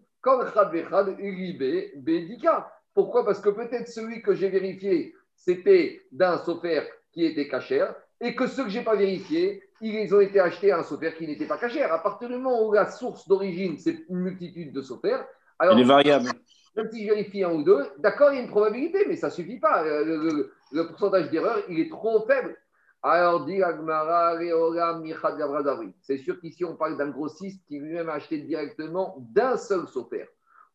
Pourquoi? 2.93 3.25
Parce 3.25 3.39
que 3.39 3.49
peut-être 3.49 3.87
celui 3.87 4.21
que 4.21 4.35
j'ai 4.35 4.49
vérifié, 4.49 5.15
c'était 5.43 6.01
d'un 6.11 6.37
sophère 6.37 6.85
qui 7.11 7.25
était 7.25 7.47
cachère 7.47 7.95
et 8.19 8.35
que 8.35 8.47
ceux 8.47 8.65
que 8.65 8.69
je 8.69 8.77
n'ai 8.77 8.85
pas 8.85 8.95
vérifiés, 8.95 9.63
ils 9.81 10.13
ont 10.13 10.19
été 10.19 10.39
achetés 10.39 10.71
à 10.71 10.79
un 10.79 10.83
software 10.83 11.15
qui 11.15 11.25
n'était 11.25 11.47
pas 11.47 11.57
caché. 11.57 11.81
À 11.81 11.97
partir 11.97 12.29
du 12.29 12.35
moment 12.35 12.67
où 12.67 12.71
la 12.71 12.89
source 12.89 13.27
d'origine, 13.27 13.79
c'est 13.79 14.05
une 14.09 14.19
multitude 14.19 14.71
de 14.71 14.81
software, 14.81 15.25
alors. 15.57 15.77
Il 15.77 15.81
est 15.81 15.85
variable. 15.85 16.29
Même 16.75 16.89
si 16.89 17.03
je 17.03 17.09
vérifie 17.09 17.43
un 17.43 17.51
ou 17.51 17.63
deux, 17.63 17.85
d'accord, 17.97 18.31
il 18.31 18.37
y 18.37 18.39
a 18.39 18.43
une 18.43 18.49
probabilité, 18.49 19.03
mais 19.07 19.17
ça 19.17 19.27
ne 19.27 19.33
suffit 19.33 19.59
pas. 19.59 19.83
Euh, 19.83 20.49
le, 20.71 20.87
pourcentage 20.87 21.29
d'erreur, 21.29 21.57
il 21.67 21.79
est 21.79 21.89
trop 21.89 22.25
faible. 22.25 22.55
Alors, 23.03 23.45
dit 23.45 23.61
C'est 26.01 26.17
sûr 26.17 26.39
qu'ici, 26.39 26.63
on 26.63 26.77
parle 26.77 26.97
d'un 26.97 27.09
grossiste 27.09 27.65
qui 27.67 27.79
lui-même 27.79 28.09
a 28.09 28.13
acheté 28.13 28.37
directement 28.37 29.17
d'un 29.19 29.57
seul 29.57 29.87
software. 29.87 30.27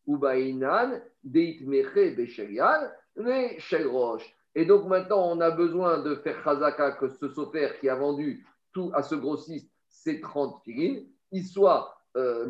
Ubainan, 0.07 1.01
Deitmeche, 1.23 2.15
Besherian, 2.15 2.89
mais 3.15 3.57
Roche. 3.85 4.36
Et 4.57 4.65
donc 4.65 4.87
maintenant, 4.87 5.29
on 5.29 5.39
a 5.39 5.51
besoin 5.51 5.99
de 5.99 6.15
faire 6.15 6.43
Chazaka 6.43 6.93
que 6.93 7.09
ce 7.09 7.29
software 7.29 7.79
qui 7.79 7.89
a 7.89 7.95
vendu 7.95 8.43
à 8.93 9.03
ce 9.03 9.13
grossiste, 9.13 9.69
c'est 9.87 10.19
30 10.19 10.63
filines, 10.63 11.05
il 11.31 11.45
soit 11.45 11.95
euh, 12.15 12.47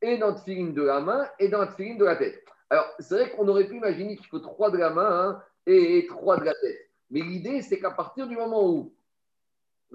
et 0.00 0.16
dans 0.16 0.30
le 0.30 0.36
filine 0.36 0.72
de 0.72 0.82
la 0.82 1.00
main 1.00 1.28
et 1.38 1.48
dans 1.48 1.60
le 1.60 1.66
filine 1.76 1.98
de 1.98 2.06
la 2.06 2.16
tête. 2.16 2.42
Alors, 2.70 2.86
c'est 3.00 3.16
vrai 3.16 3.30
qu'on 3.32 3.46
aurait 3.48 3.66
pu 3.66 3.76
imaginer 3.76 4.16
qu'il 4.16 4.28
faut 4.28 4.38
3 4.38 4.70
de 4.70 4.78
la 4.78 4.88
main 4.88 5.10
hein, 5.10 5.42
et 5.66 6.06
3 6.08 6.38
de 6.38 6.44
la 6.44 6.54
tête. 6.54 6.88
Mais 7.10 7.20
l'idée, 7.20 7.60
c'est 7.60 7.78
qu'à 7.78 7.90
partir 7.90 8.26
du 8.26 8.36
moment 8.36 8.66
où, 8.66 8.94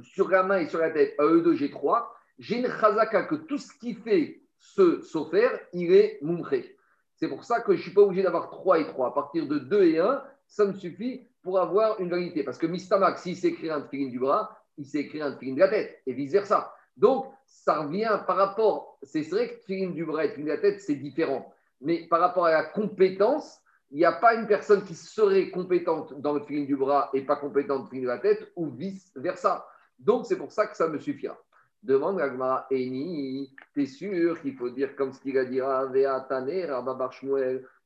sur 0.04 0.30
la 0.30 0.44
main 0.44 0.60
et 0.60 0.68
sur 0.68 0.78
la 0.78 0.92
tête, 0.92 1.16
à 1.18 1.24
E2, 1.24 1.56
j'ai 1.56 1.72
3, 1.72 2.16
j'ai 2.38 2.60
une 2.60 2.70
chazaka 2.70 3.24
que 3.24 3.34
tout 3.34 3.58
ce 3.58 3.74
qui 3.80 3.96
fait 3.96 4.42
ce 4.60 5.02
sofer, 5.02 5.50
il 5.74 5.92
est 5.92 6.20
mumché. 6.22 6.78
C'est 7.16 7.30
pour 7.30 7.46
ça 7.46 7.62
que 7.62 7.74
je 7.74 7.80
ne 7.80 7.84
suis 7.84 7.94
pas 7.94 8.02
obligé 8.02 8.22
d'avoir 8.22 8.52
3 8.52 8.80
et 8.82 8.86
3. 8.86 9.08
À 9.08 9.12
partir 9.12 9.48
de 9.48 9.58
2 9.58 9.84
et 9.86 10.00
1, 10.00 10.22
ça 10.48 10.66
me 10.66 10.74
suffit 10.74 11.28
pour 11.42 11.60
avoir 11.60 12.00
une 12.00 12.10
validité. 12.10 12.44
Parce 12.44 12.58
que 12.58 12.68
Mistamak, 12.68 13.20
s'il 13.20 13.36
s'écrit 13.36 13.70
un 13.70 13.84
filine 13.84 14.10
du 14.10 14.20
bras, 14.20 14.58
il 14.78 14.86
s'est 14.86 15.00
écrit 15.00 15.22
un 15.22 15.32
tefilin 15.32 15.56
de 15.56 15.60
la 15.60 15.70
tête, 15.70 16.02
et 16.06 16.14
vice-versa. 16.14 16.74
Donc, 16.98 17.32
ça 17.46 17.82
revient 17.82 18.20
par 18.26 18.38
rapport, 18.38 18.98
c'est 19.04 19.22
vrai 19.30 19.50
que 19.50 19.62
tefilin 19.62 19.92
du 19.92 20.06
bras 20.06 20.26
et 20.26 20.30
tefilin 20.30 20.46
de 20.46 20.52
la 20.52 20.58
tête, 20.58 20.82
c'est 20.82 20.96
différent. 20.96 21.54
Mais 21.82 22.08
par 22.08 22.20
rapport 22.20 22.46
à 22.46 22.52
la 22.52 22.64
compétence, 22.64 23.62
il 23.92 23.98
n'y 23.98 24.06
a 24.06 24.14
pas 24.14 24.34
une 24.36 24.48
personne 24.48 24.84
qui 24.84 24.96
serait 24.96 25.50
compétente 25.52 26.20
dans 26.20 26.34
le 26.34 26.42
tefilin 26.42 26.66
du 26.66 26.76
bras 26.76 27.10
et 27.14 27.22
pas 27.22 27.36
compétente 27.36 27.78
dans 27.78 27.84
le 27.84 27.90
tefilin 27.90 28.04
de 28.04 28.08
la 28.08 28.20
tête, 28.20 28.52
ou 28.56 28.70
vice-versa. 28.70 29.66
Donc, 30.00 30.26
c'est 30.26 30.38
pour 30.38 30.52
ça 30.52 30.68
que 30.68 30.76
ça 30.76 30.88
me 30.88 31.00
suffira. 31.00 31.38
Demande 31.84 32.20
Agmara, 32.20 32.66
Eni, 32.72 33.56
t'es 33.76 33.86
sûr 33.86 34.42
qu'il 34.42 34.56
faut 34.56 34.72
dire 34.72 34.96
comme 34.96 35.14
ce 35.14 35.20
qu'il 35.20 35.38
a 35.38 35.46
dit 35.46 35.60
Vea 35.60 36.26
Taner, 36.28 36.66
Rabba 36.66 37.10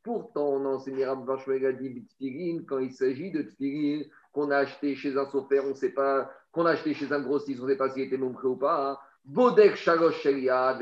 Pourtant, 0.09 0.47
on 0.53 0.65
enseigne 0.65 1.05
dit 2.19 2.65
quand 2.67 2.79
il 2.79 2.91
s'agit 2.91 3.29
de 3.29 3.43
tefilin 3.43 4.01
qu'on 4.33 4.49
a 4.49 4.57
acheté 4.57 4.95
chez 4.95 5.15
un 5.15 5.29
sofer, 5.29 5.59
on 5.59 5.69
ne 5.69 5.73
sait 5.75 5.91
pas 5.91 6.31
qu'on 6.51 6.65
a 6.65 6.71
acheté 6.71 6.95
chez 6.95 7.13
un 7.13 7.19
grossiste, 7.19 7.59
on 7.61 7.65
ne 7.65 7.69
sait 7.69 7.77
pas 7.77 7.91
s'il 7.91 8.01
était 8.01 8.17
montré 8.17 8.47
ou 8.47 8.55
pas. 8.55 8.89
Hein. 8.89 8.97
Bodek 9.23 9.75
Shalosh 9.75 10.19
Sheliad 10.21 10.79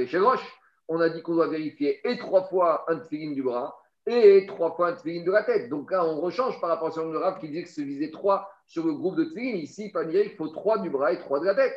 On 0.87 1.01
a 1.01 1.09
dit 1.09 1.21
qu'on 1.21 1.33
doit 1.33 1.49
vérifier 1.49 1.99
et 2.09 2.17
trois 2.17 2.45
fois 2.45 2.85
un 2.87 2.99
tefillin 2.99 3.33
du 3.33 3.43
bras 3.43 3.77
et 4.05 4.45
trois 4.47 4.73
fois 4.77 4.91
un 4.91 4.93
tefillin 4.93 5.25
de 5.25 5.31
la 5.31 5.43
tête. 5.43 5.67
Donc 5.67 5.91
là, 5.91 6.05
on 6.05 6.21
rechange 6.21 6.61
par 6.61 6.69
rapport 6.69 6.97
à 6.97 7.03
le 7.03 7.17
Rav 7.17 7.41
qui 7.41 7.49
disait 7.49 7.63
que 7.63 7.69
se 7.69 7.81
visait 7.81 8.11
trois 8.11 8.49
sur 8.65 8.85
le 8.85 8.93
groupe 8.93 9.17
de 9.17 9.25
tefillin. 9.25 9.57
Ici, 9.57 9.91
il 9.93 10.07
dire 10.07 10.23
qu'il 10.23 10.37
faut 10.37 10.47
trois 10.47 10.77
du 10.77 10.89
bras 10.89 11.11
et 11.11 11.19
trois 11.19 11.41
de 11.41 11.45
la 11.47 11.55
tête. 11.55 11.75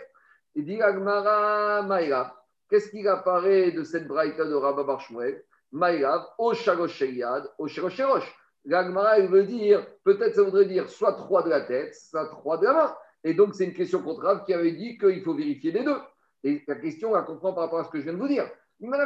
Il 0.55 0.67
dit 0.67 0.81
Agmara 0.81 1.83
Maïrav. 1.83 2.31
Qu'est-ce 2.69 2.91
qu'il 2.91 3.09
apparaît 3.09 3.73
de 3.73 3.83
cette 3.83 4.07
braïta 4.07 4.45
de 4.45 4.55
Rabba 4.55 4.85
Barshmuel 4.85 5.43
Sheliad, 5.73 7.51
au 7.59 7.69
Shalosh 7.69 8.37
L'Agmara, 8.67 9.19
il 9.19 9.29
veut 9.29 9.45
dire, 9.45 9.87
peut-être 10.05 10.35
ça 10.35 10.43
voudrait 10.43 10.67
dire 10.67 10.89
soit 10.89 11.15
trois 11.15 11.43
de 11.43 11.49
la 11.49 11.63
tête, 11.63 11.95
soit 11.95 12.29
trois 12.29 12.59
de 12.59 12.65
la 12.65 12.75
main. 12.75 12.97
Et 13.25 13.35
donc, 13.35 13.55
c'est 13.55 13.65
une 13.65 13.75
question 13.75 14.03
contre 14.03 14.45
qui 14.45 14.53
avait 14.53 14.73
dit 14.73 14.99
qu'il 14.99 15.23
faut 15.23 15.35
vérifier 15.35 15.73
les 15.73 15.85
deux. 15.85 15.97
Et 16.45 16.63
la 16.67 16.77
question, 16.77 17.13
on 17.15 17.23
comprend 17.25 17.53
par 17.53 17.65
rapport 17.65 17.81
à 17.81 17.85
ce 17.85 17.91
que 17.91 17.99
je 17.99 18.05
viens 18.05 18.13
de 18.13 18.19
vous 18.19 18.29
dire. 18.29 18.51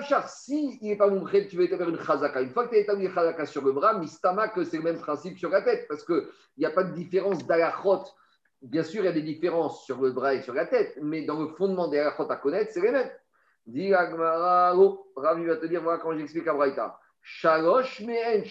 Char, 0.08 0.28
si 0.28 0.78
il 0.80 0.88
n'est 0.88 0.96
pas 0.96 1.08
montré, 1.08 1.48
tu 1.48 1.56
vas 1.56 1.64
établir 1.64 1.88
une 1.88 2.00
chazaka. 2.00 2.42
Une 2.42 2.50
fois 2.50 2.64
que 2.64 2.70
tu 2.70 2.76
as 2.76 2.80
établi 2.80 3.06
une 3.06 3.12
chazaka 3.12 3.44
sur 3.44 3.64
le 3.64 3.72
bras, 3.72 3.98
mistama 3.98 4.48
que 4.48 4.62
c'est 4.64 4.76
le 4.76 4.84
même 4.84 5.00
principe 5.00 5.36
sur 5.38 5.50
la 5.50 5.62
tête, 5.62 5.86
parce 5.88 6.04
qu'il 6.04 6.26
n'y 6.58 6.64
a 6.64 6.70
pas 6.70 6.84
de 6.84 6.94
différence 6.94 7.44
d'alachot. 7.44 8.04
Bien 8.62 8.84
sûr, 8.84 9.02
il 9.02 9.06
y 9.06 9.08
a 9.08 9.12
des 9.12 9.22
différences 9.22 9.84
sur 9.84 10.00
le 10.00 10.12
bras 10.12 10.34
et 10.34 10.42
sur 10.42 10.54
la 10.54 10.66
tête, 10.66 10.96
mais 11.02 11.22
dans 11.22 11.40
le 11.40 11.48
fondement 11.48 11.88
des 11.88 11.98
alachot 11.98 12.30
à 12.30 12.36
connaître, 12.36 12.70
c'est 12.72 12.80
les 12.80 12.92
mêmes. 12.92 13.10
Agmara, 13.66 14.76
oh, 14.76 15.06
Ravi 15.16 15.46
va 15.46 15.56
te 15.56 15.66
dire, 15.66 15.82
voilà 15.82 15.98
quand 15.98 16.16
j'explique 16.16 16.46
à 16.48 16.54
Braïta. 16.54 16.98
Shalosh 17.22 18.02
me'en 18.02 18.42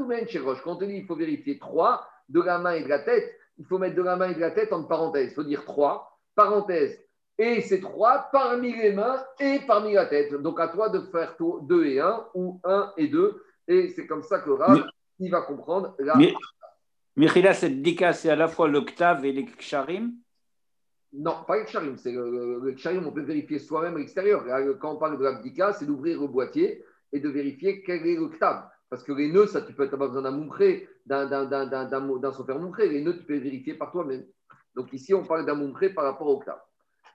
ou 0.00 0.06
me'en 0.06 0.26
Quand 0.64 0.72
on 0.72 0.76
te 0.76 0.84
dit 0.84 0.96
il 0.96 1.06
faut 1.06 1.14
vérifier 1.14 1.58
trois 1.58 2.08
de 2.28 2.40
la 2.40 2.58
main 2.58 2.72
et 2.72 2.82
de 2.82 2.88
la 2.88 2.98
tête, 2.98 3.32
il 3.58 3.64
faut 3.64 3.78
mettre 3.78 3.94
de 3.94 4.02
la 4.02 4.16
main 4.16 4.30
et 4.30 4.34
de 4.34 4.40
la 4.40 4.50
tête 4.50 4.72
en 4.72 4.84
parenthèse. 4.84 5.30
Il 5.30 5.34
faut 5.34 5.44
dire 5.44 5.64
trois, 5.64 6.18
parenthèse. 6.34 7.00
Et 7.38 7.60
c'est 7.60 7.80
trois 7.80 8.28
parmi 8.32 8.74
les 8.74 8.92
mains 8.92 9.24
et 9.38 9.60
parmi 9.66 9.92
la 9.94 10.06
tête. 10.06 10.34
Donc 10.34 10.58
à 10.58 10.68
toi 10.68 10.88
de 10.88 11.00
faire 11.12 11.36
deux 11.62 11.86
et 11.86 12.00
un 12.00 12.26
ou 12.34 12.60
un 12.64 12.92
et 12.96 13.06
deux. 13.06 13.44
Et 13.68 13.88
c'est 13.90 14.06
comme 14.06 14.22
ça 14.22 14.40
que 14.40 14.50
Rav, 14.50 14.84
il 15.20 15.30
va 15.30 15.42
comprendre. 15.42 15.94
La... 16.00 16.16
Mais, 17.16 17.28
cette 17.54 17.82
dika, 17.82 18.12
c'est 18.12 18.30
à 18.30 18.36
la 18.36 18.48
fois 18.48 18.66
l'octave 18.66 19.24
et 19.24 19.32
les 19.32 19.44
ksharim 19.44 20.12
Non, 21.12 21.44
pas 21.46 21.58
les 21.58 21.64
ksharim. 21.64 21.96
C'est 21.96 22.12
le, 22.12 22.60
le, 22.60 23.06
on 23.06 23.12
peut 23.12 23.22
vérifier 23.22 23.58
soi-même 23.58 23.96
à 23.96 23.98
l'extérieur. 23.98 24.44
Quand 24.78 24.94
on 24.94 24.98
parle 24.98 25.18
de 25.18 25.24
l'abdika, 25.24 25.72
c'est 25.72 25.86
d'ouvrir 25.86 26.20
le 26.20 26.26
boîtier 26.26 26.84
et 27.12 27.20
de 27.20 27.28
vérifier 27.28 27.82
quel 27.82 28.06
est 28.06 28.16
l'octave. 28.16 28.68
Parce 28.90 29.02
que 29.02 29.12
les 29.12 29.30
nœuds, 29.30 29.46
ça, 29.46 29.62
tu 29.62 29.72
peux 29.72 29.88
pas 29.88 29.96
besoin 29.96 30.22
d'un 30.22 30.30
moumpré, 30.30 30.88
d'un 31.06 32.32
sofer 32.32 32.54
moumpré. 32.54 32.88
Les 32.88 33.02
nœuds, 33.02 33.16
tu 33.16 33.24
peux 33.24 33.34
les 33.34 33.40
vérifier 33.40 33.74
par 33.74 33.90
toi-même. 33.90 34.24
Donc 34.74 34.92
ici, 34.92 35.14
on 35.14 35.24
parle 35.24 35.46
d'un 35.46 35.72
par 35.94 36.04
rapport 36.04 36.26
au 36.26 36.36
octave. 36.36 36.60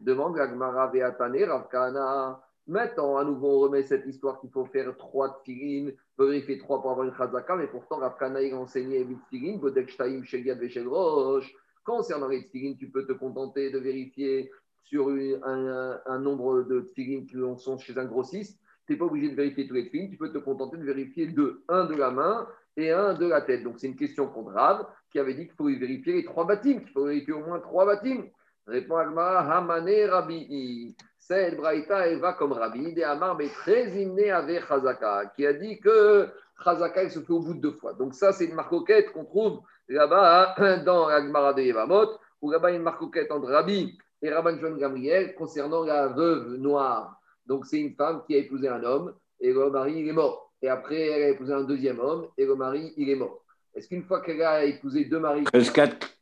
Demande 0.01 0.35
Gagmara 0.35 0.87
Veatane, 0.87 1.43
Ravkana. 1.43 2.41
Maintenant, 2.65 3.17
à 3.17 3.23
nouveau, 3.23 3.57
on 3.57 3.59
remet 3.59 3.83
cette 3.83 4.05
histoire 4.05 4.39
qu'il 4.39 4.49
faut 4.49 4.65
faire 4.65 4.95
trois 4.97 5.41
tirines, 5.43 5.93
vérifier 6.17 6.57
trois 6.57 6.81
pour 6.81 6.91
avoir 6.91 7.05
une 7.05 7.13
chazaka, 7.13 7.57
mais 7.57 7.67
pourtant, 7.67 7.97
Ravkana, 7.97 8.41
il 8.41 8.53
a 8.53 8.57
enseigné 8.57 9.03
huit 9.03 9.19
tirines, 9.29 9.59
Bodek 9.59 9.89
Shtaim, 9.89 10.23
Sheliad, 10.23 10.59
Roche. 10.87 11.53
Concernant 11.83 12.27
les 12.27 12.47
tirines, 12.47 12.77
tu 12.77 12.89
peux 12.89 13.05
te 13.05 13.13
contenter 13.13 13.69
de 13.69 13.79
vérifier 13.79 14.51
sur 14.83 15.09
un, 15.09 16.19
nombre 16.19 16.63
de 16.63 16.91
tirines 16.93 17.25
qui 17.25 17.35
sont 17.57 17.77
chez 17.77 17.97
un 17.97 18.05
grossiste 18.05 18.59
tu 18.85 18.93
n'es 18.93 18.99
pas 18.99 19.05
obligé 19.05 19.29
de 19.29 19.35
vérifier 19.35 19.67
tous 19.67 19.73
les 19.73 19.85
films, 19.85 20.09
tu 20.09 20.17
peux 20.17 20.31
te 20.31 20.37
contenter 20.37 20.77
de 20.77 20.83
vérifier 20.83 21.27
deux, 21.27 21.63
un 21.69 21.85
de 21.85 21.95
la 21.95 22.11
main 22.11 22.47
et 22.75 22.91
un 22.91 23.13
de 23.13 23.27
la 23.27 23.41
tête. 23.41 23.63
Donc 23.63 23.75
c'est 23.77 23.87
une 23.87 23.95
question 23.95 24.27
contre 24.27 24.51
Rav 24.51 24.85
qui 25.11 25.19
avait 25.19 25.33
dit 25.33 25.45
qu'il 25.45 25.55
faut 25.55 25.65
vérifier 25.65 26.13
les 26.13 26.25
trois 26.25 26.45
bâtiments, 26.45 26.81
qu'il 26.81 26.91
faut 26.91 27.05
vérifier 27.05 27.33
au 27.33 27.45
moins 27.45 27.59
trois 27.59 27.85
bâtiments. 27.85 28.25
Répond 28.67 28.97
Agma, 28.97 29.39
Hamane 29.39 30.09
Rabbi. 30.09 30.95
Cette 31.19 31.55
braïta, 31.55 32.07
elle 32.07 32.19
va 32.19 32.33
comme 32.33 32.51
Rabbi, 32.51 32.93
de 32.93 33.01
Amar, 33.03 33.37
mais 33.37 33.47
très 33.47 33.89
hymné 33.89 34.31
avec 34.31 34.65
Chazaka, 34.67 35.31
qui 35.35 35.45
a 35.45 35.53
dit 35.53 35.79
que 35.79 36.27
Chazaka, 36.61 37.03
il 37.03 37.11
se 37.11 37.19
fait 37.19 37.31
au 37.31 37.39
bout 37.39 37.53
de 37.53 37.61
deux 37.61 37.71
fois. 37.71 37.93
Donc 37.93 38.13
ça, 38.13 38.33
c'est 38.33 38.45
une 38.45 38.55
marcoquette 38.55 39.11
qu'on 39.13 39.23
trouve 39.23 39.61
là-bas 39.93 40.55
hein, 40.57 40.77
dans 40.79 41.07
Agmara 41.07 41.53
de 41.53 41.61
Yevamot, 41.61 42.17
où 42.41 42.51
là-bas, 42.51 42.69
il 42.69 42.73
y 42.73 42.75
a 42.75 42.77
une 42.77 42.83
marcoquette 42.83 43.31
entre 43.31 43.49
Rabbi 43.49 43.97
et 44.21 44.29
Rabban 44.29 44.57
John 44.59 44.77
Gabriel 44.77 45.35
concernant 45.35 45.83
la 45.83 46.07
veuve 46.07 46.55
noire. 46.57 47.19
Donc, 47.45 47.65
c'est 47.65 47.79
une 47.79 47.93
femme 47.95 48.23
qui 48.25 48.35
a 48.35 48.37
épousé 48.37 48.67
un 48.67 48.83
homme 48.83 49.13
et 49.39 49.51
le 49.51 49.69
mari, 49.69 49.99
il 49.99 50.07
est 50.07 50.13
mort. 50.13 50.53
Et 50.61 50.69
après, 50.69 51.07
elle 51.07 51.23
a 51.23 51.29
épousé 51.29 51.53
un 51.53 51.63
deuxième 51.63 51.99
homme 51.99 52.27
et 52.37 52.45
le 52.45 52.55
mari, 52.55 52.93
il 52.97 53.09
est 53.09 53.15
mort. 53.15 53.43
Est-ce 53.75 53.87
qu'une 53.87 54.03
fois 54.03 54.21
qu'elle 54.21 54.41
a 54.41 54.63
épousé 54.63 55.05
deux 55.05 55.19
maris. 55.19 55.43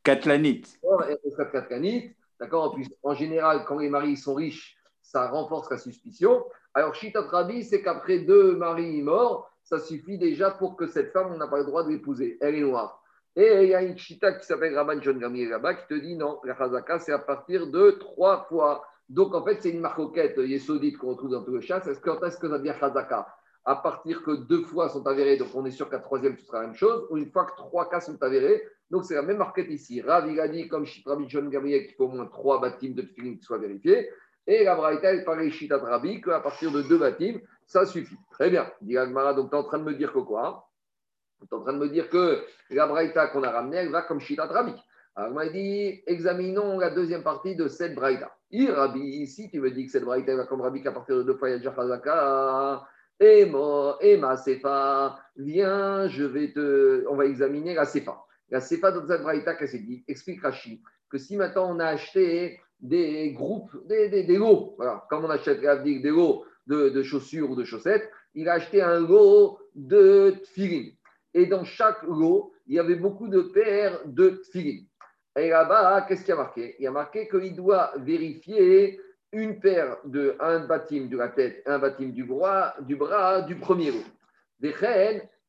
Katlanite. 0.04 0.80
Katlanite, 1.52 2.16
d'accord 2.40 2.64
En 2.64 2.70
plus, 2.72 2.88
en 3.04 3.14
général, 3.14 3.66
quand 3.68 3.78
les 3.78 3.90
maris 3.90 4.18
sont 4.18 4.34
riches, 4.34 4.78
ça 5.02 5.28
renforce 5.28 5.70
la 5.70 5.78
suspicion. 5.78 6.46
Alors, 6.74 6.96
Shitat 6.96 7.22
Rabbi, 7.22 7.64
c'est 7.64 7.82
qu'après 7.82 8.20
deux 8.20 8.56
maris 8.56 9.02
morts, 9.02 9.52
ça 9.64 9.80
suffit 9.80 10.18
déjà 10.18 10.52
pour 10.52 10.76
que 10.76 10.88
cette 10.88 11.12
femme, 11.12 11.32
on 11.34 11.38
n'a 11.38 11.48
pas 11.48 11.60
le 11.60 11.66
droit 11.66 11.84
de 11.84 11.90
l'épouser. 11.90 12.38
Elle 12.42 12.56
est 12.56 12.62
noire. 12.62 13.01
Et 13.36 13.64
il 13.64 13.70
y 13.70 13.76
a 13.76 13.82
une 13.82 13.98
chita 13.98 14.34
qui 14.34 14.46
s'appelle 14.46 14.76
Rabban 14.76 15.02
John 15.02 15.18
Gamliel 15.18 15.50
là-bas 15.50 15.76
qui 15.76 15.88
te 15.88 15.94
dit 15.94 16.16
non, 16.16 16.40
la 16.44 16.56
chazaka, 16.56 17.00
c'est 17.00 17.14
à 17.14 17.20
partir 17.20 17.68
de 17.68 17.92
trois 17.92 18.44
fois. 18.50 18.84
Donc 19.08 19.34
en 19.34 19.44
fait, 19.44 19.62
c'est 19.62 19.70
une 19.70 19.80
marcoquette 19.80 20.38
yesodite 20.38 20.98
qu'on 20.98 21.10
retrouve 21.10 21.32
dans 21.32 21.44
tout 21.44 21.52
le 21.52 21.62
chasse. 21.62 21.88
Est-ce 21.88 22.00
que, 22.00 22.26
est-ce 22.26 22.38
que 22.38 22.50
ça 22.50 22.58
devient 22.58 22.76
chazaka? 22.80 23.28
À 23.64 23.76
partir 23.76 24.24
que 24.24 24.32
deux 24.32 24.64
fois 24.64 24.90
sont 24.90 25.06
avérées, 25.06 25.38
donc 25.38 25.50
on 25.54 25.66
est 25.66 25.72
sûr 25.72 25.90
qu'à 25.90 26.00
troisième, 26.00 26.36
ce 26.36 26.46
sera 26.46 26.62
la 26.62 26.68
même 26.68 26.76
chose, 26.76 27.08
ou 27.10 27.18
une 27.18 27.30
fois 27.32 27.46
que 27.46 27.56
trois 27.56 27.90
cas 27.90 28.00
sont 28.00 28.22
avérés, 28.24 28.62
donc 28.90 29.06
c'est 29.06 29.14
la 29.14 29.22
même 29.22 29.38
marquette 29.38 29.70
ici. 29.70 30.02
Rav, 30.02 30.28
il 30.28 30.68
comme 30.68 30.86
Rabbi 31.06 31.30
John 31.30 31.50
Gabriel, 31.50 31.86
qu'il 31.86 31.96
faut 31.96 32.06
au 32.06 32.10
moins 32.10 32.26
trois 32.26 32.60
bâtiments 32.60 32.96
de 32.96 33.04
tefillin 33.04 33.36
qui 33.36 33.44
soient 33.44 33.60
vérifiés. 33.60 34.10
Et 34.48 34.64
la 34.64 34.76
Braïta, 34.76 35.14
elle 35.14 35.24
paraît 35.24 35.50
Shitat 35.52 35.78
Rabbi 35.78 36.22
qu'à 36.22 36.40
partir 36.40 36.72
de 36.72 36.82
deux 36.82 36.98
bâtiments, 36.98 37.40
ça 37.66 37.86
suffit. 37.86 38.18
Très 38.32 38.50
bien. 38.50 38.70
Dit 38.82 38.96
donc 38.96 39.50
tu 39.52 39.56
es 39.56 39.60
en 39.60 39.64
train 39.64 39.78
de 39.78 39.84
me 39.84 39.94
dire 39.94 40.12
que 40.12 40.20
quoi? 40.20 40.68
Tu 41.42 41.48
es 41.48 41.54
en 41.58 41.62
train 41.62 41.74
de 41.74 41.80
me 41.80 41.90
dire 41.90 42.10
que 42.10 42.44
la 42.70 42.88
Braïta 42.88 43.28
qu'on 43.28 43.44
a 43.44 43.52
ramenée, 43.52 43.78
elle 43.78 43.90
va 43.90 44.04
comme 44.04 44.20
Shitat 44.20 44.46
Rabbi. 44.46 44.74
Alors, 45.16 45.34
m'a 45.34 45.48
dit, 45.48 46.02
examinons 46.08 46.80
la 46.80 46.90
deuxième 46.90 47.24
partie 47.24 47.56
de 47.56 47.68
cette 47.68 47.96
Braïta. 47.96 48.32
Rabbi, 48.54 49.00
ici, 49.00 49.50
tu 49.50 49.60
me 49.60 49.72
dis 49.72 49.86
que 49.86 49.92
cette 49.92 50.06
Braïta 50.06 50.36
va 50.36 50.46
comme 50.46 50.62
Rabbi 50.62 50.82
qu'à 50.82 50.92
partir 50.92 51.18
de 51.18 51.24
deux 51.24 51.36
fois, 51.36 51.50
il 51.50 51.54
y 51.54 51.56
a 51.56 51.58
déjà 51.58 52.88
Et 53.20 53.46
moi, 53.46 53.98
et 54.02 54.18
ma 54.18 54.38
Sefa, 54.38 55.20
viens, 55.36 56.08
je 56.08 56.24
vais 56.24 56.52
te. 56.54 57.06
On 57.10 57.16
va 57.16 57.26
examiner 57.26 57.74
la 57.74 57.86
Sefa. 57.86 58.18
La 58.50 58.62
Sefa 58.62 58.92
de 58.92 59.00
Braïta, 59.00 59.56
qu'est-ce 59.56 59.74
qu'elle 59.74 59.86
dit? 59.86 60.04
Explique 60.08 60.42
Rachid 60.42 60.80
que 61.12 61.18
si 61.18 61.36
maintenant 61.36 61.76
on 61.76 61.80
a 61.80 61.88
acheté 61.88 62.60
des 62.80 63.32
groupes, 63.34 63.86
des, 63.88 64.10
des, 64.10 64.38
lots, 64.38 64.74
voilà, 64.78 65.06
comme 65.10 65.26
on 65.26 65.30
achète 65.30 65.62
des 65.62 66.00
lots 66.10 66.46
de, 66.66 66.90
de, 66.90 67.04
chaussures 67.04 67.52
ou 67.52 67.56
de 67.56 67.64
chaussettes, 67.64 68.10
il 68.34 68.48
a 68.50 68.54
acheté 68.54 68.82
un 68.82 69.00
lot 69.00 69.60
de 69.76 70.36
tfilin. 70.44 70.90
Et 71.34 71.46
dans 71.46 71.64
chaque 71.64 72.04
lot, 72.04 72.54
il 72.68 72.76
y 72.76 72.80
avait 72.80 72.96
beaucoup 72.96 73.28
de 73.28 73.42
paires 73.42 74.00
de 74.06 74.42
tfilin. 74.44 74.84
Et 75.38 75.50
là-bas, 75.50 76.02
qu'est-ce 76.08 76.22
qu'il 76.22 76.30
y 76.30 76.38
a 76.38 76.42
marqué? 76.42 76.76
Il 76.80 76.84
y 76.84 76.88
a 76.88 76.92
marqué 76.92 77.28
qu'il 77.28 77.56
doit 77.56 77.92
vérifier 77.98 79.00
une 79.32 79.60
paire 79.60 79.98
de 80.04 80.36
un 80.40 80.66
bâtiment 80.66 81.08
de 81.08 81.18
la 81.18 81.30
tête, 81.30 81.64
un 81.66 81.80
bâtiment 81.80 82.12
du 82.12 82.26
bras, 82.26 82.76
du 82.82 82.98
bras 82.98 83.42
du 83.42 83.56
premier 83.56 83.92
lot. 83.92 84.04
Des 84.60 84.74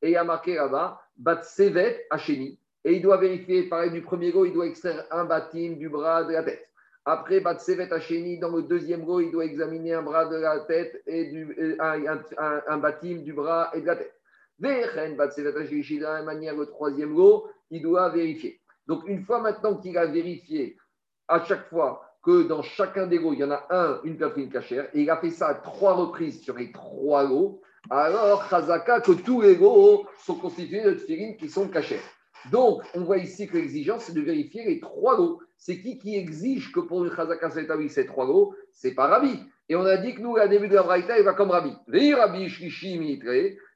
et 0.04 0.08
il 0.08 0.10
y 0.10 0.16
a 0.16 0.24
marqué 0.24 0.54
là-bas, 0.54 1.00
bat 1.16 1.42
sevet 1.42 2.06
hacheni, 2.10 2.58
et 2.84 2.94
il 2.94 3.02
doit 3.02 3.16
vérifier, 3.16 3.64
pareil, 3.68 3.90
du 3.90 4.02
premier 4.02 4.32
lot, 4.32 4.44
il 4.44 4.52
doit 4.52 4.66
extraire 4.66 5.04
un 5.10 5.24
bâtiment 5.24 5.76
du 5.76 5.88
bras 5.88 6.24
de 6.24 6.32
la 6.32 6.42
tête. 6.42 6.68
Après, 7.04 7.40
Batsevet 7.40 7.92
Hacheni, 7.92 8.38
dans 8.38 8.54
le 8.54 8.62
deuxième 8.62 9.04
lot, 9.04 9.20
il 9.20 9.32
doit 9.32 9.44
examiner 9.44 9.94
un 9.94 10.02
bras 10.02 10.26
de 10.26 10.36
la 10.36 10.60
tête 10.60 11.02
et 11.06 11.24
du, 11.26 11.76
un, 11.80 12.06
un, 12.06 12.62
un 12.68 12.78
bâtiment 12.78 13.22
du 13.22 13.32
bras 13.32 13.70
et 13.74 13.80
de 13.80 13.86
la 13.86 13.96
tête. 13.96 14.14
De 14.62 16.00
la 16.00 16.14
même 16.14 16.24
manière, 16.24 16.56
le 16.56 16.66
troisième 16.66 17.16
lot, 17.16 17.48
il 17.70 17.82
doit 17.82 18.08
vérifier. 18.10 18.60
Donc, 18.86 19.02
une 19.08 19.24
fois 19.24 19.40
maintenant 19.40 19.76
qu'il 19.76 19.98
a 19.98 20.06
vérifié 20.06 20.76
à 21.26 21.44
chaque 21.44 21.68
fois 21.68 22.02
que 22.22 22.44
dans 22.44 22.62
chacun 22.62 23.08
des 23.08 23.18
lots, 23.18 23.32
il 23.32 23.40
y 23.40 23.44
en 23.44 23.50
a 23.50 23.66
un, 23.70 24.00
une 24.04 24.16
poitrine 24.16 24.48
cachère, 24.48 24.88
et 24.94 25.02
il 25.02 25.10
a 25.10 25.16
fait 25.16 25.30
ça 25.30 25.48
à 25.48 25.54
trois 25.54 25.94
reprises 25.94 26.42
sur 26.42 26.56
les 26.56 26.70
trois 26.70 27.24
lots, 27.24 27.60
alors, 27.90 28.48
Chazaka, 28.48 29.00
que 29.00 29.12
tous 29.12 29.40
les 29.40 29.56
lots 29.56 30.06
sont 30.24 30.36
constitués 30.36 30.84
de 30.84 30.92
tfilines 30.92 31.36
qui 31.36 31.48
sont 31.48 31.68
cachères. 31.68 31.98
Donc, 32.50 32.82
on 32.94 33.02
voit 33.02 33.18
ici 33.18 33.48
que 33.48 33.56
l'exigence, 33.56 34.04
c'est 34.04 34.14
de 34.14 34.20
vérifier 34.20 34.64
les 34.64 34.78
trois 34.78 35.16
lots. 35.16 35.40
C'est 35.56 35.80
qui 35.80 35.98
qui 35.98 36.16
exige 36.16 36.72
que 36.72 36.80
pour 36.80 37.04
une 37.04 37.12
chazaka 37.12 37.50
s'établit 37.50 37.88
ces 37.88 38.06
trois 38.06 38.26
lots? 38.26 38.54
C'est 38.72 38.94
pas 38.94 39.06
Rabbi. 39.06 39.40
Et 39.68 39.76
on 39.76 39.84
a 39.84 39.96
dit 39.96 40.14
que 40.14 40.20
nous, 40.20 40.36
à 40.36 40.48
début 40.48 40.68
de 40.68 40.74
la 40.74 40.82
Braïta, 40.82 41.18
il 41.18 41.24
va 41.24 41.34
comme 41.34 41.50
Rabbi. 41.50 41.72
Rabbi 42.12 42.48
Shlishi 42.48 43.20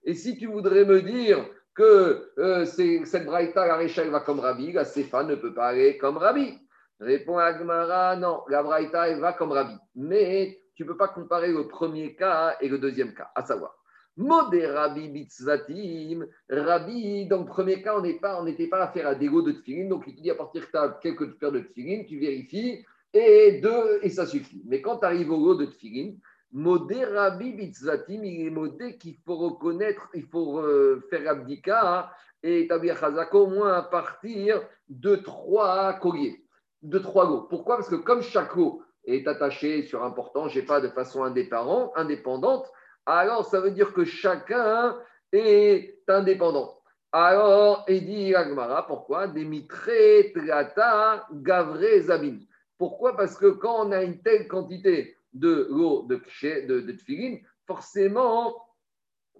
Et 0.06 0.14
si 0.14 0.38
tu 0.38 0.46
voudrais 0.46 0.84
me 0.84 1.02
dire 1.02 1.44
que 1.74 2.32
euh, 2.38 2.64
cette 2.64 3.26
Braïta, 3.26 3.66
la 3.66 4.04
va 4.08 4.20
comme 4.20 4.40
Rabbi, 4.40 4.72
la 4.72 4.84
Sefa 4.84 5.24
ne 5.24 5.34
peut 5.34 5.52
pas 5.52 5.68
aller 5.68 5.98
comme 5.98 6.16
Rabbi. 6.16 6.58
Répond 7.00 7.36
Agmara, 7.36 8.16
non, 8.16 8.42
la 8.48 8.62
Braïta, 8.62 9.18
va 9.18 9.32
comme 9.32 9.52
Rabbi. 9.52 9.74
Mais 9.96 10.58
tu 10.74 10.84
ne 10.84 10.88
peux 10.88 10.96
pas 10.96 11.08
comparer 11.08 11.52
le 11.52 11.66
premier 11.66 12.14
cas 12.14 12.56
et 12.60 12.68
le 12.68 12.78
deuxième 12.78 13.14
cas, 13.14 13.30
à 13.34 13.44
savoir. 13.44 13.74
Modé 14.16 14.66
Rabbi 14.66 15.08
Bitzvatim. 15.08 16.24
Rabbi, 16.48 17.26
dans 17.26 17.40
le 17.40 17.46
premier 17.46 17.82
cas, 17.82 17.98
on 17.98 18.02
n'était 18.44 18.68
pas, 18.68 18.86
pas 18.86 19.00
à 19.00 19.10
un 19.10 19.14
dégo 19.14 19.42
de 19.42 19.52
tfilin. 19.52 19.88
Donc, 19.88 20.04
il 20.06 20.14
te 20.14 20.22
dit 20.22 20.30
à 20.30 20.36
partir 20.36 20.66
que 20.66 20.70
tu 20.70 20.78
as 20.78 20.98
quelques 21.02 21.38
paires 21.38 21.52
de 21.52 21.60
tfilin, 21.60 22.04
tu 22.04 22.18
vérifies 22.18 22.86
et 23.12 23.60
deux, 23.60 23.98
et 24.02 24.10
ça 24.10 24.24
suffit. 24.24 24.62
Mais 24.66 24.80
quand 24.80 24.98
tu 24.98 25.04
arrives 25.04 25.30
au 25.30 25.44
lot 25.44 25.56
de 25.56 25.66
tfilin, 25.66 26.12
Modé 26.52 27.04
Rabbi 27.04 27.52
Bitzvatim, 27.52 28.24
il 28.24 28.46
est 28.46 28.50
modé 28.50 28.96
qu'il 28.96 29.16
faut 29.24 29.36
reconnaître, 29.36 30.08
il 30.14 30.26
faut 30.26 30.60
euh, 30.60 31.04
faire 31.10 31.28
abdika 31.28 32.10
et 32.42 32.60
établir 32.60 32.96
Chazako 32.96 33.40
au 33.40 33.46
moins 33.48 33.74
à 33.74 33.82
partir 33.82 34.62
de 34.88 35.16
trois 35.16 35.94
colliers, 35.94 36.44
de 36.82 36.98
trois 36.98 37.26
lots. 37.26 37.42
Pourquoi? 37.50 37.76
Parce 37.76 37.88
que 37.88 37.96
comme 37.96 38.22
chaque 38.22 38.54
lot 38.54 38.82
est 39.04 39.26
attaché 39.26 39.82
sur 39.82 40.04
un 40.04 40.10
portant, 40.10 40.48
je 40.48 40.60
sais 40.60 40.66
pas, 40.66 40.80
de 40.80 40.88
façon 40.88 41.24
indépendante, 41.24 42.70
alors 43.04 43.44
ça 43.44 43.60
veut 43.60 43.70
dire 43.72 43.92
que 43.92 44.04
chacun 44.04 44.96
est 45.32 45.98
indépendant. 46.08 46.80
Alors, 47.12 47.84
et 47.88 48.00
dit 48.00 48.34
Agmara, 48.34 48.86
pourquoi? 48.86 49.28
Demitre, 49.28 49.90
Trata, 50.34 51.26
Gavre, 51.32 52.00
Zabin. 52.00 52.38
Pourquoi? 52.78 53.16
Parce 53.16 53.36
que 53.36 53.46
quand 53.46 53.86
on 53.86 53.92
a 53.92 54.02
une 54.02 54.20
telle 54.20 54.48
quantité 54.48 55.16
de 55.32 55.68
l'eau 55.70 56.02
de, 56.08 56.20
de, 56.66 56.80
de 56.80 57.38
forcément, 57.66 58.54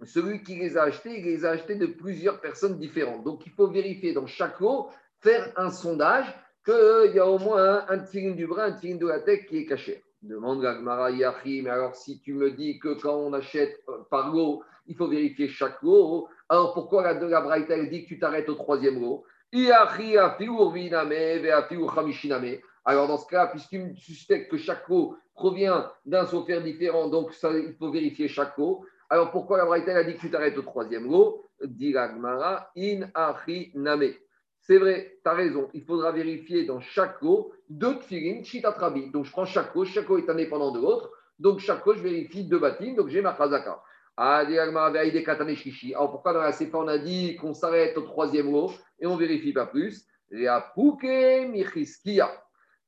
celui 0.03 0.43
qui 0.43 0.55
les 0.55 0.77
a 0.77 0.83
achetés, 0.83 1.19
il 1.19 1.25
les 1.25 1.45
a 1.45 1.51
achetés 1.51 1.75
de 1.75 1.87
plusieurs 1.87 2.39
personnes 2.39 2.77
différentes. 2.77 3.23
Donc, 3.23 3.45
il 3.45 3.51
faut 3.51 3.67
vérifier 3.67 4.13
dans 4.13 4.27
chaque 4.27 4.59
lot, 4.59 4.89
faire 5.21 5.51
un 5.55 5.71
sondage 5.71 6.27
qu'il 6.63 7.15
y 7.15 7.19
a 7.19 7.25
au 7.25 7.39
moins 7.39 7.85
un 7.87 7.99
tefillin 7.99 8.31
du 8.31 8.45
bras, 8.45 8.65
un 8.65 8.73
tefillin 8.73 8.97
de 8.97 9.07
la 9.07 9.21
tête 9.21 9.45
qui 9.47 9.57
est 9.59 9.65
caché. 9.65 10.03
Demande 10.21 10.61
Gagmara 10.61 11.11
Yahi, 11.11 11.61
mais 11.61 11.69
alors 11.69 11.95
si 11.95 12.19
tu 12.19 12.33
me 12.33 12.51
dis 12.51 12.79
que 12.79 12.99
quand 12.99 13.15
on 13.15 13.33
achète 13.33 13.79
euh, 13.87 13.99
par 14.09 14.33
lot, 14.33 14.63
il 14.87 14.95
faut 14.95 15.07
vérifier 15.07 15.47
chaque 15.47 15.81
lot, 15.81 16.27
alors 16.49 16.73
pourquoi 16.73 17.03
la, 17.03 17.13
la 17.13 17.85
dit 17.85 18.03
que 18.03 18.07
tu 18.07 18.19
t'arrêtes 18.19 18.49
au 18.49 18.55
troisième 18.55 18.99
lot? 18.99 19.23
Alors 22.85 23.07
dans 23.07 23.17
ce 23.17 23.27
cas, 23.27 23.47
puisque 23.47 23.69
tu 23.69 23.95
suspectes 23.95 24.49
que 24.49 24.57
chaque 24.57 24.89
lot 24.89 25.15
provient 25.37 25.89
d'un 26.05 26.25
sophère 26.25 26.61
différent, 26.61 27.07
donc 27.07 27.31
il 27.43 27.75
faut 27.79 27.91
vérifier 27.91 28.27
chaque 28.27 28.57
lot. 28.57 28.83
Alors 29.09 29.31
pourquoi 29.31 29.57
la 29.57 29.65
Braïta 29.65 29.95
a 29.95 30.03
dit 30.03 30.15
que 30.15 30.19
tu 30.19 30.29
t'arrêtes 30.29 30.57
au 30.57 30.63
troisième 30.63 31.09
lot 31.09 31.45
in. 32.75 33.09
C'est 34.59 34.77
vrai, 34.77 35.19
tu 35.23 35.29
as 35.29 35.33
raison. 35.33 35.69
Il 35.73 35.85
faudra 35.85 36.11
vérifier 36.11 36.65
dans 36.65 36.81
chaque 36.81 37.21
lot 37.21 37.53
deux 37.69 37.99
tfilin, 37.99 38.41
trabi. 38.73 39.11
Donc 39.11 39.25
je 39.25 39.31
prends 39.31 39.45
chaque 39.45 39.73
lot, 39.75 39.85
chaque 39.85 40.09
lot 40.09 40.17
est 40.17 40.29
indépendant 40.29 40.71
de 40.71 40.81
l'autre. 40.81 41.11
Donc 41.39 41.59
chaque 41.59 41.85
lot, 41.85 41.93
je 41.93 42.01
vérifie 42.01 42.43
deux 42.43 42.59
bâtiments, 42.59 42.95
donc 42.97 43.09
j'ai 43.09 43.21
ma 43.21 43.37
chazaka. 43.37 43.81
Ah, 44.17 44.39
Alors 44.39 46.11
pourquoi 46.11 46.33
dans 46.33 46.41
la 46.41 46.51
CFA 46.51 46.79
on 46.79 46.87
a 46.87 46.97
dit 46.97 47.35
qu'on 47.35 47.53
s'arrête 47.53 47.95
au 47.95 48.01
troisième 48.01 48.51
lot 48.51 48.71
et 48.99 49.05
on 49.05 49.15
vérifie 49.15 49.53
pas 49.53 49.67
plus? 49.67 50.03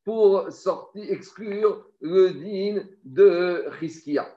Pour 0.04 0.48
exclure 0.96 1.86
le 2.02 2.30
din 2.32 2.84
de 3.04 3.66
Riskia. 3.68 4.28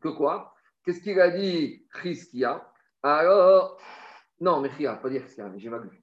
Que 0.00 0.08
quoi? 0.08 0.54
Qu'est-ce 0.84 1.00
qu'il 1.00 1.20
a 1.20 1.30
dit 1.30 1.86
Riskia? 1.90 2.70
Alors, 3.02 3.80
non, 4.40 4.60
Mechia, 4.60 4.96
pas 4.96 5.08
dire 5.08 5.22
Riskia, 5.22 5.50
j'ai 5.56 5.70
mal 5.70 5.88
vu. 5.88 6.02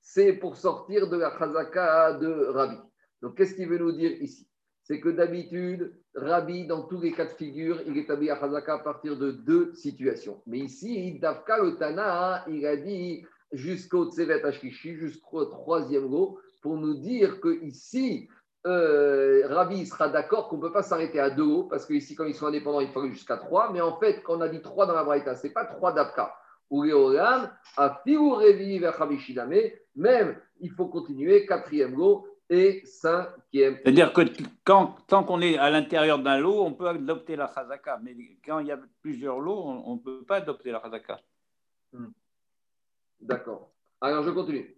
C'est 0.00 0.32
pour 0.34 0.56
sortir 0.56 1.08
de 1.08 1.16
la 1.16 1.36
chazaka 1.38 2.14
de 2.14 2.46
Rabbi. 2.46 2.78
Donc, 3.22 3.36
qu'est-ce 3.36 3.54
qu'il 3.54 3.68
veut 3.68 3.78
nous 3.78 3.92
dire 3.92 4.12
ici? 4.22 4.48
C'est 4.82 5.00
que 5.00 5.08
d'habitude, 5.08 6.00
Rabbi, 6.14 6.66
dans 6.66 6.84
tous 6.84 7.00
les 7.00 7.12
cas 7.12 7.26
de 7.26 7.30
figure, 7.30 7.82
il 7.86 7.98
établit 7.98 8.28
la 8.28 8.40
chazaka 8.40 8.74
à 8.74 8.78
partir 8.78 9.16
de 9.16 9.32
deux 9.32 9.74
situations. 9.74 10.42
Mais 10.46 10.58
ici, 10.58 11.18
Davka 11.18 11.62
le 11.62 11.76
Tana, 11.76 12.44
il 12.48 12.64
a 12.66 12.76
dit 12.76 13.24
jusqu'au 13.52 14.10
Tsevet 14.10 14.44
Ashkishi, 14.44 14.94
jusqu'au 14.96 15.44
troisième 15.46 16.08
go, 16.08 16.38
pour 16.62 16.76
nous 16.76 16.94
dire 16.94 17.40
que 17.40 17.62
ici, 17.62 18.28
euh, 18.66 19.46
Rabbi 19.48 19.86
sera 19.86 20.08
d'accord 20.08 20.48
qu'on 20.48 20.56
ne 20.56 20.62
peut 20.62 20.72
pas 20.72 20.82
s'arrêter 20.82 21.20
à 21.20 21.30
deux 21.30 21.44
hauts, 21.44 21.64
parce 21.64 21.86
qu'ici, 21.86 22.14
quand 22.14 22.24
ils 22.24 22.34
sont 22.34 22.46
indépendants, 22.46 22.80
il 22.80 22.88
faut 22.88 23.00
aller 23.00 23.12
jusqu'à 23.12 23.36
trois. 23.36 23.72
Mais 23.72 23.80
en 23.80 23.96
fait, 23.98 24.22
quand 24.22 24.38
on 24.38 24.40
a 24.40 24.48
dit 24.48 24.60
trois 24.60 24.86
dans 24.86 24.94
la 24.94 25.04
Braïta, 25.04 25.36
ce 25.36 25.46
n'est 25.46 25.52
pas 25.52 25.64
trois 25.64 25.92
d'Afka. 25.92 26.34
Ou 26.70 26.82
Léolam, 26.82 27.50
à 27.76 28.02
Revi 28.04 28.78
vers 28.80 29.08
même 29.94 30.36
il 30.60 30.70
faut 30.70 30.86
continuer, 30.86 31.46
quatrième 31.46 31.96
lot 31.96 32.26
et 32.48 32.82
cinquième. 32.84 33.76
C'est-à-dire 33.76 34.12
que 34.12 34.22
quand, 34.64 34.96
tant 35.06 35.24
qu'on 35.24 35.40
est 35.40 35.58
à 35.58 35.70
l'intérieur 35.70 36.18
d'un 36.18 36.38
lot, 36.38 36.64
on 36.64 36.72
peut 36.72 36.88
adopter 36.88 37.36
la 37.36 37.50
chazaka, 37.52 38.00
mais 38.02 38.16
quand 38.44 38.60
il 38.60 38.68
y 38.68 38.72
a 38.72 38.80
plusieurs 39.00 39.38
lots, 39.38 39.62
on 39.64 39.94
ne 39.94 40.00
peut 40.00 40.24
pas 40.24 40.36
adopter 40.36 40.70
la 40.70 40.80
chazaka. 40.80 41.20
Hmm. 41.92 42.08
D'accord. 43.20 43.72
Alors, 44.00 44.22
je 44.22 44.30
continue. 44.30 44.76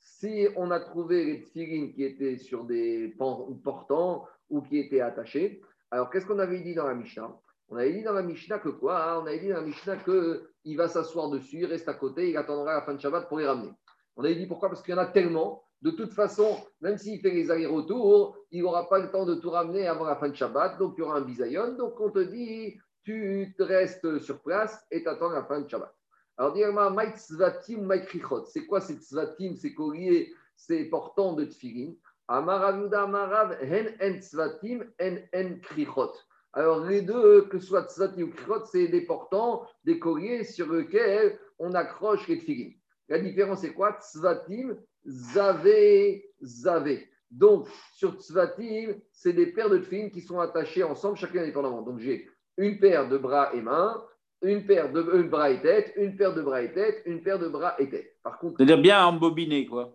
Si 0.00 0.48
on 0.56 0.70
a 0.70 0.80
trouvé 0.80 1.24
les 1.24 1.42
tfilines 1.42 1.92
qui 1.92 2.04
étaient 2.04 2.36
sur 2.38 2.64
des 2.64 3.14
portants 3.62 4.26
ou 4.50 4.62
qui 4.62 4.78
était 4.78 5.00
attaché. 5.00 5.60
Alors, 5.90 6.10
qu'est-ce 6.10 6.26
qu'on 6.26 6.38
avait 6.38 6.60
dit 6.60 6.74
dans 6.74 6.86
la 6.86 6.94
Mishnah? 6.94 7.34
On 7.68 7.76
avait 7.76 7.92
dit 7.92 8.02
dans 8.02 8.12
la 8.12 8.22
Mishnah 8.22 8.58
que 8.58 8.70
quoi? 8.70 9.12
Hein 9.12 9.20
On 9.22 9.26
avait 9.26 9.38
dit 9.38 9.48
dans 9.48 9.56
la 9.56 9.62
Mishnah 9.62 9.96
qu'il 9.96 10.76
va 10.76 10.88
s'asseoir 10.88 11.28
dessus, 11.30 11.58
il 11.58 11.66
reste 11.66 11.88
à 11.88 11.94
côté, 11.94 12.30
il 12.30 12.36
attendra 12.36 12.74
la 12.74 12.82
fin 12.82 12.94
de 12.94 13.00
Shabbat 13.00 13.28
pour 13.28 13.38
les 13.38 13.46
ramener. 13.46 13.70
On 14.16 14.24
avait 14.24 14.34
dit 14.34 14.46
pourquoi? 14.46 14.68
Parce 14.68 14.82
qu'il 14.82 14.94
y 14.94 14.98
en 14.98 15.00
a 15.00 15.06
tellement. 15.06 15.62
De 15.80 15.92
toute 15.92 16.12
façon, 16.12 16.56
même 16.80 16.98
s'il 16.98 17.20
fait 17.20 17.30
les 17.30 17.50
allers-retours, 17.52 18.36
il 18.50 18.62
n'aura 18.62 18.88
pas 18.88 18.98
le 18.98 19.10
temps 19.10 19.24
de 19.24 19.36
tout 19.36 19.50
ramener 19.50 19.86
avant 19.86 20.04
la 20.04 20.16
fin 20.16 20.28
de 20.28 20.34
Shabbat. 20.34 20.78
Donc, 20.78 20.94
il 20.96 21.00
y 21.00 21.04
aura 21.04 21.18
un 21.18 21.20
bisayon. 21.20 21.76
Donc, 21.76 22.00
on 22.00 22.10
te 22.10 22.18
dit, 22.18 22.76
tu 23.08 23.54
restes 23.58 24.18
sur 24.18 24.42
place 24.42 24.84
et 24.90 25.02
tu 25.02 25.08
attends 25.08 25.30
la 25.30 25.44
fin 25.44 25.62
de 25.62 25.68
Shabbat. 25.68 25.94
Alors, 26.36 26.52
dis-moi, 26.52 26.94
c'est 28.46 28.66
quoi 28.66 28.80
ces 28.80 28.96
tzvatim, 28.96 29.56
ces 29.56 29.72
colliers, 29.74 30.32
ces 30.56 30.84
portants 30.84 31.32
de 31.32 31.46
tfilin? 31.46 31.94
Amarav 32.28 33.56
hen 33.62 33.96
en 34.02 34.20
tzvatim, 34.20 34.84
en 35.00 35.58
krichot. 35.62 36.12
Alors, 36.52 36.84
les 36.84 37.00
deux, 37.00 37.48
que 37.48 37.58
ce 37.58 37.68
soit 37.68 37.88
tzvatim 37.88 38.24
ou 38.24 38.30
krichot, 38.30 38.66
c'est 38.66 38.88
des 38.88 39.06
portants, 39.06 39.66
des 39.84 39.98
colliers 39.98 40.44
sur 40.44 40.70
lesquels 40.70 41.38
on 41.58 41.72
accroche 41.72 42.28
les 42.28 42.38
tfilin. 42.38 42.72
La 43.08 43.18
différence, 43.18 43.62
c'est 43.62 43.72
quoi? 43.72 43.98
Tzvatim, 44.00 44.76
zavé, 45.06 46.30
zavé. 46.42 47.08
Donc, 47.30 47.68
sur 47.94 48.14
Tzvatim, 48.14 49.00
c'est 49.12 49.32
des 49.34 49.46
paires 49.52 49.68
de 49.68 49.78
tfilin 49.78 50.08
qui 50.08 50.20
sont 50.20 50.40
attachées 50.40 50.82
ensemble, 50.82 51.16
chacun 51.16 51.42
indépendamment. 51.42 51.82
Donc, 51.82 51.98
j'ai 51.98 52.28
une 52.58 52.78
paire 52.78 53.08
de 53.08 53.16
bras 53.16 53.50
et 53.54 53.62
mains, 53.62 54.04
une 54.42 54.66
paire 54.66 54.92
de 54.92 55.02
bras 55.22 55.50
et 55.50 55.60
tête, 55.60 55.92
une 55.96 56.16
paire 56.16 56.34
de 56.34 56.42
bras 56.42 56.62
et 56.62 56.72
tête, 56.72 57.02
une 57.06 57.22
paire 57.22 57.38
de 57.38 57.48
bras 57.48 57.74
et 57.78 57.88
tête. 57.88 58.16
Par 58.22 58.38
contre, 58.38 58.56
c'est-à-dire 58.58 58.78
bien 58.78 59.04
embobiné, 59.04 59.66
quoi. 59.66 59.94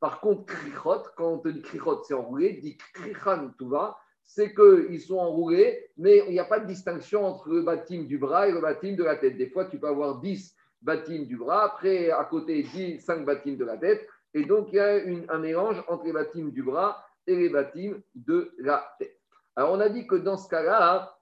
Par 0.00 0.20
contre, 0.20 0.46
krichot, 0.46 1.02
quand 1.16 1.34
on 1.34 1.38
te 1.38 1.48
dit 1.48 1.62
krichot, 1.62 2.02
c'est 2.04 2.14
enroulé, 2.14 2.54
dit 2.54 2.76
krichan, 2.94 3.50
tout 3.58 3.68
va, 3.68 3.96
c'est 4.22 4.54
qu'ils 4.54 5.00
sont 5.00 5.18
enroulés, 5.18 5.90
mais 5.96 6.22
il 6.26 6.32
n'y 6.32 6.38
a 6.38 6.44
pas 6.44 6.60
de 6.60 6.66
distinction 6.66 7.24
entre 7.26 7.50
le 7.50 7.62
bâtiment 7.62 8.04
du 8.04 8.18
bras 8.18 8.48
et 8.48 8.52
le 8.52 8.60
bâtiment 8.60 8.96
de 8.96 9.04
la 9.04 9.16
tête. 9.16 9.36
Des 9.36 9.50
fois, 9.50 9.66
tu 9.66 9.78
peux 9.78 9.88
avoir 9.88 10.20
10 10.20 10.56
bâtiment 10.82 11.24
du 11.24 11.36
bras, 11.36 11.64
après 11.64 12.10
à 12.10 12.24
côté 12.24 12.62
10, 12.62 13.00
5 13.00 13.24
bâtiments 13.24 13.56
de 13.56 13.64
la 13.64 13.76
tête, 13.76 14.06
et 14.34 14.44
donc 14.44 14.68
il 14.72 14.76
y 14.76 14.80
a 14.80 15.00
un 15.28 15.38
mélange 15.38 15.82
entre 15.88 16.04
les 16.04 16.12
bâtiments 16.12 16.50
du 16.50 16.62
bras 16.62 17.02
et 17.26 17.36
les 17.36 17.48
bâtiments 17.48 17.96
de 18.14 18.52
la 18.58 18.94
tête. 18.98 19.18
Alors 19.56 19.72
on 19.72 19.80
a 19.80 19.88
dit 19.88 20.06
que 20.06 20.16
dans 20.16 20.36
ce 20.36 20.48
cas-là, 20.48 21.16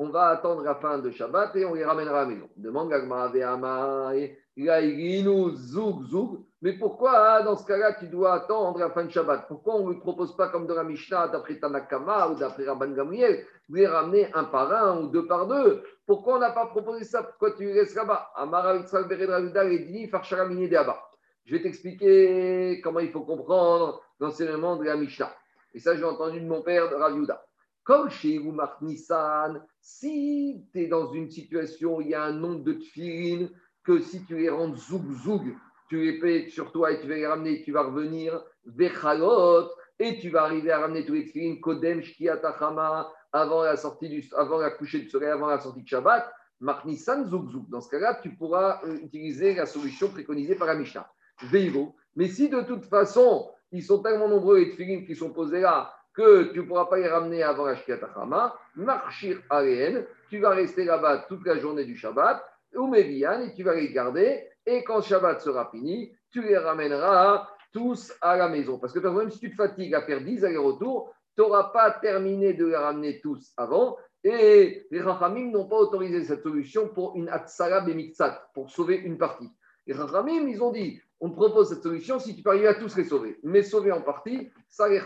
on 0.00 0.10
va 0.10 0.28
attendre 0.28 0.62
la 0.62 0.76
fin 0.76 0.98
de 0.98 1.10
Shabbat 1.10 1.56
et 1.56 1.64
on 1.64 1.74
les 1.74 1.84
ramènera 1.84 2.20
à 2.20 2.22
la 2.22 2.28
maison. 2.28 2.48
Demande 2.56 2.92
Zoug 5.56 6.04
Zoug. 6.04 6.44
Mais 6.62 6.72
pourquoi, 6.72 7.38
hein, 7.38 7.44
dans 7.44 7.56
ce 7.56 7.66
cas-là, 7.66 7.94
tu 7.94 8.06
dois 8.06 8.34
attendre 8.34 8.78
la 8.78 8.90
fin 8.90 9.04
de 9.04 9.10
Shabbat? 9.10 9.46
Pourquoi 9.48 9.76
on 9.76 9.86
ne 9.86 9.92
lui 9.92 10.00
propose 10.00 10.36
pas, 10.36 10.48
comme 10.48 10.66
dans 10.66 10.74
la 10.74 10.84
Mishnah, 10.84 11.28
d'après 11.28 11.58
Tanakama 11.58 12.28
ou 12.28 12.34
d'après 12.36 12.64
Rabban 12.64 12.92
Gamriel, 12.92 13.44
de 13.68 13.76
les 13.76 13.86
ramener 13.86 14.28
un 14.34 14.44
par 14.44 14.72
un 14.72 15.00
ou 15.00 15.08
deux 15.08 15.26
par 15.26 15.46
deux? 15.46 15.82
Pourquoi 16.06 16.36
on 16.36 16.38
n'a 16.38 16.50
pas 16.50 16.66
proposé 16.66 17.04
ça? 17.04 17.22
Pourquoi 17.22 17.52
tu 17.52 17.64
laisses 17.64 17.94
là-bas? 17.94 18.30
Je 21.44 21.56
vais 21.56 21.62
t'expliquer 21.62 22.80
comment 22.82 23.00
il 23.00 23.10
faut 23.10 23.22
comprendre 23.22 24.02
l'enseignement 24.20 24.76
de 24.76 24.84
la 24.84 24.96
Mishnah. 24.96 25.32
Et 25.74 25.80
ça, 25.80 25.96
j'ai 25.96 26.04
entendu 26.04 26.40
de 26.40 26.46
mon 26.46 26.62
père, 26.62 26.88
de 26.88 26.94
Rav 26.94 27.14
Comme 27.88 28.10
chez 28.10 28.36
vous, 28.36 28.54
Nissan, 28.82 29.64
si 29.80 30.62
tu 30.74 30.82
es 30.82 30.88
dans 30.88 31.10
une 31.10 31.30
situation 31.30 31.96
où 31.96 32.00
il 32.02 32.08
y 32.08 32.14
a 32.14 32.22
un 32.22 32.34
nombre 32.34 32.62
de 32.62 32.74
tfilines, 32.74 33.50
que 33.82 33.98
si 34.00 34.22
tu 34.26 34.36
les 34.36 34.50
rends 34.50 34.76
zoug 34.76 35.10
zoug, 35.24 35.56
tu 35.88 35.98
les 35.98 36.18
payes 36.18 36.50
sur 36.50 36.70
toi 36.70 36.92
et 36.92 37.00
tu 37.00 37.08
vas 37.08 37.14
les 37.14 37.26
ramener, 37.26 37.62
tu 37.62 37.72
vas 37.72 37.84
revenir 37.84 38.44
vechalot, 38.66 39.70
et 39.98 40.18
tu 40.18 40.28
vas 40.28 40.42
arriver 40.42 40.70
à 40.70 40.80
ramener 40.80 41.06
tous 41.06 41.14
les 41.14 41.24
tfilines, 41.24 41.62
kodem 41.62 42.02
shkiatachama, 42.02 43.10
avant 43.32 43.62
la 43.62 43.78
sortie 43.78 44.10
du, 44.10 44.22
avant 44.36 44.58
la 44.58 44.72
coucher 44.72 44.98
du 44.98 45.08
soleil, 45.08 45.30
avant 45.30 45.46
la 45.46 45.58
sortie 45.58 45.82
de 45.82 45.88
Shabbat, 45.88 46.30
marnisan 46.60 47.24
zoug 47.24 47.48
zoug. 47.48 47.70
Dans 47.70 47.80
ce 47.80 47.88
cas-là, 47.88 48.20
tu 48.22 48.36
pourras 48.36 48.82
euh, 48.84 48.98
utiliser 48.98 49.54
la 49.54 49.64
solution 49.64 50.10
préconisée 50.10 50.56
par 50.56 50.66
la 50.66 50.74
Mishnah. 50.74 51.10
Mais 52.16 52.28
si 52.28 52.50
de 52.50 52.60
toute 52.60 52.84
façon, 52.84 53.50
ils 53.72 53.82
sont 53.82 54.02
tellement 54.02 54.28
nombreux 54.28 54.58
les 54.58 54.72
tfilines 54.72 55.06
qui 55.06 55.16
sont 55.16 55.32
posés 55.32 55.60
là, 55.60 55.90
que 56.18 56.52
tu 56.52 56.58
ne 56.58 56.64
pourras 56.64 56.86
pas 56.86 56.96
les 56.96 57.06
ramener 57.06 57.44
avant 57.44 57.66
la 57.66 57.76
Shkiatachama, 57.76 58.58
marchir 58.74 59.40
Areen, 59.48 60.04
tu 60.28 60.40
vas 60.40 60.50
rester 60.50 60.84
là-bas 60.84 61.26
toute 61.28 61.46
la 61.46 61.58
journée 61.58 61.84
du 61.84 61.96
Shabbat, 61.96 62.44
ou 62.74 62.92
et 62.96 63.54
tu 63.54 63.62
vas 63.62 63.76
les 63.76 63.92
garder, 63.92 64.48
et 64.66 64.82
quand 64.82 65.00
Shabbat 65.00 65.40
sera 65.40 65.70
fini, 65.70 66.12
tu 66.32 66.42
les 66.42 66.58
ramèneras 66.58 67.48
tous 67.72 68.12
à 68.20 68.36
la 68.36 68.48
maison. 68.48 68.80
Parce 68.80 68.92
que 68.92 68.98
même 68.98 69.30
si 69.30 69.38
tu 69.38 69.50
te 69.52 69.54
fatigues 69.54 69.94
à 69.94 70.02
faire 70.02 70.20
10 70.20 70.44
allers-retours, 70.44 71.14
tu 71.36 71.42
n'auras 71.42 71.70
pas 71.70 71.92
terminé 71.92 72.52
de 72.52 72.66
les 72.66 72.76
ramener 72.76 73.20
tous 73.20 73.52
avant, 73.56 73.96
et 74.24 74.88
les 74.90 75.00
Rachamim 75.00 75.52
n'ont 75.52 75.68
pas 75.68 75.76
autorisé 75.76 76.24
cette 76.24 76.42
solution 76.42 76.88
pour 76.88 77.14
une 77.14 77.28
Atsara 77.28 77.82
Bemiktsat, 77.82 78.50
pour 78.54 78.70
sauver 78.70 78.96
une 78.96 79.18
partie. 79.18 79.48
Les 79.86 79.94
Rachamim, 79.94 80.48
ils 80.48 80.60
ont 80.64 80.72
dit, 80.72 81.00
on 81.20 81.30
propose 81.30 81.70
cette 81.70 81.82
solution 81.82 82.18
si 82.18 82.36
tu 82.36 82.42
peux 82.42 82.50
arriver 82.50 82.68
à 82.68 82.74
tous 82.74 82.96
les 82.96 83.04
sauver. 83.04 83.38
Mais 83.42 83.62
sauver 83.62 83.92
en 83.92 84.02
partie, 84.02 84.50
ça, 84.68 84.88
les 84.88 85.00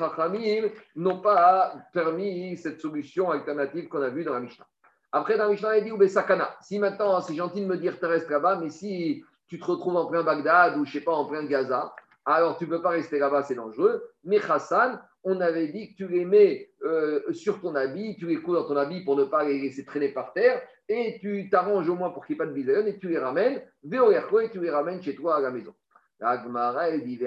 n'ont 0.97 1.21
pas 1.21 1.75
permis 1.93 2.57
cette 2.57 2.81
solution 2.81 3.31
alternative 3.31 3.89
qu'on 3.89 4.03
a 4.03 4.11
vue 4.11 4.25
dans 4.25 4.35
la 4.35 4.41
Mishnah. 4.41 4.67
Après, 5.13 5.37
dans 5.37 5.45
la 5.45 5.51
Mishnah, 5.51 5.79
il 5.79 5.99
dit 5.99 6.09
Sakana. 6.09 6.57
Si 6.61 6.79
maintenant, 6.79 7.21
c'est 7.21 7.35
gentil 7.35 7.61
de 7.61 7.67
me 7.67 7.77
dire 7.77 7.99
tu 7.99 8.07
restes 8.07 8.31
là-bas, 8.31 8.57
mais 8.57 8.71
si 8.71 9.25
tu 9.47 9.59
te 9.59 9.65
retrouves 9.65 9.97
en 9.97 10.07
plein 10.07 10.23
Bagdad 10.23 10.79
ou 10.79 10.85
je 10.85 10.93
sais 10.93 11.01
pas, 11.01 11.13
en 11.13 11.27
plein 11.27 11.45
Gaza, 11.45 11.95
alors 12.25 12.57
tu 12.57 12.65
ne 12.65 12.71
peux 12.71 12.83
pas 12.83 12.91
rester 12.91 13.19
là-bas, 13.19 13.43
c'est 13.43 13.55
dangereux. 13.55 14.03
Mais 14.25 14.39
Hassan, 14.39 15.01
on 15.25 15.41
avait 15.41 15.69
dit 15.69 15.93
que 15.93 15.97
tu 15.97 16.09
les 16.09 16.25
mets 16.25 16.71
euh, 16.85 17.21
sur 17.33 17.61
ton 17.61 17.75
habit, 17.75 18.17
tu 18.17 18.27
les 18.27 18.37
couds 18.37 18.55
dans 18.55 18.67
ton 18.67 18.77
habit 18.77 19.05
pour 19.05 19.17
ne 19.17 19.25
pas 19.25 19.45
les 19.45 19.61
laisser 19.61 19.85
traîner 19.85 20.09
par 20.09 20.33
terre, 20.33 20.63
et 20.89 21.19
tu 21.21 21.49
t'arranges 21.51 21.89
au 21.89 21.95
moins 21.95 22.11
pour 22.11 22.27
qu'il 22.27 22.35
n'y 22.35 22.43
ait 22.43 22.45
pas 22.45 22.51
de 22.51 22.55
bisayon, 22.55 22.87
et 22.87 22.99
tu 22.99 23.09
les 23.09 23.19
ramènes, 23.19 23.63
et 23.85 24.51
tu 24.51 24.61
les 24.61 24.71
ramènes 24.71 25.03
chez 25.03 25.15
toi 25.15 25.37
à 25.37 25.41
la 25.41 25.51
maison. 25.51 25.75
Agmara, 26.23 26.89
elle 26.89 27.05
dit 27.05 27.21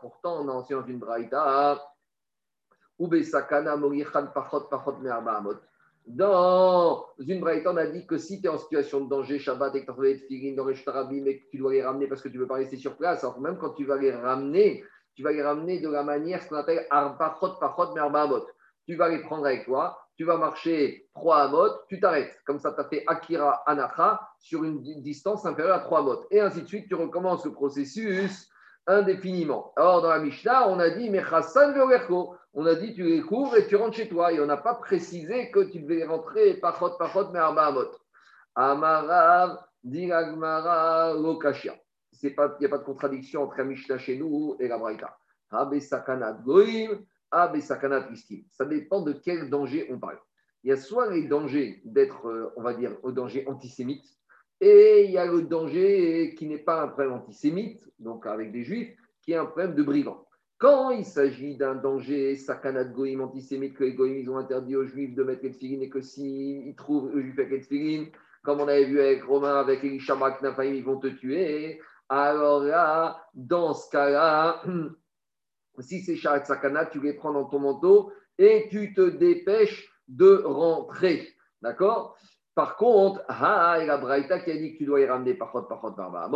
pourtant 0.00 0.42
on 0.42 0.48
a 0.48 0.52
ancien 0.52 0.84
une 0.86 0.98
braïta, 0.98 1.78
Sakana 3.22 3.76
Morichan 3.76 4.26
Pachot 4.34 4.68
Pachot 4.70 4.98
Me'arbaamot. 4.98 5.56
Dans 6.06 7.06
une 7.18 7.40
braïta, 7.40 7.72
on 7.72 7.76
a 7.76 7.86
dit 7.86 8.06
que 8.06 8.18
si 8.18 8.40
tu 8.40 8.46
es 8.46 8.50
en 8.50 8.58
situation 8.58 9.04
de 9.04 9.08
danger, 9.08 9.38
Shabbat, 9.38 9.74
et 9.74 9.80
que 9.80 9.84
tu 9.84 9.90
as 9.90 9.94
trouvé 9.94 10.14
des 10.14 10.20
filines 10.20 10.56
dans 10.56 10.64
le 10.64 10.74
mais 11.22 11.38
que 11.38 11.50
tu 11.50 11.58
dois 11.58 11.72
les 11.72 11.82
ramener 11.82 12.06
parce 12.08 12.22
que 12.22 12.28
tu 12.28 12.36
ne 12.36 12.42
veux 12.42 12.48
pas 12.48 12.54
rester 12.56 12.76
sur 12.76 12.96
place, 12.96 13.22
alors 13.22 13.40
même 13.40 13.58
quand 13.58 13.74
tu 13.74 13.84
vas 13.84 13.96
les 13.96 14.12
ramener, 14.12 14.84
tu 15.14 15.22
vas 15.22 15.32
les 15.32 15.42
ramener 15.42 15.80
de 15.80 15.88
la 15.88 16.02
manière, 16.02 16.42
ce 16.42 16.48
qu'on 16.48 16.56
appelle 16.56 16.86
Pachot 16.90 17.54
Pachot 17.60 17.94
Me'arbaamot. 17.94 18.46
Tu 18.86 18.96
vas 18.96 19.08
les 19.08 19.20
prendre 19.20 19.46
avec 19.46 19.66
toi, 19.66 19.98
tu 20.20 20.26
vas 20.26 20.36
marcher 20.36 21.08
3 21.14 21.44
amot, 21.44 21.70
tu 21.88 21.98
t'arrêtes. 21.98 22.42
Comme 22.44 22.58
ça, 22.58 22.72
tu 22.72 22.80
as 22.82 22.84
fait 22.84 23.04
Akira 23.06 23.62
Anacha 23.64 24.20
sur 24.38 24.64
une 24.64 24.82
distance 25.00 25.46
inférieure 25.46 25.76
à 25.76 25.80
3 25.80 26.00
amot. 26.00 26.26
Et 26.30 26.40
ainsi 26.40 26.60
de 26.60 26.66
suite, 26.66 26.88
tu 26.88 26.94
recommences 26.94 27.46
le 27.46 27.52
processus 27.52 28.46
indéfiniment. 28.86 29.72
Alors, 29.76 30.02
dans 30.02 30.10
la 30.10 30.18
Mishnah, 30.18 30.68
on 30.68 30.78
a 30.78 30.90
dit, 30.90 31.08
mais 31.08 31.20
Hassan 31.20 31.74
on 32.52 32.66
a 32.66 32.74
dit, 32.74 32.92
tu 32.92 33.02
les 33.02 33.22
couvres 33.22 33.56
et 33.56 33.66
tu 33.66 33.76
rentres 33.76 33.96
chez 33.96 34.10
toi. 34.10 34.30
Et 34.30 34.38
on 34.40 34.44
n'a 34.44 34.58
pas 34.58 34.74
précisé 34.74 35.50
que 35.50 35.60
tu 35.60 35.80
devais 35.80 36.04
rentrer 36.04 36.52
pachot, 36.60 36.98
pachot, 36.98 37.30
mais 37.32 37.38
arba 37.38 37.68
amot. 37.68 37.88
Amarav, 38.54 39.56
diragmara, 39.82 41.14
lokashia. 41.14 41.76
Il 42.22 42.34
n'y 42.60 42.66
a 42.66 42.68
pas 42.68 42.76
de 42.76 42.84
contradiction 42.84 43.44
entre 43.44 43.56
la 43.56 43.64
Mishnah 43.64 43.96
chez 43.96 44.18
nous 44.18 44.54
et 44.60 44.68
la 44.68 44.76
Braïta. 44.76 45.16
Ça 47.32 48.64
dépend 48.64 49.02
de 49.02 49.12
quel 49.12 49.50
danger 49.50 49.86
on 49.90 49.98
parle. 49.98 50.18
Il 50.62 50.70
y 50.70 50.72
a 50.72 50.76
soit 50.76 51.10
les 51.10 51.26
dangers 51.26 51.80
d'être, 51.84 52.26
euh, 52.26 52.52
on 52.56 52.62
va 52.62 52.74
dire, 52.74 52.96
au 53.02 53.12
danger 53.12 53.46
antisémite, 53.46 54.04
et 54.60 55.04
il 55.06 55.10
y 55.10 55.18
a 55.18 55.24
le 55.24 55.42
danger 55.42 56.34
qui 56.36 56.46
n'est 56.46 56.58
pas 56.58 56.82
un 56.82 56.88
problème 56.88 57.14
antisémite, 57.14 57.88
donc 57.98 58.26
avec 58.26 58.52
des 58.52 58.62
juifs, 58.62 58.94
qui 59.22 59.32
est 59.32 59.36
un 59.36 59.46
problème 59.46 59.74
de 59.74 59.82
brigands. 59.82 60.26
Quand 60.58 60.90
il 60.90 61.06
s'agit 61.06 61.56
d'un 61.56 61.76
danger 61.76 62.36
sakanat 62.36 62.84
goïm 62.84 63.22
antisémite, 63.22 63.74
que 63.74 63.84
les 63.84 63.94
goïm 63.94 64.18
ils 64.18 64.28
ont 64.28 64.36
interdit 64.36 64.76
aux 64.76 64.84
juifs 64.84 65.14
de 65.14 65.22
mettre 65.22 65.44
les 65.44 65.82
et 65.82 65.88
que 65.88 66.02
s'ils 66.02 66.74
trouvent 66.76 67.16
les 67.16 67.22
juifs 67.22 67.38
avec 67.38 67.70
les 67.70 68.12
comme 68.42 68.60
on 68.60 68.68
avait 68.68 68.84
vu 68.84 69.00
avec 69.00 69.24
Romain, 69.24 69.56
avec 69.60 69.84
Elisha 69.84 70.14
Maknafaim, 70.14 70.72
ils 70.72 70.84
vont 70.84 70.98
te 70.98 71.08
tuer. 71.08 71.80
Alors 72.08 72.62
là, 72.62 73.22
dans 73.34 73.74
ce 73.74 73.90
cas-là, 73.90 74.62
Si 75.80 76.00
c'est 76.00 76.16
Sharat 76.16 76.44
Sakana, 76.44 76.86
tu 76.86 77.00
les 77.00 77.14
prends 77.14 77.32
dans 77.32 77.44
ton 77.44 77.58
manteau 77.58 78.12
et 78.38 78.68
tu 78.70 78.94
te 78.94 79.08
dépêches 79.08 79.88
de 80.08 80.42
rentrer. 80.44 81.28
D'accord? 81.62 82.16
Par 82.54 82.76
contre, 82.76 83.22
ah, 83.28 83.78
la 83.84 83.96
Braïta 83.96 84.40
qui 84.40 84.50
a 84.50 84.56
dit 84.56 84.72
que 84.72 84.78
tu 84.78 84.84
dois 84.84 85.00
y 85.00 85.06
ramener 85.06 85.34
par 85.34 85.52
contre, 85.52 85.68
par 85.68 85.80
contre, 85.80 85.96
par 85.96 86.30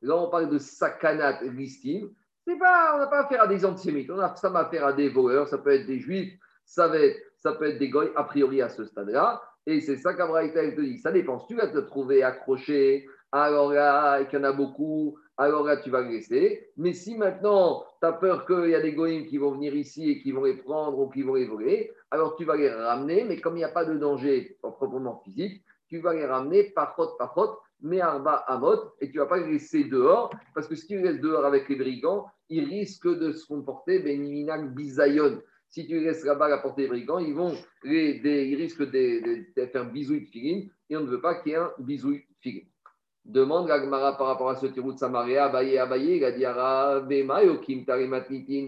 Là, 0.00 0.16
on 0.16 0.30
parle 0.30 0.48
de 0.50 0.58
Sakanat 0.58 1.42
Listim. 1.42 2.10
Pas, 2.58 2.94
on 2.94 2.98
n'a 2.98 3.06
pas 3.08 3.24
affaire 3.24 3.42
à 3.42 3.46
des 3.46 3.62
antisémites, 3.66 4.10
on 4.10 4.18
a 4.18 4.34
ça 4.34 4.48
affaire 4.58 4.86
à 4.86 4.92
des 4.94 5.10
voleurs, 5.10 5.46
ça 5.48 5.58
peut 5.58 5.70
être 5.70 5.86
des 5.86 5.98
juifs, 5.98 6.32
ça, 6.64 6.88
va 6.88 6.98
être, 6.98 7.20
ça 7.40 7.52
peut 7.52 7.66
être 7.66 7.78
des 7.78 7.90
goy 7.90 8.10
a 8.16 8.24
priori 8.24 8.62
à 8.62 8.70
ce 8.70 8.86
stade-là. 8.86 9.42
Et 9.66 9.82
c'est 9.82 9.98
ça 9.98 10.14
qu'Abraïta 10.14 10.62
te 10.70 10.80
dit. 10.80 10.98
Ça 10.98 11.12
dépend. 11.12 11.44
Tu 11.46 11.56
vas 11.56 11.66
te 11.66 11.76
trouver 11.78 12.22
accroché 12.22 13.06
alors 13.32 13.72
là, 13.72 14.24
qu'il 14.24 14.38
y 14.38 14.42
en 14.42 14.44
a 14.44 14.52
beaucoup, 14.52 15.18
alors 15.38 15.64
là, 15.64 15.76
tu 15.76 15.88
vas 15.88 16.00
le 16.00 16.10
laisser. 16.10 16.68
Mais 16.76 16.92
si 16.92 17.16
maintenant, 17.16 17.84
tu 18.00 18.06
as 18.06 18.12
peur 18.12 18.44
qu'il 18.44 18.70
y 18.70 18.74
a 18.74 18.80
des 18.80 18.92
goïms 18.92 19.26
qui 19.26 19.38
vont 19.38 19.52
venir 19.52 19.74
ici 19.74 20.10
et 20.10 20.20
qui 20.20 20.32
vont 20.32 20.44
les 20.44 20.56
prendre 20.56 20.98
ou 20.98 21.08
qui 21.08 21.22
vont 21.22 21.34
les 21.34 21.46
voler, 21.46 21.92
alors 22.10 22.36
tu 22.36 22.44
vas 22.44 22.56
les 22.56 22.68
ramener, 22.68 23.24
mais 23.24 23.40
comme 23.40 23.54
il 23.54 23.58
n'y 23.60 23.64
a 23.64 23.68
pas 23.68 23.84
de 23.84 23.96
danger 23.96 24.58
proprement 24.60 25.22
physique, 25.24 25.62
tu 25.88 26.00
vas 26.00 26.12
les 26.12 26.26
ramener 26.26 26.64
par 26.64 26.96
faute, 26.96 27.16
par 27.18 27.32
faute, 27.34 27.56
mais 27.80 28.00
arba 28.00 28.34
amot, 28.48 28.92
et 29.00 29.08
tu 29.08 29.16
ne 29.16 29.22
vas 29.22 29.28
pas 29.28 29.38
les 29.38 29.52
laisser 29.52 29.84
dehors, 29.84 30.30
parce 30.54 30.66
que 30.66 30.74
si 30.74 30.88
tu 30.88 30.96
les 30.96 31.12
laisses 31.12 31.20
dehors 31.20 31.44
avec 31.44 31.68
les 31.68 31.76
brigands, 31.76 32.26
ils 32.48 32.64
risquent 32.64 33.16
de 33.16 33.30
se 33.30 33.46
comporter 33.46 34.00
beniminag 34.00 34.74
bisayon. 34.74 35.40
Si 35.68 35.86
tu 35.86 35.94
les 35.94 36.06
laisses 36.06 36.24
là-bas 36.24 36.46
à 36.46 36.48
la 36.48 36.58
portée 36.58 36.82
des 36.82 36.88
brigands, 36.88 37.18
ils, 37.18 37.34
vont 37.34 37.54
ils 37.84 38.56
risquent 38.56 38.90
de, 38.90 39.66
faire 39.66 39.90
bisouille 39.92 40.22
de 40.22 40.26
filine, 40.26 40.70
et 40.90 40.96
on 40.96 41.02
ne 41.02 41.10
veut 41.10 41.20
pas 41.20 41.36
qu'il 41.36 41.52
y 41.52 41.54
ait 41.54 41.58
un 41.58 41.72
bisouille 41.78 42.18
de 42.18 42.36
filine. 42.40 42.66
Demande 43.28 43.66
Gagmara 43.68 44.16
par 44.16 44.28
rapport 44.28 44.48
à 44.48 44.56
ce 44.56 44.64
tirou 44.64 44.94
de 44.94 44.98
Samaria, 44.98 45.44
Abaye, 45.44 45.76
Abaye, 45.76 46.16
il 46.16 46.24
a 46.24 46.32
dit 46.32 46.44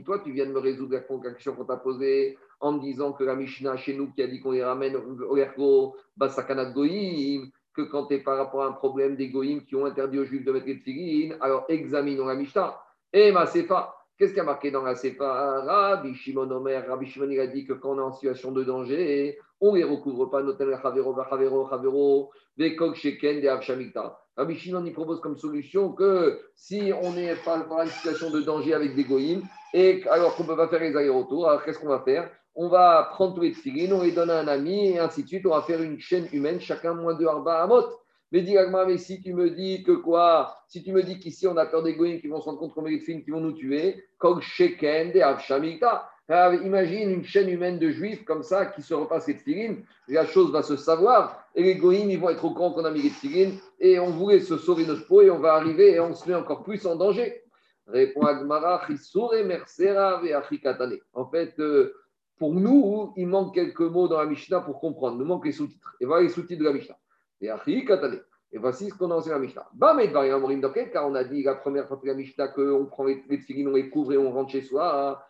Toi, 0.04 0.18
tu 0.18 0.32
viens 0.32 0.44
de 0.44 0.52
me 0.52 0.58
résoudre 0.58 0.92
la 0.92 1.32
question 1.32 1.54
qu'on 1.54 1.64
t'a 1.64 1.78
posée 1.78 2.36
en 2.60 2.72
me 2.72 2.80
disant 2.80 3.12
que 3.12 3.24
la 3.24 3.34
Mishnah 3.34 3.78
chez 3.78 3.94
nous 3.94 4.12
qui 4.12 4.22
a 4.22 4.26
dit 4.26 4.38
qu'on 4.38 4.50
les 4.50 4.62
ramène 4.62 4.96
au 4.96 5.36
Ergo, 5.38 5.96
Basakanat 6.14 6.72
Goïm, 6.72 7.50
que 7.74 7.80
quand 7.82 8.04
tu 8.06 8.16
es 8.16 8.18
par 8.18 8.36
rapport 8.36 8.64
à 8.64 8.66
un 8.66 8.72
problème 8.72 9.16
des 9.16 9.30
Goïm 9.30 9.64
qui 9.64 9.76
ont 9.76 9.86
interdit 9.86 10.18
aux 10.18 10.26
Juifs 10.26 10.44
de 10.44 10.52
mettre 10.52 10.66
les 10.66 10.76
filines, 10.76 11.38
alors 11.40 11.64
examinons 11.70 12.26
la 12.26 12.34
Mishnah. 12.34 12.78
Et 13.14 13.28
eh, 13.28 13.32
ma 13.32 13.46
Sefa, 13.46 13.94
qu'est-ce 14.18 14.32
qu'il 14.32 14.38
y 14.38 14.40
a 14.40 14.44
marqué 14.44 14.70
dans 14.70 14.82
la 14.82 14.94
Sefa? 14.94 15.62
Rabbi 15.62 16.14
Shimon 16.14 16.50
Omer, 16.50 16.86
Rabbi 16.86 17.06
Shimon 17.06 17.30
il 17.30 17.40
a 17.40 17.46
dit 17.46 17.64
que 17.64 17.72
quand 17.72 17.94
on 17.94 17.98
est 17.98 18.02
en 18.02 18.12
situation 18.12 18.52
de 18.52 18.62
danger, 18.62 19.38
on 19.60 19.72
ne 19.72 19.78
les 19.78 19.84
recouvre 19.84 20.26
pas, 20.26 20.42
notamment 20.42 20.80
Chavero, 20.80 21.14
Chavero, 21.28 21.68
Chavero, 21.68 22.30
Vekok 22.56 22.94
Sheken, 22.94 23.40
de 23.40 23.48
Avshamikta. 23.48 24.18
Rabbi 24.36 24.56
Shimon 24.56 24.84
il 24.86 24.92
propose 24.92 25.20
comme 25.20 25.36
solution 25.36 25.92
que 25.92 26.40
si 26.54 26.92
on 27.02 27.16
est 27.16 27.34
par, 27.44 27.56
une 27.82 27.88
situation 27.88 28.30
de 28.30 28.40
danger 28.40 28.74
avec 28.74 28.94
des 28.94 29.04
goïms, 29.04 29.42
et 29.74 30.02
alors 30.08 30.34
qu'on 30.34 30.44
ne 30.44 30.48
peut 30.48 30.56
pas 30.56 30.68
faire 30.68 30.80
les 30.80 30.96
allers-retours, 30.96 31.48
alors 31.48 31.62
qu'est-ce 31.62 31.78
qu'on 31.78 31.88
va 31.88 32.00
faire? 32.00 32.30
On 32.54 32.68
va 32.68 33.08
prendre 33.12 33.34
tous 33.34 33.42
les 33.42 33.52
tfilines, 33.52 33.92
on 33.92 34.02
les 34.02 34.12
donne 34.12 34.30
à 34.30 34.40
un 34.40 34.48
ami, 34.48 34.88
et 34.92 34.98
ainsi 34.98 35.22
de 35.22 35.28
suite, 35.28 35.46
on 35.46 35.50
va 35.50 35.62
faire 35.62 35.82
une 35.82 36.00
chaîne 36.00 36.26
humaine, 36.32 36.60
chacun 36.60 36.94
moins 36.94 37.14
de 37.14 37.26
arba 37.26 37.62
amot. 37.62 37.84
Mais 38.32 38.42
dis 38.42 38.54
mais 38.86 38.98
si 38.98 39.20
tu 39.20 39.34
me 39.34 39.50
dis 39.50 39.82
que 39.82 39.92
quoi? 39.92 40.56
Si 40.68 40.84
tu 40.84 40.92
me 40.92 41.02
dis 41.02 41.18
qu'ici 41.18 41.48
on 41.48 41.56
a 41.56 41.66
peur 41.66 41.82
des 41.82 41.96
goïms 41.96 42.20
qui 42.20 42.28
vont 42.28 42.40
se 42.40 42.44
rendre 42.44 42.60
compte 42.60 42.74
qu'on 42.74 42.82
met 42.82 42.90
les 42.90 43.00
qui 43.00 43.30
vont 43.30 43.40
nous 43.40 43.52
tuer, 43.52 44.04
Kog 44.18 44.40
Sheken, 44.40 45.10
de 45.10 45.20
Avshamikta. 46.30 46.66
Imagine 46.66 47.10
une 47.10 47.24
chaîne 47.24 47.48
humaine 47.48 47.78
de 47.78 47.90
juifs 47.90 48.24
comme 48.24 48.42
ça 48.42 48.66
qui 48.66 48.82
se 48.82 48.94
repasse 48.94 49.26
les 49.26 49.36
tfilines, 49.36 49.84
la 50.08 50.26
chose 50.26 50.52
va 50.52 50.62
se 50.62 50.76
savoir 50.76 51.44
et 51.54 51.62
les 51.62 51.76
goïms 51.76 52.10
ils 52.10 52.18
vont 52.18 52.30
être 52.30 52.44
au 52.44 52.50
courant 52.50 52.72
qu'on 52.72 52.84
a 52.84 52.90
mis 52.90 53.02
les 53.02 53.10
tfilines 53.10 53.58
et 53.78 53.98
on 53.98 54.10
voulait 54.10 54.40
se 54.40 54.56
sauver 54.56 54.86
notre 54.86 55.06
peau 55.06 55.22
et 55.22 55.30
on 55.30 55.38
va 55.38 55.54
arriver 55.54 55.92
et 55.92 56.00
on 56.00 56.14
se 56.14 56.28
met 56.28 56.34
encore 56.34 56.62
plus 56.62 56.86
en 56.86 56.96
danger. 56.96 57.42
Répond 57.86 58.22
Agmara, 58.22 58.80
En 61.12 61.26
fait, 61.26 61.58
euh, 61.58 61.94
pour 62.38 62.54
nous, 62.54 63.12
il 63.16 63.26
manque 63.26 63.54
quelques 63.54 63.80
mots 63.80 64.06
dans 64.06 64.18
la 64.18 64.26
Mishnah 64.26 64.60
pour 64.60 64.80
comprendre. 64.80 65.16
Il 65.16 65.18
nous 65.18 65.24
manque 65.24 65.44
les 65.44 65.52
sous-titres. 65.52 65.96
Et 66.00 66.06
voilà 66.06 66.22
les 66.22 66.28
sous-titres 66.28 66.60
de 66.60 66.68
la 66.68 66.72
Mishnah. 66.72 66.96
Et 68.52 68.58
voici 68.58 68.90
ce 68.90 68.94
qu'on 68.94 69.10
a 69.10 69.14
enseigné 69.14 69.34
dans 69.34 69.40
la 69.40 69.96
Mishnah. 70.54 70.84
car 70.92 71.08
on 71.08 71.14
a 71.14 71.24
dit 71.24 71.42
la 71.42 71.56
première 71.56 71.88
fois 71.88 71.98
de 72.00 72.06
la 72.06 72.14
Mishnah 72.14 72.48
qu'on 72.48 72.86
prend 72.86 73.04
les, 73.04 73.24
les 73.28 73.66
on 73.66 73.72
les 73.72 73.90
couvre 73.90 74.12
et 74.12 74.18
on 74.18 74.30
rentre 74.32 74.52
chez 74.52 74.62
soi. 74.62 75.24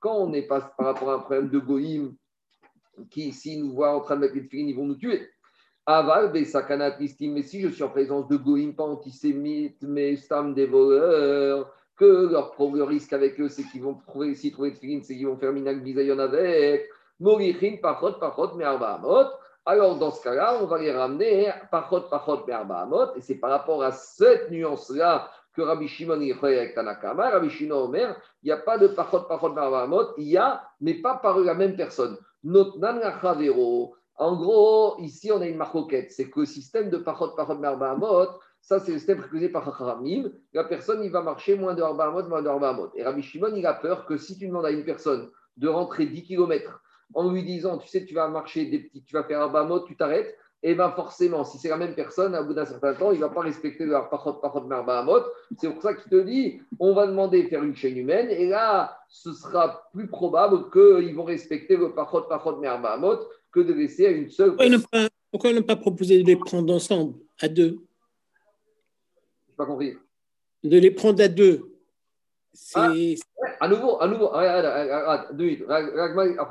Quand 0.00 0.16
on 0.16 0.32
est 0.32 0.42
pas 0.42 0.60
par 0.60 0.86
rapport 0.86 1.10
à 1.10 1.14
un 1.14 1.18
problème 1.18 1.48
de 1.48 1.58
goïm, 1.58 2.14
qui 3.10 3.32
s'ils 3.32 3.64
nous 3.64 3.72
voient 3.72 3.96
en 3.96 4.00
train 4.00 4.16
de 4.16 4.20
mettre 4.20 4.34
les 4.34 4.42
filines, 4.42 4.68
ils 4.68 4.76
vont 4.76 4.86
nous 4.86 4.96
tuer. 4.96 5.28
Aval, 5.86 6.32
mais 6.32 6.44
si 7.42 7.60
je 7.60 7.68
suis 7.68 7.82
en 7.82 7.90
présence 7.90 8.26
de 8.28 8.36
goïm, 8.36 8.74
pas 8.74 8.84
antisémites, 8.84 9.82
mais 9.82 10.16
stam 10.16 10.54
des 10.54 10.66
voleurs, 10.66 11.72
que 11.96 12.30
leur, 12.30 12.56
leur 12.74 12.88
risque 12.88 13.12
avec 13.12 13.40
eux, 13.40 13.48
c'est 13.48 13.64
qu'ils 13.64 13.82
vont 13.82 13.94
trouver, 13.94 14.34
s'ils 14.34 14.52
trouvent 14.52 14.66
les 14.66 15.02
c'est 15.02 15.14
qu'ils 15.14 15.26
vont 15.26 15.36
faire 15.36 15.52
minak 15.52 15.82
bisayon 15.82 16.18
avec. 16.18 16.88
Morichin, 17.20 17.76
pachot, 17.80 18.14
pachot, 18.14 18.54
mais 18.56 18.64
amot. 18.64 19.26
Alors, 19.66 19.98
dans 19.98 20.10
ce 20.10 20.22
cas-là, 20.22 20.58
on 20.60 20.66
va 20.66 20.78
les 20.78 20.90
ramener 20.90 21.52
pachot, 21.70 22.02
pachot, 22.10 22.44
mais 22.46 22.54
amot. 22.54 23.14
Et 23.16 23.20
c'est 23.20 23.36
par 23.36 23.50
rapport 23.50 23.82
à 23.82 23.92
cette 23.92 24.50
nuance-là 24.50 25.30
que 25.54 25.62
Rabbi 25.62 25.88
Shimon 25.88 26.20
Tanakama, 26.74 27.30
Rabbi 27.30 27.50
Shimon 27.50 27.84
Omer, 27.84 28.16
il 28.42 28.46
n'y 28.46 28.52
a 28.52 28.56
pas 28.56 28.78
de 28.78 28.88
pachot 28.88 29.20
pachot 29.22 29.52
marvamot, 29.52 30.16
il 30.18 30.28
y 30.28 30.36
a, 30.36 30.62
mais 30.80 30.94
pas 30.94 31.16
par 31.16 31.38
la 31.38 31.54
même 31.54 31.76
personne. 31.76 32.18
En 34.16 34.36
gros, 34.36 34.96
ici, 35.00 35.32
on 35.32 35.40
a 35.40 35.46
une 35.46 35.56
marcoquette. 35.56 36.12
C'est 36.12 36.28
que 36.30 36.40
le 36.40 36.46
système 36.46 36.90
de 36.90 36.98
pachot 36.98 37.28
pachot 37.36 37.58
marvamot, 37.58 38.28
ça, 38.64 38.80
c'est 38.80 38.92
le 38.92 38.98
système 38.98 39.18
préconisé 39.18 39.50
par 39.50 39.64
Chachamim. 39.64 40.30
La 40.54 40.64
personne, 40.64 41.04
il 41.04 41.10
va 41.10 41.20
marcher 41.20 41.54
moins 41.54 41.74
de 41.74 41.82
Arbaamot, 41.82 42.26
moins 42.28 42.40
de 42.40 42.48
Arbaamot. 42.48 42.92
Et 42.94 43.04
Rabbi 43.04 43.22
Shimon, 43.22 43.54
il 43.54 43.66
a 43.66 43.74
peur 43.74 44.06
que 44.06 44.16
si 44.16 44.38
tu 44.38 44.48
demandes 44.48 44.64
à 44.64 44.70
une 44.70 44.84
personne 44.84 45.30
de 45.58 45.68
rentrer 45.68 46.06
10 46.06 46.22
km 46.22 46.80
en 47.12 47.30
lui 47.30 47.44
disant, 47.44 47.76
tu 47.76 47.86
sais, 47.88 48.06
tu 48.06 48.14
vas 48.14 48.26
marcher 48.28 48.64
des 48.64 48.78
petits, 48.78 49.04
tu 49.04 49.12
vas 49.12 49.24
faire 49.24 49.42
Arbaamot, 49.42 49.80
tu 49.80 49.96
t'arrêtes, 49.96 50.34
et 50.64 50.70
eh 50.70 50.74
bien 50.74 50.90
forcément, 50.92 51.44
si 51.44 51.58
c'est 51.58 51.68
la 51.68 51.76
même 51.76 51.94
personne, 51.94 52.34
à 52.34 52.42
bout 52.42 52.54
d'un 52.54 52.64
certain 52.64 52.94
temps, 52.94 53.12
il 53.12 53.16
ne 53.16 53.20
va 53.20 53.28
pas 53.28 53.42
respecter 53.42 53.84
leur 53.84 54.08
parchot, 54.08 54.32
parchot, 54.32 54.62
merbahamot. 54.62 55.20
C'est 55.58 55.68
pour 55.68 55.82
ça 55.82 55.92
qu'il 55.92 56.10
te 56.10 56.22
dit, 56.22 56.58
on 56.78 56.94
va 56.94 57.06
demander 57.06 57.42
de 57.42 57.48
faire 57.48 57.62
une 57.62 57.76
chaîne 57.76 57.98
humaine, 57.98 58.30
et 58.30 58.46
là, 58.46 58.98
ce 59.10 59.34
sera 59.34 59.90
plus 59.92 60.06
probable 60.06 60.70
qu'ils 60.70 61.14
vont 61.14 61.24
respecter 61.24 61.76
le 61.76 61.92
parchot, 61.92 62.22
parchot, 62.22 62.56
merbahamot 62.56 63.18
que 63.52 63.60
de 63.60 63.74
laisser 63.74 64.06
à 64.06 64.10
une 64.10 64.30
seule 64.30 64.56
pourquoi 64.56 65.08
pourquoi 65.30 65.52
ne 65.52 65.60
pas 65.60 65.76
proposer 65.76 66.22
de 66.22 66.26
les 66.26 66.36
prendre 66.36 66.72
ensemble, 66.72 67.12
à 67.42 67.48
deux 67.48 67.80
Je 69.44 69.50
n'ai 69.50 69.56
pas 69.58 69.66
compris. 69.66 69.98
De 70.62 70.78
les 70.78 70.92
prendre 70.92 71.22
à 71.22 71.28
deux. 71.28 71.74
Ah, 72.74 72.90
à 73.60 73.68
nouveau, 73.68 74.00
à 74.00 74.08
nouveau, 74.08 74.30
après 74.32 75.26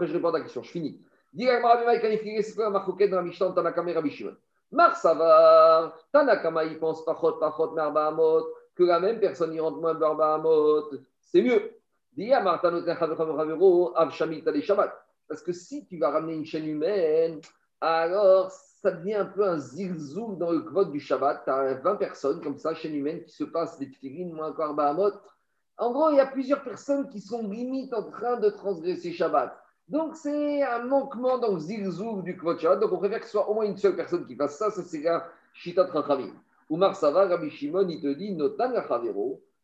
je 0.05 0.13
réponds 0.13 0.27
à 0.27 0.33
la 0.33 0.41
question, 0.41 0.61
je 0.61 0.69
finis. 0.69 0.99
C'est 1.35 2.55
quoi 2.55 2.69
la 2.69 3.07
dans 3.07 3.17
la 3.17 3.23
Mishnah 3.23 3.51
Tanakama 3.51 3.93
Rabbi 3.93 4.11
Shimon 4.11 4.35
Marsavar, 4.71 5.93
Tanakama, 6.11 6.63
il 6.65 6.79
pense 6.79 7.05
pachot, 7.05 7.33
pachot, 7.33 7.71
merbahamot, 7.71 8.45
que 8.75 8.83
la 8.83 8.99
même 8.99 9.19
personne 9.19 9.53
y 9.53 9.59
rentre 9.59 9.77
moins 9.77 9.93
merbahamot, 9.93 10.89
c'est 11.21 11.41
mieux. 11.41 11.79
Parce 15.27 15.41
que 15.41 15.53
si 15.53 15.85
tu 15.85 15.97
vas 15.97 16.11
ramener 16.11 16.33
une 16.33 16.45
chaîne 16.45 16.67
humaine, 16.67 17.39
alors 17.81 18.51
ça 18.51 18.91
devient 18.91 19.15
un 19.15 19.25
peu 19.25 19.47
un 19.47 19.57
zilzoum 19.57 20.37
dans 20.37 20.51
le 20.51 20.61
kvot 20.61 20.85
du 20.85 20.99
Shabbat. 20.99 21.43
Tu 21.45 21.49
as 21.49 21.75
20 21.75 21.95
personnes 21.95 22.41
comme 22.41 22.57
ça, 22.57 22.75
chaîne 22.75 22.95
humaine, 22.95 23.23
qui 23.23 23.31
se 23.31 23.43
passent 23.43 23.79
des 23.79 23.89
tefilines, 23.89 24.33
moins 24.33 24.49
encore 24.49 24.73
Bahamot. 24.73 25.11
En 25.77 25.91
gros, 25.91 26.11
il 26.11 26.17
y 26.17 26.19
a 26.19 26.27
plusieurs 26.27 26.63
personnes 26.63 27.09
qui 27.09 27.19
sont 27.19 27.47
limite 27.47 27.93
en 27.93 28.03
train 28.09 28.37
de 28.37 28.49
transgresser 28.49 29.11
Shabbat. 29.11 29.62
Donc, 29.93 30.15
c'est 30.15 30.63
un 30.63 30.85
manquement 30.85 31.37
dans 31.37 31.53
le 31.53 32.23
du 32.23 32.35
Kvot 32.35 32.55
Donc, 32.55 32.91
on 32.91 32.97
préfère 32.97 33.19
que 33.19 33.25
ce 33.25 33.33
soit 33.33 33.47
au 33.47 33.53
moins 33.53 33.65
une 33.65 33.77
seule 33.77 33.95
personne 33.95 34.25
qui 34.25 34.35
fasse 34.35 34.57
ça. 34.57 34.71
Ça, 34.71 34.81
c'est 34.81 35.03
la 35.03 35.29
Shita 35.53 35.85
Trachamim. 35.85 36.33
Oumar 36.67 36.95
Sava, 36.95 37.27
Rabbi 37.27 37.51
Shimon, 37.51 37.87
il 37.87 38.01
te 38.01 38.07
dit 38.07 38.31
Notan 38.33 38.73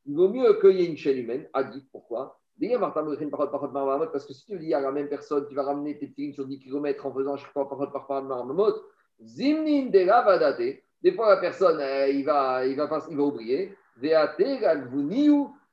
Il 0.05 0.15
vaut 0.15 0.29
mieux 0.29 0.53
qu'il 0.61 0.79
y 0.79 0.83
ait 0.83 0.85
une 0.85 0.97
chaîne 0.97 1.17
humaine. 1.17 1.47
Adit, 1.51 1.83
pourquoi 1.91 2.39
parce 2.61 4.27
que 4.27 4.33
si 4.33 4.45
tu 4.45 4.59
dis 4.59 4.71
à 4.71 4.81
la 4.81 4.91
même 4.91 5.07
personne, 5.07 5.47
tu 5.47 5.55
vas 5.55 5.63
ramener 5.63 5.97
tes 5.97 6.07
films 6.07 6.33
sur 6.33 6.45
10 6.45 6.59
km 6.59 7.07
en 7.07 7.13
faisant 7.13 7.35
chaque 7.35 7.53
fois 7.53 7.67
par 7.67 8.07
par 8.07 8.21
marmot, 8.21 8.75
zimnin 9.23 9.89
de 9.89 9.99
la 9.99 10.21
vadate. 10.21 10.83
Des 11.01 11.13
fois, 11.13 11.29
la 11.29 11.37
personne, 11.37 11.79
euh, 11.79 12.07
il, 12.07 12.23
va, 12.23 12.67
il, 12.67 12.75
va, 12.75 12.87
il 13.09 13.17
va 13.17 13.23
oublier. 13.23 13.75
Veate, 13.97 14.41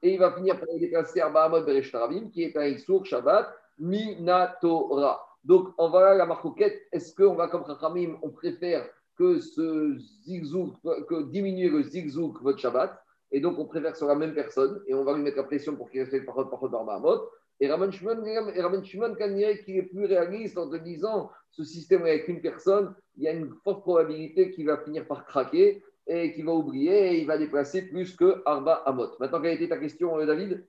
et 0.02 0.12
il 0.12 0.18
va 0.18 0.32
finir 0.32 0.58
par 0.58 0.68
déplacer 0.78 1.20
Arbaamot 1.20 1.62
Bereshtaravim, 1.62 2.30
qui 2.30 2.44
est 2.44 2.56
un 2.56 2.64
Issour 2.64 3.04
Shabbat 3.04 3.52
Minatora. 3.78 5.26
Donc, 5.44 5.68
on 5.78 5.88
va 5.90 6.14
la 6.14 6.26
marcoquette. 6.26 6.82
Est-ce 6.92 7.14
qu'on 7.14 7.34
va 7.34 7.48
comme 7.48 7.64
Chachamim, 7.66 8.18
on 8.22 8.30
préfère 8.30 8.88
que 9.16 9.38
ce 9.38 9.96
zigzoug, 10.24 10.74
que 11.08 11.30
diminuer 11.30 11.68
le 11.68 11.82
zigzoug 11.82 12.38
votre 12.42 12.58
Shabbat, 12.58 12.98
et 13.32 13.40
donc 13.40 13.58
on 13.58 13.64
préfère 13.64 13.96
sur 13.96 14.06
la 14.06 14.14
même 14.14 14.34
personne, 14.34 14.82
et 14.86 14.94
on 14.94 15.04
va 15.04 15.14
lui 15.14 15.22
mettre 15.22 15.38
la 15.38 15.44
pression 15.44 15.74
pour 15.76 15.90
qu'il 15.90 16.00
respecte 16.00 16.26
parole 16.26 16.50
par 16.50 16.60
Barbahamot. 16.68 17.22
Et 17.58 17.68
Raman 17.70 17.90
Shimon, 17.90 18.22
qu'il 18.22 19.76
est 19.76 19.82
plus 19.82 20.04
réaliste 20.04 20.58
en 20.58 20.68
te 20.68 20.76
disant 20.76 21.30
ce 21.50 21.64
système 21.64 22.02
avec 22.02 22.28
une 22.28 22.42
personne, 22.42 22.94
il 23.16 23.24
y 23.24 23.28
a 23.28 23.32
une 23.32 23.50
forte 23.64 23.80
probabilité 23.80 24.50
qu'il 24.50 24.66
va 24.66 24.76
finir 24.78 25.06
par 25.06 25.24
craquer 25.24 25.82
et 26.06 26.34
qu'il 26.34 26.44
va 26.44 26.52
oublier 26.52 27.14
et 27.14 27.20
il 27.20 27.26
va 27.26 27.38
déplacer 27.38 27.82
plus 27.82 28.14
que 28.14 28.42
Arba 28.44 28.74
Amot. 28.84 29.08
Maintenant, 29.18 29.40
quelle 29.40 29.54
était 29.54 29.68
ta 29.68 29.78
question, 29.78 30.18
euh, 30.18 30.26
David? 30.26 30.66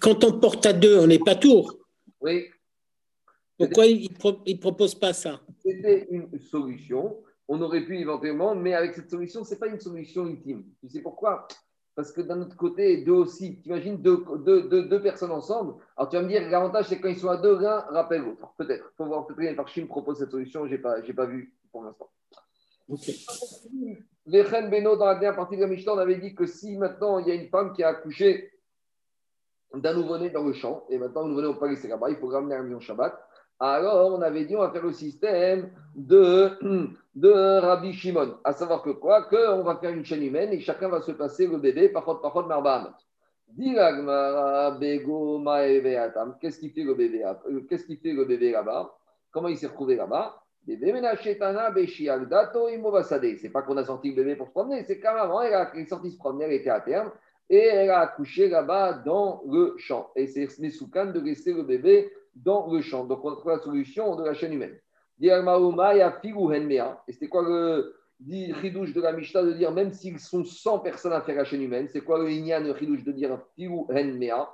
Quand 0.00 0.24
on 0.24 0.40
porte 0.40 0.66
à 0.66 0.72
deux, 0.72 0.98
on 0.98 1.06
n'est 1.06 1.20
pas 1.20 1.36
tour. 1.36 1.79
Oui. 2.20 2.50
Pourquoi 3.56 3.86
il 3.86 4.10
ne 4.10 4.58
propose 4.58 4.94
pas 4.94 5.12
ça? 5.12 5.40
C'était 5.58 6.06
une 6.10 6.38
solution. 6.38 7.22
On 7.48 7.60
aurait 7.60 7.84
pu 7.84 7.98
éventuellement, 7.98 8.54
mais 8.54 8.74
avec 8.74 8.94
cette 8.94 9.10
solution, 9.10 9.44
ce 9.44 9.52
n'est 9.52 9.58
pas 9.58 9.66
une 9.66 9.80
solution 9.80 10.24
intime. 10.24 10.64
Tu 10.80 10.88
sais 10.88 11.02
pourquoi? 11.02 11.46
Parce 11.94 12.12
que 12.12 12.20
d'un 12.22 12.40
autre 12.40 12.56
côté, 12.56 13.04
deux 13.04 13.12
aussi. 13.12 13.60
Tu 13.60 13.68
imagines 13.68 13.96
deux, 13.96 14.24
deux, 14.44 14.62
deux, 14.84 15.02
personnes 15.02 15.32
ensemble. 15.32 15.74
Alors 15.96 16.08
tu 16.08 16.16
vas 16.16 16.22
me 16.22 16.28
dire, 16.28 16.48
l'avantage, 16.48 16.86
c'est 16.86 17.00
quand 17.00 17.08
ils 17.08 17.18
sont 17.18 17.28
à 17.28 17.36
deux, 17.36 17.58
l'un 17.58 17.80
rappelle 17.80 18.22
l'autre. 18.22 18.54
Peut-être. 18.56 18.92
Il 18.92 18.96
faut 18.96 19.06
voir, 19.06 19.26
peut-être 19.26 19.68
Chine 19.68 19.88
propose 19.88 20.18
cette 20.18 20.30
solution, 20.30 20.66
je 20.66 20.72
n'ai 20.72 20.78
pas, 20.78 21.02
pas 21.02 21.26
vu 21.26 21.54
pour 21.72 21.82
l'instant. 21.82 22.08
Beno, 24.26 24.96
dans 24.96 25.06
la 25.06 25.14
dernière 25.14 25.36
partie 25.36 25.56
de 25.56 25.62
la 25.62 25.66
Mishnah, 25.66 25.94
on 25.94 25.98
avait 25.98 26.18
dit 26.18 26.34
que 26.34 26.46
si 26.46 26.76
maintenant 26.76 27.18
il 27.18 27.28
y 27.28 27.30
a 27.30 27.34
une 27.34 27.48
femme 27.48 27.72
qui 27.72 27.82
a 27.82 27.88
accouché 27.88 28.50
d'un 29.74 29.94
nouveau-né 29.94 30.30
dans 30.30 30.44
le 30.44 30.52
champ, 30.52 30.84
et 30.88 30.98
maintenant 30.98 31.22
le 31.22 31.28
nouveau-né, 31.28 31.48
on 31.48 31.54
peut 31.54 31.74
pas 31.74 31.88
là-bas, 31.88 32.10
il 32.10 32.16
faut 32.16 32.28
ramener 32.28 32.54
un 32.56 32.62
million 32.62 32.80
Shabbat. 32.80 33.18
Alors, 33.62 34.18
on 34.18 34.22
avait 34.22 34.46
dit, 34.46 34.56
on 34.56 34.60
va 34.60 34.70
faire 34.70 34.84
le 34.84 34.92
système 34.92 35.70
de, 35.94 36.50
de 37.14 37.30
Rabbi 37.60 37.92
Shimon, 37.92 38.36
à 38.42 38.52
savoir 38.52 38.82
que 38.82 38.90
quoi? 38.90 39.24
Qu'on 39.24 39.62
va 39.62 39.76
faire 39.76 39.90
une 39.90 40.04
chaîne 40.04 40.22
humaine 40.22 40.52
et 40.52 40.60
chacun 40.60 40.88
va 40.88 41.02
se 41.02 41.12
passer 41.12 41.46
le 41.46 41.58
bébé, 41.58 41.90
par 41.90 42.04
contre, 42.04 42.22
par 42.22 42.32
contre, 42.32 42.48
Qu'est-ce 46.40 46.58
qu'il 46.58 46.70
fait 46.70 46.84
le 46.84 46.94
bébé 46.94 47.24
euh, 47.24 47.60
Qu'est-ce 47.68 47.84
qu'il 47.84 47.98
fait 47.98 48.12
le 48.12 48.24
bébé 48.24 48.52
là-bas 48.52 48.96
Comment 49.30 49.48
il 49.48 49.58
s'est 49.58 49.66
retrouvé 49.66 49.96
là-bas 49.96 50.40
c'est 50.66 50.76
pas 53.50 53.62
qu'on 53.62 53.76
a 53.78 53.84
sorti 53.84 54.10
le 54.10 54.16
bébé 54.16 54.36
pour 54.36 54.46
se 54.46 54.52
promener, 54.52 54.84
c'est 54.84 55.00
quand 55.00 55.14
même, 55.14 55.30
elle, 55.42 55.80
est 55.80 55.86
sortie 55.86 56.10
se 56.10 56.18
promener, 56.18 56.44
elle 56.44 56.52
était 56.52 56.68
à 56.70 56.80
terme, 56.80 57.10
et 57.50 57.66
elle 57.66 57.90
a 57.90 58.00
accouché 58.00 58.48
là-bas 58.48 59.02
dans 59.04 59.42
le 59.46 59.74
champ. 59.76 60.10
Et 60.14 60.28
c'est 60.28 60.46
Mesoukan 60.60 61.06
de 61.06 61.18
laisser 61.20 61.52
le 61.52 61.64
bébé 61.64 62.10
dans 62.36 62.72
le 62.72 62.80
champ. 62.80 63.04
Donc 63.04 63.24
on 63.24 63.34
trouve 63.34 63.50
la 63.50 63.58
solution 63.58 64.14
de 64.14 64.24
la 64.24 64.34
chaîne 64.34 64.52
humaine. 64.52 64.78
Et 65.20 65.28
c'était 67.12 67.28
quoi 67.28 67.42
le 67.42 67.96
ridouche 68.52 68.92
de 68.94 69.00
la 69.00 69.12
Mishnah 69.12 69.42
de 69.42 69.52
dire, 69.52 69.72
même 69.72 69.92
s'ils 69.92 70.20
sont 70.20 70.44
100 70.44 70.78
personnes 70.78 71.12
à 71.12 71.20
faire 71.20 71.36
la 71.36 71.44
chaîne 71.44 71.62
humaine, 71.62 71.88
c'est 71.88 72.00
quoi 72.02 72.18
le 72.20 72.30
inyan, 72.30 72.60
le 72.60 72.70
ridouche 72.70 73.02
de 73.02 73.12
dire 73.12 73.38
figu 73.56 73.80
henmea? 73.90 74.48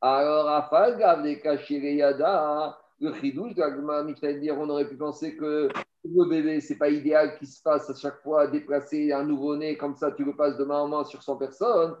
Alors, 0.00 0.48
afal 0.48 0.96
gav 0.96 1.22
de 1.22 1.88
yada 1.90 2.78
le 3.00 3.12
chidouche 3.14 3.54
de 3.54 3.62
la 3.62 4.02
Mishnah 4.04 4.32
de 4.32 4.38
dire 4.38 4.56
on 4.58 4.70
aurait 4.70 4.88
pu 4.88 4.96
penser 4.96 5.36
que 5.36 5.68
le 6.04 6.24
bébé, 6.24 6.60
c'est 6.60 6.78
pas 6.78 6.88
idéal 6.88 7.36
qu'il 7.36 7.48
se 7.48 7.60
fasse 7.60 7.90
à 7.90 7.94
chaque 7.94 8.22
fois 8.22 8.46
déplacer 8.46 9.12
un 9.12 9.24
nouveau-né, 9.24 9.76
comme 9.76 9.96
ça 9.96 10.12
tu 10.12 10.24
le 10.24 10.34
passes 10.34 10.56
de 10.56 10.64
main 10.64 10.78
en 10.78 10.88
main 10.88 11.04
sur 11.04 11.22
100 11.22 11.36
personnes. 11.36 11.96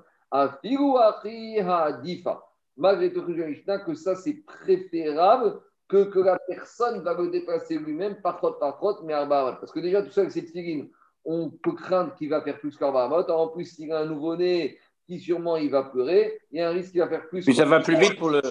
Difa. 2.02 2.44
Malgré 2.76 3.12
tout, 3.12 3.24
que 3.24 3.94
ça 3.94 4.14
c'est 4.14 4.44
préférable 4.44 5.60
que, 5.88 6.04
que 6.04 6.20
la 6.20 6.38
personne 6.46 7.02
va 7.02 7.14
le 7.14 7.28
déplacer 7.28 7.78
lui-même 7.78 8.20
par 8.20 8.38
faute 8.38 8.60
par 8.60 8.78
faute, 8.78 9.00
mais 9.04 9.14
Parce 9.14 9.72
que 9.72 9.80
déjà, 9.80 10.02
tout 10.02 10.10
ça 10.10 10.20
avec 10.20 10.32
cette 10.32 10.50
figurine, 10.50 10.90
on 11.24 11.50
peut 11.50 11.72
craindre 11.72 12.14
qu'il 12.14 12.28
va 12.28 12.42
faire 12.42 12.58
plus 12.58 12.76
qu'Arbaamot. 12.76 13.28
En 13.30 13.48
plus, 13.48 13.64
s'il 13.64 13.90
a 13.92 14.00
un 14.00 14.06
nouveau-né 14.06 14.78
qui 15.06 15.18
sûrement 15.18 15.56
il 15.56 15.70
va 15.70 15.84
pleurer, 15.84 16.38
il 16.52 16.58
y 16.58 16.60
a 16.60 16.68
un 16.68 16.72
risque 16.72 16.92
qu'il 16.92 17.00
va 17.00 17.08
faire 17.08 17.26
plus. 17.28 17.46
Mais 17.46 17.54
ça 17.54 17.64
va 17.64 17.80
plus 17.80 17.96
vite 17.96 18.18
pour 18.18 18.30
le, 18.30 18.42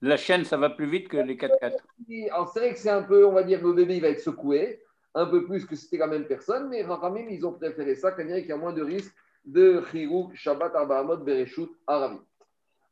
la 0.00 0.16
chaîne, 0.16 0.44
ça 0.44 0.56
va 0.56 0.70
plus 0.70 0.86
vite 0.86 1.08
que 1.08 1.16
les 1.16 1.36
4x4. 1.36 1.76
Alors, 2.30 2.48
c'est 2.48 2.60
vrai 2.60 2.72
que 2.72 2.78
c'est 2.78 2.90
un 2.90 3.02
peu, 3.02 3.26
on 3.26 3.32
va 3.32 3.42
dire, 3.42 3.60
le 3.62 3.72
bébé, 3.72 3.96
il 3.96 4.02
va 4.02 4.08
être 4.08 4.20
secoué, 4.20 4.82
un 5.14 5.26
peu 5.26 5.44
plus 5.44 5.66
que 5.66 5.74
c'était 5.74 5.96
la 5.96 6.06
même 6.06 6.26
personne, 6.26 6.68
mais 6.68 6.82
Rachamim, 6.82 7.26
ils 7.28 7.44
ont 7.46 7.52
préféré 7.52 7.94
ça, 7.94 8.12
qu'il 8.12 8.28
y 8.28 8.52
a 8.52 8.56
moins 8.56 8.72
de 8.72 8.82
risque 8.82 9.14
de 9.44 9.82
Chirou, 9.90 10.30
Shabbat, 10.34 10.74
Arbaamot, 10.74 11.18
Bereshut, 11.18 11.70
Arabi. 11.86 12.18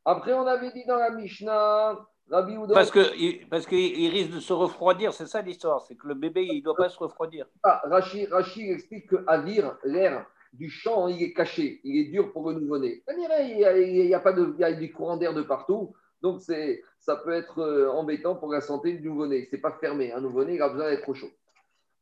Après, 0.04 0.32
on 0.32 0.46
avait 0.46 0.72
dit 0.72 0.84
dans 0.86 0.96
la 0.96 1.10
Mishnah, 1.10 1.98
Rabbi 2.30 2.56
Oudon. 2.56 2.74
Parce 2.74 2.90
qu'il 2.90 3.48
parce 3.48 3.66
risque 3.66 4.34
de 4.34 4.40
se 4.40 4.52
refroidir, 4.52 5.12
c'est 5.12 5.26
ça 5.26 5.42
l'histoire, 5.42 5.80
c'est 5.82 5.94
que 5.94 6.08
le 6.08 6.14
bébé, 6.14 6.44
il 6.44 6.58
ne 6.58 6.62
doit 6.62 6.76
pas 6.76 6.88
se 6.88 6.98
refroidir. 6.98 7.46
Ah, 7.62 7.82
Rachid, 7.84 8.32
Rachid 8.32 8.70
explique 8.70 9.08
que 9.08 9.16
Avir, 9.26 9.76
l'air 9.84 10.26
du 10.52 10.68
champ, 10.68 11.08
il 11.08 11.22
est 11.22 11.32
caché, 11.32 11.80
il 11.84 11.98
est 12.00 12.10
dur 12.10 12.32
pour 12.32 12.50
le 12.50 12.60
nouveau-né. 12.60 13.02
Il 13.08 13.58
y 13.58 14.14
a, 14.14 14.16
a, 14.16 14.20
pas 14.20 14.32
de, 14.32 14.54
il 14.58 14.60
y 14.60 14.64
a 14.64 14.72
du 14.72 14.92
courant 14.92 15.16
d'air 15.16 15.34
de 15.34 15.42
partout. 15.42 15.94
Donc, 16.20 16.40
ça 16.40 17.16
peut 17.16 17.32
être 17.32 17.58
euh, 17.58 17.90
embêtant 17.90 18.36
pour 18.36 18.52
la 18.52 18.60
santé 18.60 18.92
du 18.92 19.08
nouveau-né. 19.08 19.48
Ce 19.50 19.56
n'est 19.56 19.62
pas 19.62 19.72
fermé. 19.80 20.12
Un 20.12 20.20
nouveau-né, 20.20 20.54
il 20.54 20.62
a 20.62 20.68
besoin 20.68 20.90
d'être 20.90 21.08
au 21.08 21.14
chaud. 21.14 21.30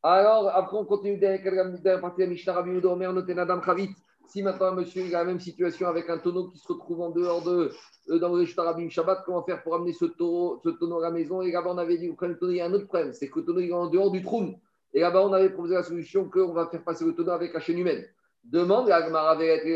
Alors, 0.03 0.49
après, 0.49 0.77
on 0.77 0.85
continue 0.85 1.17
derrière 1.17 1.71
la 1.85 1.99
partie 1.99 2.23
de 2.23 2.27
Mishnah 2.27 2.55
Rabbi 2.55 2.85
Omer, 2.85 3.13
Notenadam 3.13 3.63
Khavit. 3.63 3.95
Si 4.31 4.45
maintenant 4.45 4.67
un 4.69 4.77
monsieur 4.77 5.03
il 5.03 5.13
a 5.17 5.19
la 5.19 5.25
même 5.25 5.41
situation 5.41 5.89
avec 5.89 6.09
un 6.09 6.19
tonneau 6.19 6.47
qui 6.47 6.59
se 6.59 6.69
retrouve 6.69 7.01
en 7.01 7.11
dehors 7.11 7.43
de, 7.43 7.73
euh, 8.11 8.19
dans 8.21 8.33
le 8.37 8.45
Shabbat, 8.45 9.25
comment 9.27 9.43
faire 9.43 9.61
pour 9.65 9.75
amener 9.75 9.93
ce 9.93 10.05
tonneau, 10.05 10.61
ce 10.63 10.69
tonneau 10.69 10.99
à 10.99 11.03
la 11.03 11.11
maison? 11.11 11.43
Et 11.43 11.51
là-bas, 11.51 11.71
on 11.73 11.79
avait 11.79 11.99
dit, 11.99 12.07
vous 12.07 12.15
prenez 12.15 12.35
le 12.35 12.39
tonneau, 12.39 12.53
y 12.53 12.61
a 12.61 12.67
un 12.67 12.73
autre 12.73 12.87
problème, 12.87 13.13
c'est 13.13 13.29
que 13.29 13.41
le 13.41 13.45
tonneau 13.45 13.59
il 13.59 13.71
est 13.71 13.73
en 13.73 13.89
dehors 13.89 14.13
du 14.13 14.23
trou. 14.23 14.55
Et 14.95 15.01
là-bas, 15.01 15.23
on 15.23 15.33
avait 15.33 15.51
proposé 15.51 15.75
la 15.75 15.83
solution 15.83 16.31
qu'on 16.31 16.53
va 16.53 16.69
faire 16.69 16.85
passer 16.85 17.05
le 17.05 17.13
tonneau 17.13 17.33
avec 17.33 17.53
la 17.53 17.59
chaîne 17.59 17.81
humaine. 17.81 18.05
Demande 18.45 18.89
à 18.89 19.01
Rabbi. 19.01 19.67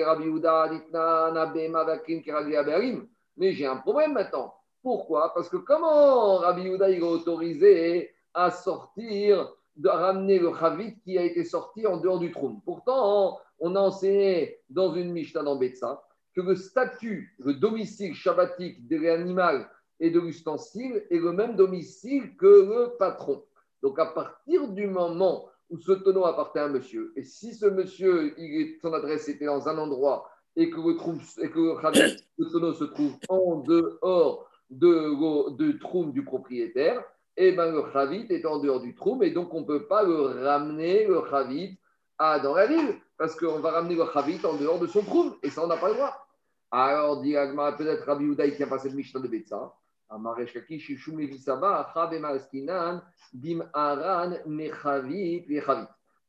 Mais 3.36 3.52
j'ai 3.52 3.66
un 3.66 3.76
problème 3.78 4.12
maintenant. 4.12 4.54
Pourquoi? 4.84 5.34
Parce 5.34 5.48
que 5.48 5.56
comment 5.56 6.36
Rabbi 6.36 6.62
Yehuda 6.62 6.90
il 6.90 7.02
a 7.02 7.06
autorisé 7.06 8.10
à 8.32 8.52
sortir, 8.52 9.52
de 9.76 9.88
ramener 9.88 10.38
le 10.38 10.52
Chavit 10.54 10.98
qui 11.00 11.18
a 11.18 11.22
été 11.22 11.44
sorti 11.44 11.86
en 11.86 11.96
dehors 11.98 12.18
du 12.18 12.30
trône 12.30 12.60
Pourtant, 12.64 13.38
on 13.58 13.76
a 13.76 13.80
enseigné 13.80 14.60
dans 14.70 14.94
une 14.94 15.12
Mishnah 15.12 15.42
dans 15.42 15.56
Betsa 15.56 16.02
que 16.34 16.40
le 16.40 16.56
statut, 16.56 17.34
le 17.38 17.54
domicile 17.54 18.14
shabbatique 18.14 18.86
de 18.88 18.96
l'animal 18.96 19.68
et 20.00 20.10
de 20.10 20.20
l'ustensile 20.20 21.04
est 21.10 21.18
le 21.18 21.32
même 21.32 21.56
domicile 21.56 22.36
que 22.36 22.46
le 22.46 22.96
patron. 22.98 23.44
Donc 23.82 23.98
à 23.98 24.06
partir 24.06 24.68
du 24.68 24.86
moment 24.86 25.48
où 25.70 25.78
ce 25.78 25.92
tonneau 25.92 26.24
appartient 26.24 26.58
à 26.58 26.64
un 26.64 26.68
monsieur, 26.68 27.12
et 27.16 27.22
si 27.22 27.54
ce 27.54 27.66
monsieur, 27.66 28.34
son 28.82 28.92
adresse 28.92 29.28
était 29.28 29.46
dans 29.46 29.68
un 29.68 29.78
endroit 29.78 30.28
et 30.56 30.70
que 30.70 30.80
le, 30.80 31.44
et 31.44 31.50
que 31.50 31.58
le, 31.58 32.52
tonneau 32.52 32.74
se 32.74 32.84
trouve 32.84 33.14
en 33.28 33.56
dehors 33.60 34.48
de, 34.70 35.50
de 35.56 35.72
troum 35.78 36.12
du 36.12 36.24
propriétaire, 36.24 37.04
et 37.36 37.48
eh 37.48 37.52
ben 37.52 37.72
le 37.72 37.84
chavit 37.92 38.26
est 38.30 38.46
en 38.46 38.58
dehors 38.58 38.80
du 38.80 38.94
troum, 38.94 39.22
et 39.22 39.30
donc 39.30 39.52
on 39.54 39.62
ne 39.62 39.66
peut 39.66 39.86
pas 39.86 40.04
le 40.04 40.44
ramener, 40.44 41.06
le 41.06 41.20
chavit, 41.28 41.76
à, 42.16 42.38
dans 42.38 42.54
la 42.54 42.66
ville, 42.66 42.94
parce 43.18 43.34
qu'on 43.34 43.58
va 43.58 43.72
ramener 43.72 43.96
le 43.96 44.04
chavit 44.12 44.38
en 44.44 44.54
dehors 44.54 44.78
de 44.78 44.86
son 44.86 45.02
troum, 45.02 45.34
et 45.42 45.50
ça, 45.50 45.64
on 45.64 45.66
n'a 45.66 45.76
pas 45.76 45.88
le 45.88 45.94
droit. 45.94 46.26
Alors, 46.70 47.22
dit 47.22 47.32
peut-être 47.32 48.04
Rabbi 48.04 48.24
Uday 48.24 48.54
qui 48.54 48.62
a 48.62 48.66
passé 48.66 48.88
le 48.88 48.96
Mishnah 48.96 49.20
de 49.20 49.28
Betsa, 49.28 49.74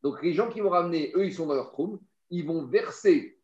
donc 0.04 0.24
les 0.24 0.34
gens 0.34 0.50
qui 0.50 0.62
vont 0.62 0.70
ramener, 0.70 1.12
eux, 1.16 1.26
ils 1.26 1.34
sont 1.34 1.46
dans 1.46 1.56
leur 1.56 1.72
troum, 1.72 2.00
ils 2.30 2.46
vont 2.46 2.66
verser 2.66 3.38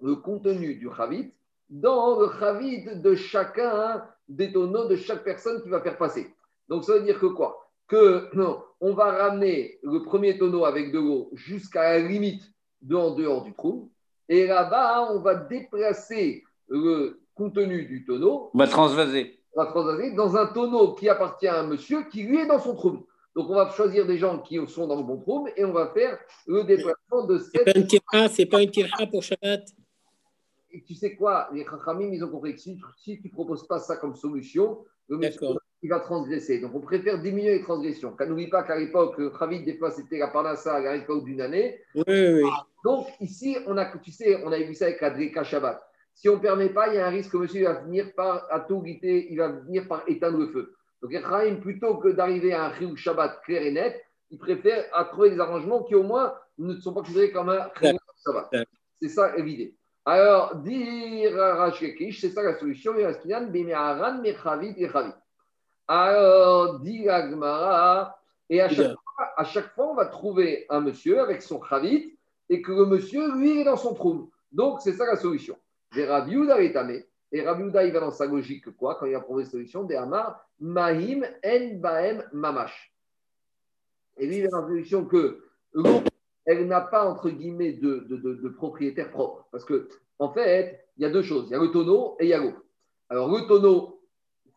le 0.00 0.16
contenu 0.16 0.76
du 0.76 0.88
chavit 0.94 1.32
dans 1.68 2.20
le 2.20 2.30
chavit 2.38 2.84
de 2.96 3.14
chacun 3.14 4.04
des 4.28 4.52
tonneaux 4.52 4.88
de 4.88 4.96
chaque 4.96 5.24
personne 5.24 5.62
qui 5.62 5.68
va 5.68 5.80
faire 5.80 5.96
passer. 5.96 6.34
Donc 6.70 6.84
ça 6.84 6.94
veut 6.94 7.02
dire 7.02 7.18
que 7.18 7.26
quoi? 7.26 7.70
Que 7.86 8.34
non, 8.34 8.62
on 8.80 8.94
va 8.94 9.10
ramener 9.10 9.78
le 9.82 10.02
premier 10.02 10.38
tonneau 10.38 10.64
avec 10.64 10.92
de 10.92 10.98
l'eau 10.98 11.30
jusqu'à 11.34 11.82
la 11.82 11.98
limite 11.98 12.42
de 12.80 12.96
en 12.96 13.10
dehors 13.10 13.42
du 13.42 13.52
trou. 13.52 13.90
Et 14.28 14.46
là-bas, 14.46 15.12
on 15.12 15.18
va 15.18 15.34
déplacer 15.34 16.44
le 16.68 17.20
contenu 17.34 17.84
du 17.84 18.04
tonneau. 18.04 18.50
On 18.54 18.58
va 18.58 18.68
transvaser. 18.68 19.40
On 19.54 19.64
va 19.64 19.70
transvaser 19.70 20.12
dans 20.12 20.36
un 20.36 20.46
tonneau 20.46 20.94
qui 20.94 21.08
appartient 21.08 21.48
à 21.48 21.60
un 21.60 21.66
monsieur 21.66 22.04
qui 22.04 22.22
lui 22.22 22.38
est 22.38 22.46
dans 22.46 22.60
son 22.60 22.76
trou. 22.76 23.06
Donc, 23.34 23.50
on 23.50 23.54
va 23.54 23.70
choisir 23.70 24.06
des 24.06 24.18
gens 24.18 24.38
qui 24.38 24.58
sont 24.68 24.86
dans 24.86 24.96
le 24.96 25.02
bon 25.02 25.18
trou 25.18 25.48
et 25.56 25.64
on 25.64 25.72
va 25.72 25.88
faire 25.88 26.18
le 26.46 26.62
déplacement 26.62 27.26
de 27.26 27.38
cette. 27.38 27.64
C'est 28.30 28.46
pas 28.46 28.62
une 28.62 28.70
tira 28.70 29.06
pour 29.10 29.22
Shabbat 29.22 29.62
et 30.72 30.82
tu 30.82 30.94
sais 30.94 31.16
quoi, 31.16 31.48
les 31.52 31.64
Chachamim, 31.64 32.12
ils 32.12 32.24
ont 32.24 32.30
compris 32.30 32.54
que 32.54 32.60
si, 32.60 32.78
tu 33.04 33.20
ne 33.24 33.30
proposes 33.30 33.66
pas 33.66 33.78
ça 33.78 33.96
comme 33.96 34.14
solution, 34.14 34.84
le 35.08 35.18
monsieur, 35.18 35.48
il 35.82 35.90
va 35.90 36.00
transgresser. 36.00 36.60
Donc, 36.60 36.74
on 36.74 36.80
préfère 36.80 37.20
diminuer 37.20 37.58
les 37.58 37.62
transgressions. 37.62 38.12
Car 38.12 38.28
n'oublie 38.28 38.48
pas 38.48 38.62
qu'à 38.62 38.76
l'époque, 38.76 39.20
Khavit, 39.38 39.62
des 39.62 39.76
fois, 39.76 39.90
c'était 39.90 40.18
la 40.18 40.28
parnassa 40.28 40.74
à 40.74 40.96
l'époque 40.96 41.24
d'une 41.24 41.40
année. 41.40 41.80
Oui, 41.94 42.04
oui. 42.06 42.42
Donc, 42.84 43.06
ici, 43.20 43.56
on 43.66 43.76
a, 43.78 43.86
tu 43.98 44.10
sais, 44.10 44.42
on 44.44 44.52
a 44.52 44.58
vu 44.58 44.74
ça 44.74 44.86
avec 44.86 45.02
Adrika 45.02 45.42
Shabbat. 45.42 45.80
Si 46.14 46.28
on 46.28 46.36
ne 46.36 46.40
permet 46.40 46.68
pas, 46.68 46.88
il 46.88 46.96
y 46.96 46.98
a 46.98 47.06
un 47.06 47.10
risque 47.10 47.32
que 47.32 47.38
monsieur 47.38 47.64
va 47.64 47.74
venir 47.80 48.12
par, 48.14 48.46
à 48.50 48.60
tout 48.60 48.82
il 48.84 49.36
va 49.38 49.48
venir 49.48 49.88
par 49.88 50.02
éteindre 50.06 50.38
le 50.38 50.48
feu. 50.48 50.74
Donc, 51.02 51.12
Chachamim, 51.12 51.56
plutôt 51.56 51.96
que 51.96 52.08
d'arriver 52.08 52.52
à 52.52 52.66
un 52.66 52.74
Chiyuk 52.74 52.98
Shabbat 52.98 53.40
clair 53.42 53.62
et 53.62 53.72
net, 53.72 54.04
il 54.30 54.38
préfère 54.38 54.84
trouver 55.10 55.30
des 55.30 55.40
arrangements 55.40 55.82
qui, 55.84 55.94
au 55.94 56.02
moins, 56.02 56.34
ne 56.58 56.74
sont 56.74 56.92
pas 56.92 57.00
considérés 57.00 57.32
comme 57.32 57.48
un 57.48 57.70
Chiyuk 57.80 58.00
Shabbat. 58.26 58.66
C'est 59.00 59.08
ça 59.08 59.34
l'idée. 59.36 59.74
Alors, 60.04 60.56
dire 60.56 61.34
Rachkekish, 61.34 62.20
c'est 62.20 62.30
ça 62.30 62.42
la 62.42 62.58
solution. 62.58 62.92
Alors, 65.92 66.78
dit 66.78 67.08
Agmara, 67.08 68.16
et 68.48 68.60
à 68.60 68.68
chaque, 68.68 68.92
fois, 68.92 69.28
à 69.36 69.42
chaque, 69.42 69.74
fois, 69.74 69.90
on 69.90 69.94
va 69.94 70.06
trouver 70.06 70.64
un 70.68 70.80
monsieur 70.80 71.18
avec 71.20 71.42
son 71.42 71.60
Chavit 71.64 72.16
et 72.48 72.62
que 72.62 72.70
le 72.70 72.86
monsieur, 72.86 73.34
lui, 73.36 73.60
est 73.60 73.64
dans 73.64 73.76
son 73.76 73.94
trou. 73.94 74.30
Donc, 74.52 74.82
c'est 74.82 74.92
ça 74.92 75.04
la 75.04 75.16
solution. 75.16 75.56
Et 75.96 76.04
Rabbi 76.04 76.36
est 76.36 76.72
tamé. 76.72 77.08
Et 77.32 77.42
Rabbi 77.42 77.64
il 77.64 77.92
va 77.92 77.98
dans 77.98 78.12
sa 78.12 78.26
logique 78.26 78.70
quoi 78.76 78.98
Quand 79.00 79.06
il 79.06 79.16
a 79.16 79.20
proposé 79.20 79.46
la 79.46 79.50
solution, 79.50 79.82
des 79.82 79.96
Amar, 79.96 80.46
Mahim 80.60 81.24
en 81.44 81.74
Baem 81.80 82.22
Mamash. 82.32 82.94
Et 84.16 84.28
lui, 84.28 84.36
il 84.36 84.42
va 84.44 84.48
dans 84.50 84.60
la 84.60 84.68
solution 84.68 85.06
que 85.06 85.42
l'eau 85.72 86.04
elle 86.46 86.68
n'a 86.68 86.82
pas, 86.82 87.04
entre 87.04 87.30
guillemets, 87.30 87.72
de, 87.72 88.06
de, 88.08 88.48
propriétaire 88.48 89.10
propre. 89.10 89.48
Parce 89.50 89.64
que, 89.64 89.88
en 90.20 90.32
fait, 90.32 90.84
il 90.96 91.02
y 91.02 91.04
a 91.04 91.10
deux 91.10 91.22
choses. 91.22 91.46
Il 91.48 91.52
y 91.52 91.56
a 91.56 91.58
le 91.60 91.72
tonneau 91.72 92.16
et 92.20 92.26
il 92.26 92.28
y 92.28 92.32
a 92.32 92.38
l'eau. 92.38 92.54
Alors, 93.08 93.28
le 93.28 93.44
tonneau 93.48 93.99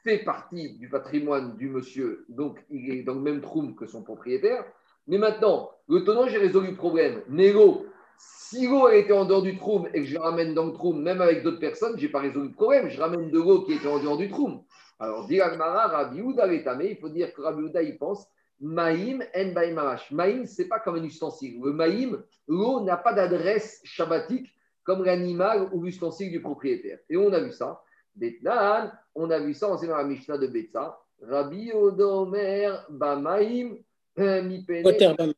fait 0.04 0.20
partie 0.20 0.74
du 0.78 0.90
patrimoine 0.90 1.56
du 1.56 1.70
monsieur, 1.70 2.26
donc 2.30 2.64
il 2.70 2.92
est 2.92 3.04
dans 3.04 3.16
le 3.16 3.22
même 3.22 3.42
trou 3.42 3.74
que 3.74 3.86
son 3.86 4.04
propriétaire. 4.04 4.66
Mais 5.08 5.18
maintenant, 5.18 5.72
le 5.88 6.04
tonneau, 6.04 6.28
j'ai 6.28 6.38
résolu 6.38 6.72
le 6.72 6.76
problème. 6.76 7.22
L'eau, 7.30 7.86
si 8.18 8.68
l'eau 8.68 8.90
était 8.90 9.14
en 9.14 9.26
dehors 9.26 9.42
du 9.42 9.58
troum 9.58 9.88
et 9.94 10.02
que 10.02 10.06
je 10.06 10.18
ramène 10.18 10.54
dans 10.54 10.66
le 10.66 10.74
troum, 10.74 11.02
même 11.02 11.22
avec 11.22 11.44
d'autres 11.44 11.60
personnes, 11.60 11.98
je 11.98 12.06
n'ai 12.06 12.12
pas 12.12 12.20
résolu 12.20 12.50
le 12.50 12.54
problème. 12.54 12.90
Je 12.90 13.00
ramène 13.00 13.30
de 13.30 13.38
l'eau 13.38 13.64
qui 13.64 13.74
était 13.74 13.88
en 13.88 14.00
dehors 14.00 14.18
du 14.18 14.30
troum. 14.30 14.64
Alors, 15.00 15.26
dit 15.28 15.42
Rabbi 15.42 16.20
il 16.20 16.98
faut 17.00 17.10
dire 17.10 17.34
que 17.34 17.42
Rabbi 17.42 17.64
Ouda, 17.64 17.82
il 17.82 17.98
pense 17.98 18.28
Maïm 18.62 19.24
en 19.36 19.52
Maïm, 19.52 19.82
Maïm, 20.12 20.46
ce 20.46 20.62
n'est 20.62 20.68
pas 20.68 20.80
comme 20.80 20.96
un 20.96 21.04
ustensile. 21.04 21.60
Le 21.62 21.74
Maïm, 21.74 22.22
l'eau 22.48 22.82
n'a 22.82 22.96
pas 22.98 23.14
d'adresse 23.14 23.82
shabbatique 23.84 24.48
comme 24.84 25.04
l'animal 25.04 25.70
ou 25.74 25.84
l'ustensile 25.84 26.32
du 26.32 26.42
propriétaire. 26.42 27.00
Et 27.10 27.18
on 27.18 27.32
a 27.34 27.40
vu 27.40 27.52
ça. 27.52 27.82
Betnan, 28.16 28.92
on 29.16 29.30
a 29.30 29.40
vu 29.40 29.54
ça 29.54 29.70
en 29.70 29.76
dans 29.76 29.98
la 29.98 30.04
Mishnah 30.04 30.38
de 30.38 30.48
Betsa. 30.48 31.00
Rabbi 31.22 31.72
Odomer 31.72 32.70
Bamaim 32.90 33.78
Mipene. 34.18 35.34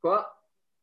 Quoi? 0.00 0.26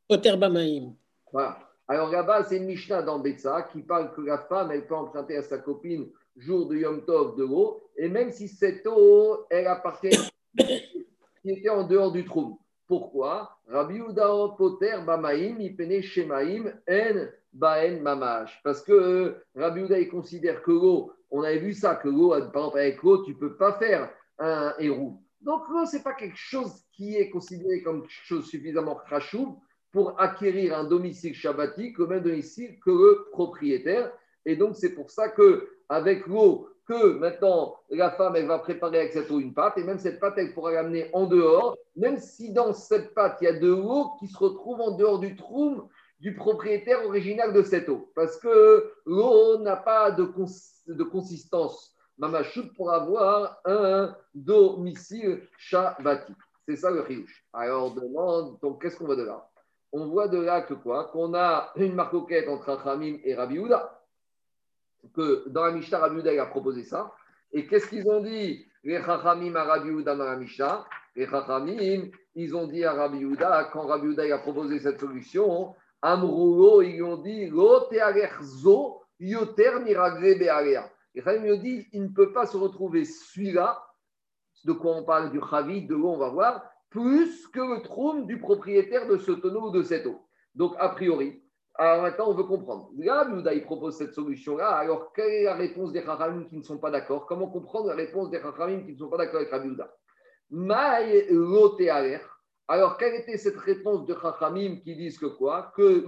Oter 0.09 0.37
Bamaim. 0.37 0.93
Voilà. 1.31 1.59
Alors 1.87 2.09
là-bas, 2.11 2.43
c'est 2.43 2.57
une 2.57 2.65
Mishnah 2.65 3.01
dans 3.01 3.19
Betsa 3.19 3.63
qui 3.63 3.81
parle 3.81 4.13
que 4.13 4.21
la 4.21 4.37
femme, 4.37 4.71
elle 4.71 4.85
peut 4.85 4.95
emprunter 4.95 5.37
à 5.37 5.43
sa 5.43 5.57
copine 5.57 6.07
jour 6.37 6.67
de 6.67 6.77
Yom 6.77 7.03
Tov 7.05 7.35
de 7.35 7.43
l'eau, 7.43 7.89
et 7.97 8.07
même 8.07 8.31
si 8.31 8.47
cette 8.47 8.87
eau, 8.87 9.45
elle 9.49 9.67
appartient 9.67 10.09
qui 10.57 11.51
était 11.51 11.69
en 11.69 11.85
dehors 11.85 12.11
du 12.11 12.25
trou. 12.25 12.59
Pourquoi? 12.87 13.57
Rabbi 13.67 13.97
Udao 13.97 14.53
Poter 14.53 14.97
Bamaim, 15.05 15.59
Ipene 15.59 16.01
Shemaim, 16.01 16.73
En 16.87 17.27
Baen 17.53 18.01
Mamash. 18.01 18.59
Parce 18.63 18.81
que 18.81 18.91
euh, 18.91 19.45
Rabbi 19.55 20.07
considère 20.07 20.61
que 20.61 20.71
l'eau, 20.71 21.11
on 21.31 21.43
avait 21.43 21.59
vu 21.59 21.73
ça, 21.73 21.95
que 21.95 22.09
l'eau, 22.09 22.29
par 22.29 22.63
exemple, 22.63 22.77
avec 22.77 23.03
l'eau, 23.03 23.23
tu 23.23 23.31
ne 23.31 23.37
peux 23.37 23.55
pas 23.55 23.73
faire 23.73 24.11
un 24.39 24.73
héros. 24.79 25.21
Donc 25.41 25.67
l'eau, 25.69 25.85
ce 25.85 25.97
n'est 25.97 26.03
pas 26.03 26.13
quelque 26.13 26.37
chose 26.37 26.83
qui 26.91 27.15
est 27.15 27.29
considéré 27.29 27.81
comme 27.81 28.01
quelque 28.01 28.25
chose 28.25 28.45
suffisamment 28.45 28.95
crachou 28.95 29.61
pour 29.91 30.19
acquérir 30.19 30.77
un 30.77 30.83
domicile 30.83 31.33
shabbatique, 31.33 31.97
le 31.97 32.07
même 32.07 32.23
domicile 32.23 32.79
que 32.83 32.91
le 32.91 33.27
propriétaire. 33.31 34.11
Et 34.45 34.55
donc, 34.55 34.75
c'est 34.75 34.93
pour 34.93 35.09
ça 35.09 35.29
que 35.29 35.69
avec 35.89 36.27
l'eau 36.27 36.69
que 36.87 37.13
maintenant 37.13 37.77
la 37.91 38.11
femme, 38.11 38.35
elle 38.35 38.47
va 38.47 38.59
préparer 38.59 38.99
avec 38.99 39.13
cette 39.13 39.29
eau 39.29 39.39
une 39.39 39.53
pâte, 39.53 39.77
et 39.77 39.83
même 39.83 39.99
cette 39.99 40.19
pâte, 40.19 40.33
elle 40.37 40.53
pourra 40.53 40.71
l'amener 40.71 41.09
en 41.13 41.27
dehors, 41.27 41.77
même 41.95 42.17
si 42.17 42.51
dans 42.51 42.73
cette 42.73 43.13
pâte, 43.13 43.37
il 43.41 43.45
y 43.45 43.47
a 43.47 43.59
de 43.59 43.67
l'eau 43.67 44.11
qui 44.19 44.27
se 44.27 44.37
retrouve 44.37 44.81
en 44.81 44.97
dehors 44.97 45.19
du 45.19 45.35
trou 45.35 45.89
du 46.19 46.35
propriétaire 46.35 47.05
original 47.05 47.53
de 47.53 47.63
cette 47.63 47.89
eau. 47.89 48.11
Parce 48.15 48.37
que 48.37 48.91
l'eau 49.05 49.57
n'a 49.59 49.77
pas 49.77 50.11
de, 50.11 50.23
consistance 51.03 51.95
pour 52.75 52.91
avoir 52.91 53.59
un 53.65 54.15
domicile 54.33 55.47
shabbatique. 55.57 56.35
C'est 56.67 56.75
ça 56.75 56.91
le 56.91 57.01
riouche. 57.01 57.45
Alors, 57.53 57.93
demande, 57.93 58.59
donc 58.61 58.81
qu'est-ce 58.81 58.97
qu'on 58.97 59.05
voit 59.05 59.15
de 59.15 59.23
là? 59.23 59.49
On 59.91 60.07
voit 60.07 60.27
de 60.27 60.39
là 60.39 60.61
que 60.61 60.75
quoi? 60.75 61.05
Qu'on 61.05 61.33
a 61.33 61.71
une 61.77 61.95
marcoquette 61.95 62.47
entre 62.47 62.69
Achamim 62.69 63.17
et 63.23 63.33
Rabbi 63.33 63.59
que 65.15 65.47
dans 65.49 65.65
la 65.65 65.71
Mishnah, 65.71 65.97
Rabbi 65.97 66.37
a 66.37 66.45
proposé 66.45 66.83
ça. 66.83 67.11
Et 67.51 67.65
qu'est-ce 67.65 67.87
qu'ils 67.87 68.07
ont 68.07 68.21
dit? 68.21 68.67
Les 68.83 69.01
Chachamim 69.01 69.55
à 69.55 69.63
Rabbi 69.63 70.03
dans 70.03 70.15
la 70.15 70.35
Mishnah 70.35 70.85
Les 71.15 71.27
ils 72.35 72.55
ont 72.55 72.67
dit 72.67 72.85
à 72.85 72.93
Rabbi 72.93 73.25
quand 73.73 73.87
Rabbi 73.87 74.07
Uda 74.07 74.35
a 74.35 74.37
proposé 74.39 74.79
cette 74.79 74.99
solution, 74.99 75.75
Amroulo, 76.01 76.81
ils 76.81 77.01
ont 77.03 77.17
dit 77.17 77.47
Lo 77.47 77.89
zo 78.41 79.01
yoter. 79.19 79.71
Et 81.15 81.57
dit 81.57 81.87
il 81.91 82.03
ne 82.03 82.09
peut 82.09 82.31
pas 82.31 82.45
se 82.45 82.57
retrouver 82.57 83.05
celui-là, 83.05 83.83
de 84.65 84.73
quoi 84.73 84.95
on 84.95 85.03
parle 85.03 85.31
du 85.31 85.41
Chavi, 85.49 85.85
de 85.85 85.95
l'eau, 85.95 86.09
on 86.09 86.17
va 86.17 86.29
voir, 86.29 86.63
plus 86.89 87.47
que 87.47 87.59
le 87.59 87.81
trône 87.81 88.25
du 88.27 88.39
propriétaire 88.39 89.07
de 89.07 89.17
ce 89.17 89.31
tonneau 89.31 89.69
ou 89.69 89.71
de 89.71 89.83
cette 89.83 90.05
eau. 90.05 90.21
Donc, 90.55 90.75
a 90.79 90.89
priori, 90.89 91.43
alors 91.75 92.01
maintenant, 92.03 92.29
on 92.29 92.33
veut 92.33 92.43
comprendre. 92.43 92.89
Là, 92.97 93.25
il 93.53 93.63
propose 93.63 93.97
cette 93.97 94.13
solution-là. 94.13 94.69
Alors, 94.69 95.13
quelle 95.13 95.31
est 95.31 95.43
la 95.43 95.55
réponse 95.55 95.93
des 95.93 96.03
Chachamim 96.03 96.43
qui 96.45 96.57
ne 96.57 96.63
sont 96.63 96.77
pas 96.77 96.91
d'accord? 96.91 97.25
Comment 97.25 97.47
comprendre 97.47 97.87
la 97.87 97.95
réponse 97.95 98.29
des 98.29 98.41
Chachamim 98.41 98.83
qui 98.83 98.93
ne 98.93 98.97
sont 98.97 99.09
pas 99.09 99.17
d'accord 99.17 99.37
avec 99.37 99.49
Rabbi 99.49 99.69
Bouddha 99.69 99.89
Alors, 102.71 102.97
quelle 102.97 103.15
était 103.15 103.39
cette 103.39 103.57
réponse 103.57 104.05
de 104.05 104.15
Chachamim 104.21 104.75
qui 104.83 104.95
disent 104.95 105.17
que 105.17 105.25
quoi? 105.25 105.73
Que 105.75 106.05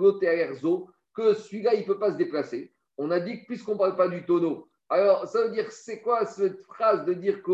zo, 0.54 0.90
que 1.16 1.34
celui-là, 1.34 1.74
il 1.74 1.82
ne 1.82 1.86
peut 1.86 1.98
pas 1.98 2.12
se 2.12 2.18
déplacer. 2.18 2.72
On 3.00 3.10
a 3.10 3.20
dit 3.20 3.42
que 3.42 3.48
puisqu'on 3.48 3.74
ne 3.74 3.80
parle 3.80 3.96
pas 3.96 4.08
du 4.08 4.24
tonneau, 4.28 4.70
alors 4.88 5.28
ça 5.28 5.42
veut 5.42 5.50
dire, 5.50 5.72
c'est 5.72 6.02
quoi 6.02 6.24
cette 6.26 6.62
phrase 6.62 7.04
de 7.06 7.14
dire 7.14 7.42
que 7.42 7.52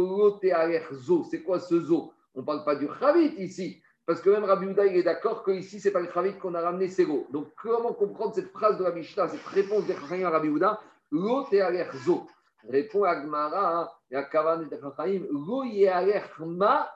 zo 0.92 1.24
C'est 1.32 1.42
quoi 1.42 1.62
ce 1.62 1.80
zo? 1.80 2.12
On 2.36 2.42
ne 2.42 2.46
parle 2.46 2.66
pas 2.66 2.76
du 2.76 2.90
Chavit 3.00 3.34
ici. 3.38 3.82
Parce 4.06 4.20
que 4.20 4.30
même 4.30 4.44
Rabbi 4.44 4.66
Houda, 4.66 4.86
il 4.86 4.98
est 4.98 5.04
d'accord 5.04 5.46
qu'ici, 5.46 5.80
ce 5.80 5.88
n'est 5.88 5.94
pas 5.94 6.02
le 6.02 6.08
Khavit 6.08 6.34
qu'on 6.34 6.54
a 6.56 6.62
ramené, 6.62 6.90
c'est 6.90 7.06
l'eau. 7.06 7.28
Donc, 7.32 7.48
comment 7.56 7.94
comprendre 7.94 8.36
cette 8.36 8.52
phrase 8.52 8.78
de 8.78 8.84
la 8.84 8.92
Mishnah, 8.92 9.30
cette 9.30 9.46
réponse 9.46 9.86
des 9.86 9.94
Chachamim 9.94 10.26
à 10.26 10.32
Rabbi 10.32 10.50
Houda? 10.50 10.82
L'eau 11.12 11.46
l'air 11.50 11.96
zo. 11.96 12.28
Répond 12.68 13.06
Agmara 13.06 13.84
hein, 13.84 13.90
et 14.12 14.16
Chachamim 14.16 14.78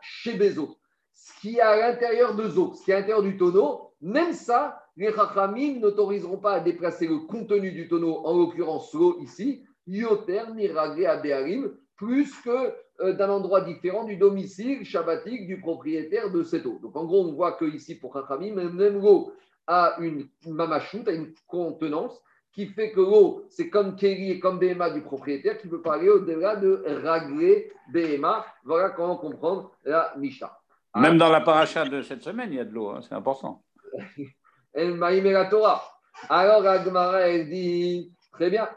shebezo. 0.02 0.78
Ce 1.14 1.40
qui 1.40 1.58
est 1.58 1.62
à 1.62 1.78
l'intérieur 1.78 2.36
de 2.36 2.48
zo, 2.48 2.74
ce 2.74 2.84
qui 2.84 2.92
est 2.92 2.96
à 2.96 3.00
l'intérieur 3.00 3.24
du 3.24 3.38
tonneau, 3.38 3.92
même 4.02 4.34
ça, 4.34 4.84
les 4.98 5.14
Chachamim 5.14 5.80
n'autoriseront 5.80 6.38
pas 6.38 6.54
à 6.54 6.60
déplacer 6.60 7.08
le 7.08 7.20
contenu 7.20 7.72
du 7.72 7.88
tonneau, 7.88 8.26
en 8.26 8.38
l'occurrence 8.38 8.94
l'eau 8.94 9.20
ici, 9.22 9.64
yoter 9.88 10.42
niragé 10.56 11.06
abearim, 11.06 11.72
plus 11.96 12.34
que 12.42 12.74
euh, 13.02 13.14
d'un 13.14 13.30
endroit 13.30 13.62
différent 13.62 14.04
du 14.04 14.18
domicile 14.18 14.84
shabbatique 14.84 15.48
du 15.48 15.60
propriétaire 15.60 16.32
de 16.32 16.44
cette 16.44 16.66
eau. 16.66 16.80
Donc 16.82 16.96
en 16.96 17.06
gros, 17.06 17.26
on 17.26 17.34
voit 17.34 17.54
que 17.54 17.66
ici 17.66 17.96
pour 17.96 18.14
Chachamim, 18.14 18.56
même 18.56 19.02
l'eau 19.02 19.34
a 19.68 19.96
une 20.00 20.28
mamachout, 20.48 21.08
a 21.08 21.12
une 21.12 21.34
contenance 21.48 22.20
qui 22.54 22.68
fait 22.68 22.92
que 22.92 23.00
l'eau, 23.00 23.46
c'est 23.50 23.70
comme 23.70 23.96
Kéli 23.96 24.32
et 24.32 24.40
comme 24.40 24.60
BMA 24.60 24.90
du 24.92 25.02
propriétaire 25.02 25.58
qui 25.58 25.68
peut 25.68 25.82
pas 25.82 25.96
aller 25.96 26.10
au-delà 26.10 26.58
de 26.58 26.84
ragler 27.04 27.72
BMA. 27.94 28.46
Voilà 28.66 28.90
comment 28.90 29.18
comprendre 29.18 29.72
la 29.86 30.14
Mishnah. 30.18 30.61
Même 30.96 31.18
dans 31.18 31.30
la 31.30 31.42
paracha 31.42 31.86
de 31.86 32.02
cette 32.02 32.24
semaine, 32.24 32.52
il 32.52 32.58
y 32.58 32.60
a 32.60 32.66
de 32.66 32.74
l'eau, 32.74 32.90
hein, 32.90 33.02
c'est 33.02 33.16
important. 33.16 33.64
El 34.74 34.98
la 34.98 35.46
Torah. 35.46 35.82
Alors 36.30 36.66
Agmara, 36.66 37.22
elle 37.22 37.50
dit, 37.50 38.14
très 38.34 38.50
bien, 38.50 38.70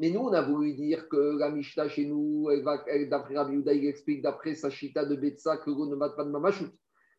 mais 0.00 0.10
nous, 0.10 0.20
on 0.20 0.32
a 0.32 0.42
voulu 0.42 0.74
dire 0.74 1.08
que 1.08 1.38
la 1.38 1.50
Mishnah 1.50 1.88
chez 1.88 2.06
nous, 2.06 2.48
d'après 3.10 3.36
Rabbi 3.36 3.54
Yehuda, 3.54 3.72
il 3.72 3.86
explique 3.86 4.22
d'après 4.22 4.54
Sachita 4.54 5.04
de 5.04 5.16
Betsa 5.16 5.56
que 5.56 5.70
l'eau 5.70 5.86
ne 5.86 5.96
bat 5.96 6.10
pas 6.10 6.24
de 6.24 6.30
Mamachout. 6.30 6.70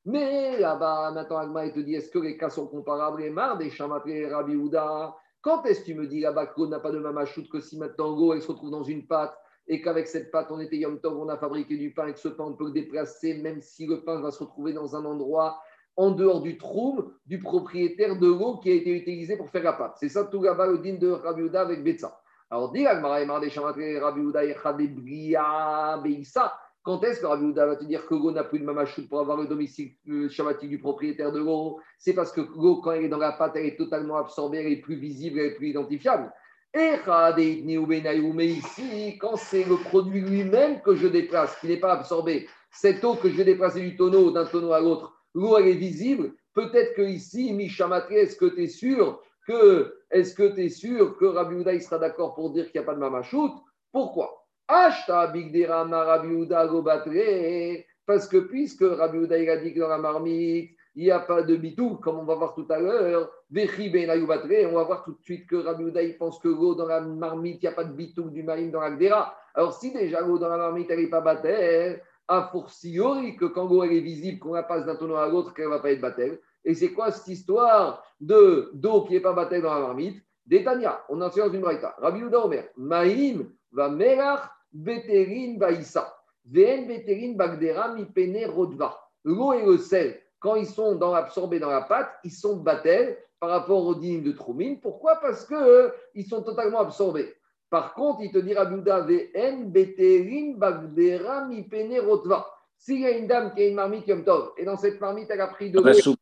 Mais 0.05 0.57
là-bas, 0.57 1.11
maintenant, 1.11 1.37
Agma, 1.37 1.65
il 1.65 1.73
te 1.73 1.79
dit 1.81 1.95
est-ce 1.95 2.09
que 2.09 2.19
les 2.19 2.37
cas 2.37 2.49
sont 2.49 2.67
comparables? 2.67 3.21
Et 3.21 3.29
marre 3.29 3.57
des 3.57 3.69
Chamatré 3.69 4.27
Rabbi 4.27 4.53
Yehuda. 4.53 5.13
Quand 5.41 5.65
est-ce 5.65 5.81
que 5.81 5.85
tu 5.87 5.95
me 5.95 6.07
dis 6.07 6.21
là-bas 6.21 6.47
que 6.47 6.53
l'eau 6.57 6.67
n'a 6.67 6.79
pas 6.79 6.91
de 6.91 6.99
Mamachout 6.99 7.49
que 7.51 7.59
si 7.59 7.77
maintenant 7.77 8.15
l'eau, 8.15 8.33
elle 8.33 8.41
se 8.41 8.47
retrouve 8.47 8.71
dans 8.71 8.83
une 8.83 9.05
pâte 9.05 9.37
et 9.69 9.81
qu'avec 9.81 10.07
cette 10.07 10.31
pâte, 10.31 10.47
on 10.49 10.59
était 10.59 10.77
Yom 10.77 10.99
Tov, 10.99 11.17
on 11.19 11.29
a 11.29 11.37
fabriqué 11.37 11.77
du 11.77 11.93
pain 11.93 12.07
et 12.07 12.13
que 12.13 12.19
ce 12.19 12.27
pain, 12.27 12.45
on 12.45 12.53
peut 12.53 12.65
le 12.65 12.71
déplacer, 12.71 13.35
même 13.35 13.61
si 13.61 13.85
le 13.85 14.03
pain 14.03 14.19
va 14.19 14.31
se 14.31 14.39
retrouver 14.43 14.73
dans 14.73 14.95
un 14.95 15.05
endroit 15.05 15.61
en 15.95 16.09
dehors 16.11 16.41
du 16.41 16.57
trou 16.57 17.11
du 17.27 17.39
propriétaire 17.39 18.17
de 18.17 18.27
l'eau 18.27 18.57
qui 18.57 18.71
a 18.71 18.73
été 18.73 18.89
utilisé 18.89 19.37
pour 19.37 19.49
faire 19.49 19.63
la 19.63 19.73
pâte. 19.73 19.97
C'est 19.99 20.09
ça 20.09 20.23
tout 20.23 20.41
le 20.41 20.77
din 20.79 20.95
de 20.95 21.09
Rabbi 21.09 21.41
Yehuda 21.41 21.61
avec 21.61 21.83
Betsa. 21.83 22.19
Alors, 22.49 22.71
dit 22.71 22.83
Quand 26.83 27.03
est-ce 27.03 27.21
que 27.21 27.25
Rabbi 27.27 27.45
Uda 27.45 27.65
va 27.67 27.75
te 27.75 27.83
dire 27.83 28.07
que 28.07 28.15
l'eau 28.15 28.31
n'a 28.31 28.43
plus 28.43 28.59
de 28.59 28.65
mamachout 28.65 29.07
pour 29.07 29.19
avoir 29.19 29.37
le 29.37 29.45
domicile 29.45 29.91
shabbatique 30.29 30.69
du 30.69 30.79
propriétaire 30.79 31.31
de 31.31 31.39
l'eau? 31.39 31.79
C'est 31.99 32.13
parce 32.13 32.31
que 32.31 32.41
l'eau, 32.41 32.81
quand 32.81 32.93
elle 32.93 33.03
est 33.03 33.09
dans 33.09 33.17
la 33.17 33.33
pâte, 33.33 33.51
elle 33.55 33.67
est 33.67 33.77
totalement 33.77 34.17
absorbée, 34.17 34.57
elle 34.59 34.71
est 34.71 34.81
plus 34.81 34.95
visible, 34.95 35.37
elle 35.39 35.51
est 35.51 35.55
plus 35.55 35.69
identifiable. 35.69 36.33
Mais 36.75 38.47
ici, 38.47 39.17
quand 39.19 39.35
c'est 39.35 39.63
le 39.63 39.77
produit 39.77 40.21
lui-même 40.21 40.81
que 40.81 40.95
je 40.95 41.07
déplace, 41.07 41.57
qui 41.59 41.67
n'est 41.67 41.79
pas 41.79 41.93
absorbé, 41.93 42.47
cette 42.71 43.03
eau 43.03 43.15
que 43.15 43.29
je 43.29 43.35
vais 43.37 43.45
déplacer 43.45 43.81
du 43.81 43.95
tonneau 43.95 44.31
d'un 44.31 44.45
tonneau 44.45 44.73
à 44.73 44.79
l'autre, 44.79 45.13
l'eau 45.33 45.57
est 45.57 45.73
visible. 45.73 46.33
Peut-être 46.53 46.93
que 46.95 47.01
ici, 47.01 47.53
Mishamatre, 47.53 48.11
est-ce 48.11 48.35
que 48.35 48.45
tu 48.45 48.63
es 48.63 48.67
sûr 48.67 49.21
est-ce 50.11 50.35
que 50.35 50.53
tu 50.53 50.69
sûr 50.69 51.17
que 51.17 51.25
Rabbi 51.25 51.81
sera 51.81 51.97
d'accord 51.97 52.35
pour 52.35 52.51
dire 52.51 52.71
qu'il 52.71 52.79
n'y 52.79 52.85
a 52.85 52.87
pas 52.87 52.93
de 52.93 52.99
mamachout 52.99 53.53
Pourquoi? 53.91 54.45
Parce 58.05 58.27
que 58.27 58.37
puisque 58.37 58.83
Rabbi 58.83 59.17
Uda 59.17 59.37
il 59.37 59.49
a 59.49 59.57
dit 59.57 59.73
que 59.73 59.79
dans 59.79 59.87
la 59.87 59.97
marmite, 59.97 60.77
il 60.99 61.03
n'y 61.05 61.11
a 61.11 61.21
pas 61.21 61.43
de 61.43 61.55
bitou, 61.55 61.95
comme 61.95 62.19
on 62.19 62.25
va 62.25 62.35
voir 62.35 62.53
tout 62.53 62.65
à 62.69 62.77
l'heure, 62.77 63.31
ben 63.49 63.69
on 63.69 64.75
va 64.75 64.83
voir 64.83 65.01
tout 65.05 65.13
de 65.13 65.21
suite 65.21 65.47
que 65.47 65.55
Rabbi 65.55 65.85
Uda 65.85 66.03
il 66.03 66.17
pense 66.17 66.39
que 66.39 66.49
l'eau 66.49 66.75
dans 66.75 66.87
la 66.87 66.99
marmite, 66.99 67.63
il 67.63 67.67
n'y 67.67 67.71
a 67.71 67.71
pas 67.71 67.85
de 67.85 67.93
bitou 67.93 68.29
du 68.29 68.43
marine 68.43 68.69
dans 68.69 68.81
la 68.81 68.91
gdera. 68.91 69.33
Alors 69.55 69.71
si 69.71 69.93
déjà 69.93 70.19
l'eau 70.19 70.37
dans 70.37 70.49
la 70.49 70.57
marmite, 70.57 70.91
elle 70.91 70.99
n'est 70.99 71.07
pas 71.07 71.21
battelle, 71.21 72.03
a 72.27 72.49
fortiori 72.51 73.37
que 73.37 73.45
quand 73.45 73.69
l'eau 73.69 73.85
est 73.85 74.01
visible, 74.01 74.39
qu'on 74.39 74.51
la 74.51 74.63
passe 74.63 74.85
d'un 74.85 74.97
tonneau 74.97 75.15
à 75.15 75.29
l'autre, 75.29 75.53
qu'elle 75.53 75.67
ne 75.67 75.69
va 75.69 75.79
pas 75.79 75.91
être 75.91 76.01
battelle. 76.01 76.37
Et 76.65 76.73
c'est 76.73 76.91
quoi 76.91 77.11
cette 77.11 77.29
histoire 77.29 78.03
de 78.19 78.69
d'eau 78.73 79.03
qui 79.03 79.13
n'est 79.13 79.21
pas 79.21 79.31
battue 79.31 79.61
dans 79.61 79.73
la 79.73 79.79
marmite? 79.79 80.21
Détania, 80.45 81.01
on 81.07 81.21
en 81.21 81.29
dans 81.29 81.53
une 81.53 81.61
braïta. 81.61 81.95
Rabbi 81.99 82.19
Uda 82.19 82.43
Omer, 82.43 82.65
Maïm 82.75 83.49
va 83.71 83.87
melach 83.87 84.49
beterin 84.73 85.55
baïsa. 85.57 86.13
Ven 86.43 86.87
beterin 86.87 87.35
bagdera 87.37 87.93
mi 87.93 88.03
pene 88.03 88.45
rodva. 88.47 88.99
L'eau 89.23 89.53
et 89.53 89.65
le 89.65 89.77
sel 89.77 90.19
quand 90.39 90.55
ils 90.55 90.67
sont 90.67 90.95
dans 90.95 91.13
absorbés 91.13 91.59
dans 91.59 91.69
la 91.69 91.81
pâte, 91.81 92.09
ils 92.23 92.31
sont 92.31 92.57
battels 92.57 93.17
par 93.39 93.49
rapport 93.49 93.85
aux 93.85 93.95
dîmes 93.95 94.23
de 94.23 94.31
Troumine. 94.31 94.79
Pourquoi? 94.79 95.17
Parce 95.17 95.45
qu'ils 95.45 95.55
euh, 95.57 95.91
sont 96.27 96.43
totalement 96.43 96.79
absorbés. 96.79 97.33
Par 97.69 97.93
contre, 97.93 98.21
il 98.21 98.31
te 98.31 98.39
dira 98.39 98.65
Bouddha. 98.65 99.05
S'il 102.77 103.01
y 103.01 103.05
a 103.05 103.11
une 103.11 103.27
dame 103.27 103.53
qui 103.53 103.61
a 103.61 103.67
une 103.67 103.75
marmite 103.75 104.07
Yom 104.07 104.23
Tov, 104.23 104.53
et 104.57 104.65
dans 104.65 104.77
cette 104.77 104.99
marmite, 105.01 105.27
elle 105.29 105.41
a 105.41 105.47
pris 105.47 105.69
de 105.69 105.79
l'eau, 105.79 106.15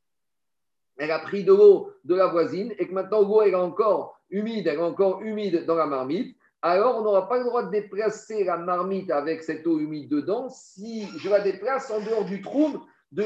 elle 0.98 1.12
a 1.12 1.20
pris 1.20 1.44
de 1.44 1.54
l'eau 1.54 1.92
de 2.04 2.16
la 2.16 2.28
voisine, 2.28 2.74
et 2.78 2.88
que 2.88 2.94
maintenant 2.94 3.22
l'eau 3.22 3.44
est 3.44 3.54
encore 3.54 4.20
humide, 4.32 4.68
elle 4.68 4.80
est 4.80 4.84
encore 4.84 5.22
humide 5.22 5.66
dans 5.66 5.76
la 5.76 5.86
marmite, 5.86 6.36
alors 6.64 6.98
on 6.98 7.04
n'aura 7.04 7.30
pas 7.30 7.38
le 7.38 7.46
droit 7.46 7.64
de 7.64 7.70
déplacer 7.70 8.44
la 8.44 8.58
marmite 8.58 9.12
avec 9.12 9.44
cette 9.44 9.66
eau 9.68 9.80
humide 9.80 10.10
dedans 10.10 10.50
si 10.50 11.08
je 11.20 11.30
la 11.30 11.40
déplace 11.40 11.92
en 11.92 12.02
dehors 12.02 12.26
du 12.26 12.42
trou 12.42 12.84
de 13.12 13.24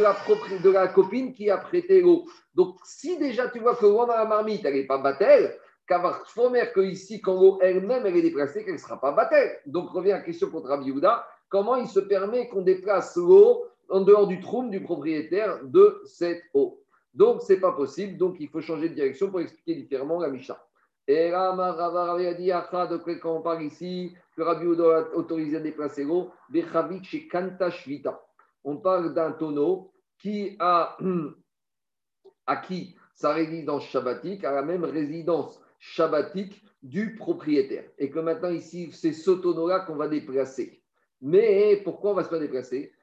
la, 0.69 0.87
copine 0.87 1.33
qui 1.33 1.49
a 1.49 1.57
prêté 1.57 2.01
l'eau. 2.01 2.25
Donc, 2.53 2.77
si 2.83 3.17
déjà 3.17 3.49
tu 3.49 3.59
vois 3.59 3.75
que 3.75 3.85
l'eau 3.85 4.05
dans 4.05 4.07
la 4.07 4.25
marmite, 4.25 4.63
elle 4.65 4.75
n'est 4.75 4.85
pas 4.85 4.99
battelle, 4.99 5.57
qu'avoir 5.87 6.23
que 6.23 6.81
ici, 6.81 7.21
quand 7.21 7.33
l'eau 7.33 7.59
elle-même, 7.61 8.05
elle 8.05 8.17
est 8.17 8.21
déplacée, 8.21 8.63
qu'elle 8.63 8.75
ne 8.75 8.79
sera 8.79 8.99
pas 8.99 9.11
battelle. 9.11 9.59
Donc, 9.65 9.89
revient 9.89 10.11
à 10.11 10.17
la 10.17 10.23
question 10.23 10.49
contre 10.49 10.69
Rabbi 10.69 10.93
comment 11.49 11.75
il 11.75 11.87
se 11.87 11.99
permet 11.99 12.47
qu'on 12.47 12.61
déplace 12.61 13.15
l'eau 13.17 13.65
en 13.89 14.01
dehors 14.01 14.27
du 14.27 14.39
trou 14.39 14.69
du 14.69 14.81
propriétaire 14.81 15.63
de 15.63 16.01
cette 16.05 16.43
eau? 16.53 16.81
Donc, 17.13 17.41
ce 17.41 17.53
n'est 17.53 17.59
pas 17.59 17.73
possible. 17.73 18.17
Donc, 18.17 18.37
il 18.39 18.47
faut 18.47 18.61
changer 18.61 18.89
de 18.89 18.93
direction 18.93 19.29
pour 19.29 19.41
expliquer 19.41 19.75
différemment 19.75 20.19
la 20.19 20.29
Mishnah. 20.29 20.61
Et 21.07 21.29
là, 21.29 21.49
a 21.51 22.33
dit, 22.35 22.47
de 22.47 23.13
quand 23.15 23.35
on 23.35 23.41
parle 23.41 23.63
ici, 23.63 24.15
que 24.37 24.43
Rabbi 24.43 24.65
a 24.81 25.17
autorisé 25.17 25.57
à 25.57 25.59
déplacer 25.59 26.03
l'eau, 26.03 26.29
chez 27.03 27.27
Kanta 27.27 27.69
On 28.63 28.77
parle 28.77 29.13
d'un 29.13 29.31
tonneau 29.31 29.91
qui 30.19 30.55
a 30.59 30.97
acquis 32.45 32.95
sa 33.13 33.33
résidence 33.33 33.85
shabbatique 33.85 34.43
à 34.43 34.51
la 34.51 34.61
même 34.61 34.83
résidence 34.83 35.61
shabbatique 35.79 36.63
du 36.81 37.15
propriétaire. 37.15 37.85
Et 37.97 38.09
que 38.09 38.19
maintenant, 38.19 38.49
ici, 38.49 38.91
c'est 38.91 39.13
ce 39.13 39.31
tonneau-là 39.31 39.81
qu'on 39.81 39.95
va 39.95 40.07
déplacer. 40.07 40.81
Mais 41.21 41.81
pourquoi 41.83 42.11
on 42.11 42.15
va 42.15 42.23
se 42.23 42.35
déplacer? 42.35 42.93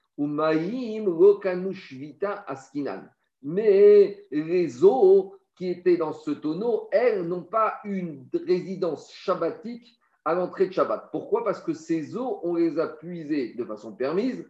Askinan. 2.47 3.05
Mais 3.43 4.27
les 4.33 4.85
eaux 4.85 5.37
qui 5.57 5.69
étaient 5.69 5.97
dans 5.97 6.13
ce 6.13 6.33
tonneau, 6.33 6.89
elles 6.91 7.23
n'ont 7.23 7.43
pas 7.43 7.81
une 7.85 8.27
résidence 8.47 9.13
shabbatique 9.13 9.99
à 10.25 10.35
l'entrée 10.35 10.69
de 10.69 10.73
Shabbat. 10.73 11.11
Pourquoi? 11.11 11.45
Parce 11.45 11.61
que 11.61 11.73
ces 11.73 12.17
eaux, 12.17 12.41
on 12.43 12.55
les 12.55 12.79
a 12.79 12.87
puisées 12.87 13.55
de 13.55 13.65
façon 13.65 13.95
permise, 13.95 14.47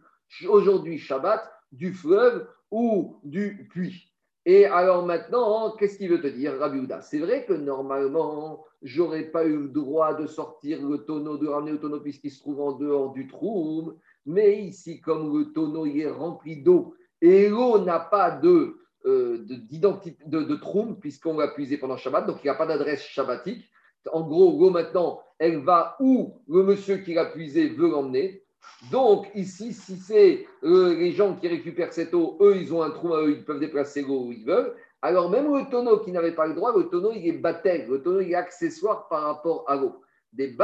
aujourd'hui 0.47 0.97
Shabbat, 0.97 1.41
du 1.71 1.93
fleuve 1.93 2.47
ou 2.71 3.19
du 3.23 3.67
puits. 3.71 4.09
Et 4.45 4.65
alors 4.65 5.05
maintenant, 5.05 5.75
qu'est-ce 5.75 5.97
qu'il 5.97 6.09
veut 6.09 6.21
te 6.21 6.27
dire, 6.27 6.57
Rabbi 6.57 6.87
C'est 7.01 7.19
vrai 7.19 7.45
que 7.45 7.53
normalement, 7.53 8.65
j'aurais 8.81 9.25
pas 9.25 9.45
eu 9.45 9.57
le 9.57 9.67
droit 9.67 10.13
de 10.13 10.27
sortir 10.27 10.81
le 10.81 10.99
tonneau, 10.99 11.37
de 11.37 11.47
ramener 11.47 11.73
le 11.73 11.79
tonneau 11.79 11.99
puisqu'il 11.99 12.31
se 12.31 12.39
trouve 12.39 12.61
en 12.61 12.71
dehors 12.73 13.11
du 13.11 13.27
trou. 13.27 13.93
Mais 14.25 14.61
ici, 14.61 15.01
comme 15.01 15.37
le 15.37 15.51
tonneau 15.51 15.85
est 15.85 16.09
rempli 16.09 16.63
d'eau 16.63 16.95
et 17.21 17.49
l'eau 17.49 17.79
n'a 17.79 17.99
pas 17.99 18.31
de, 18.31 18.77
euh, 19.05 19.45
de, 19.45 20.43
de, 20.43 20.55
trou 20.55 20.95
puisqu'on 20.95 21.37
l'a 21.37 21.49
puisé 21.49 21.77
pendant 21.77 21.97
Shabbat, 21.97 22.25
donc 22.25 22.37
il 22.43 22.47
n'y 22.47 22.51
a 22.51 22.55
pas 22.55 22.65
d'adresse 22.65 23.01
shabbatique. 23.01 23.69
En 24.11 24.21
gros, 24.21 24.57
l'eau 24.57 24.69
maintenant, 24.69 25.21
elle 25.37 25.59
va 25.59 25.97
où 25.99 26.41
le 26.47 26.63
monsieur 26.63 26.97
qui 26.97 27.13
l'a 27.13 27.25
puisé 27.25 27.69
veut 27.69 27.89
l'emmener? 27.89 28.43
Donc, 28.91 29.29
ici, 29.35 29.73
si 29.73 29.97
c'est 29.97 30.45
les 30.61 31.11
gens 31.11 31.35
qui 31.35 31.47
récupèrent 31.47 31.93
cette 31.93 32.13
eau, 32.13 32.37
eux, 32.41 32.55
ils 32.55 32.73
ont 32.73 32.81
un 32.81 32.91
trou 32.91 33.13
à 33.13 33.23
eux, 33.23 33.31
ils 33.31 33.43
peuvent 33.43 33.59
déplacer 33.59 34.01
l'eau 34.01 34.25
où 34.25 34.31
ils 34.31 34.45
veulent. 34.45 34.73
Alors, 35.01 35.29
même 35.29 35.53
le 35.53 35.69
tonneau 35.69 35.99
qui 35.99 36.11
n'avait 36.11 36.33
pas 36.33 36.47
le 36.47 36.53
droit, 36.53 36.75
le 36.75 36.89
tonneau, 36.89 37.11
il 37.13 37.27
est 37.27 37.33
battel, 37.33 37.87
le 37.89 38.01
tonneau, 38.01 38.21
il 38.21 38.31
est 38.31 38.35
accessoire 38.35 39.07
par 39.07 39.23
rapport 39.23 39.65
à 39.67 39.75
l'eau. 39.75 40.01
Des 40.33 40.55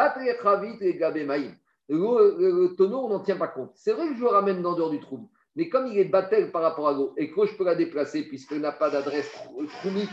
chavit 0.41 0.77
et 0.81 0.95
gabémaïm. 0.95 1.55
Le, 1.87 2.35
le, 2.37 2.75
tonneau, 2.75 3.05
on 3.05 3.09
n'en 3.09 3.19
tient 3.19 3.37
pas 3.37 3.47
compte. 3.47 3.71
C'est 3.75 3.93
vrai 3.93 4.09
que 4.09 4.15
je 4.15 4.21
le 4.21 4.27
ramène 4.27 4.61
dans 4.61 4.75
dehors 4.75 4.89
du 4.89 4.99
trou, 4.99 5.29
mais 5.55 5.69
comme 5.69 5.87
il 5.87 5.97
est 5.97 6.05
battel 6.05 6.51
par 6.51 6.63
rapport 6.63 6.89
à 6.89 6.93
l'eau 6.93 7.13
et 7.17 7.31
que 7.31 7.45
je 7.45 7.55
peux 7.55 7.63
la 7.63 7.75
déplacer 7.75 8.23
puisqu'elle 8.23 8.61
n'a 8.61 8.71
pas 8.71 8.89
d'adresse 8.89 9.31
troumique, 9.79 10.09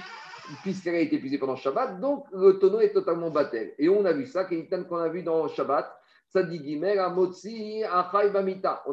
puisqu'elle 0.62 0.96
a 0.96 1.00
été 1.00 1.16
épuisée 1.16 1.38
pendant 1.38 1.56
Shabbat, 1.56 1.98
donc 2.00 2.26
le 2.32 2.58
tonneau 2.58 2.80
est 2.80 2.92
totalement 2.92 3.30
battel. 3.30 3.74
Et 3.78 3.88
on 3.88 4.04
a 4.04 4.12
vu 4.12 4.26
ça, 4.26 4.44
qu'on 4.44 4.96
a 4.98 5.08
vu 5.08 5.22
dans 5.22 5.48
Shabbat, 5.48 5.90
on 6.34 6.40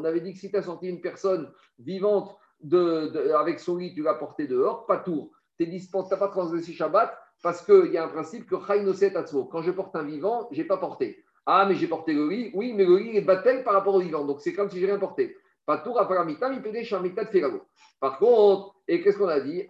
avait 0.04 0.20
dit 0.22 0.34
que 0.34 0.40
si 0.40 0.52
tu 0.52 0.58
as 0.58 0.64
sorti 0.64 0.88
une 0.88 1.02
personne 1.02 1.52
vivante 1.80 2.36
de, 2.62 3.32
avec 3.34 3.60
son 3.60 3.78
lit, 3.78 3.94
tu 3.94 4.04
l'as 4.04 4.16
porté 4.16 4.48
dehors, 4.48 4.86
pas 4.86 4.98
tour. 4.98 5.32
Tu 5.58 5.68
n'as 5.68 6.18
pas 6.18 6.28
transgressé 6.30 6.74
Shabbat 6.74 7.18
parce 7.42 7.62
qu'il 7.62 7.92
y 7.92 7.98
a 7.98 8.06
un 8.06 8.10
principe 8.10 8.50
que 8.50 8.56
Quand 8.56 9.62
je 9.62 9.72
porte 9.72 9.96
un 9.96 10.04
vivant, 10.04 10.48
je 10.52 10.62
n'ai 10.62 10.68
pas 10.68 10.78
porté. 10.78 11.24
Ah, 11.46 11.66
mais 11.68 11.76
j'ai 11.76 11.88
porté 11.88 12.14
le 12.14 12.28
lit. 12.28 12.52
Oui, 12.54 12.74
mais 12.74 12.86
le 12.86 12.98
lit 12.98 13.18
est 13.18 13.22
battel 13.22 13.64
par 13.64 13.74
rapport 13.74 13.96
au 13.96 14.00
vivant. 14.00 14.26
Donc 14.26 14.42
c'est 14.42 14.54
comme 14.54 14.70
si 14.70 14.80
j'ai 14.80 14.86
rien 14.86 15.00
porté. 15.00 15.36
Pas 15.66 15.78
tour 15.78 16.00
à 16.00 16.08
Paramita, 16.08 16.52
il 16.52 16.62
peut 16.62 16.72
de 16.72 17.62
Par 18.00 18.18
contre, 18.20 18.76
et 18.88 19.02
qu'est-ce 19.02 19.18
qu'on 19.18 19.28
a 19.28 19.40
dit? 19.40 19.66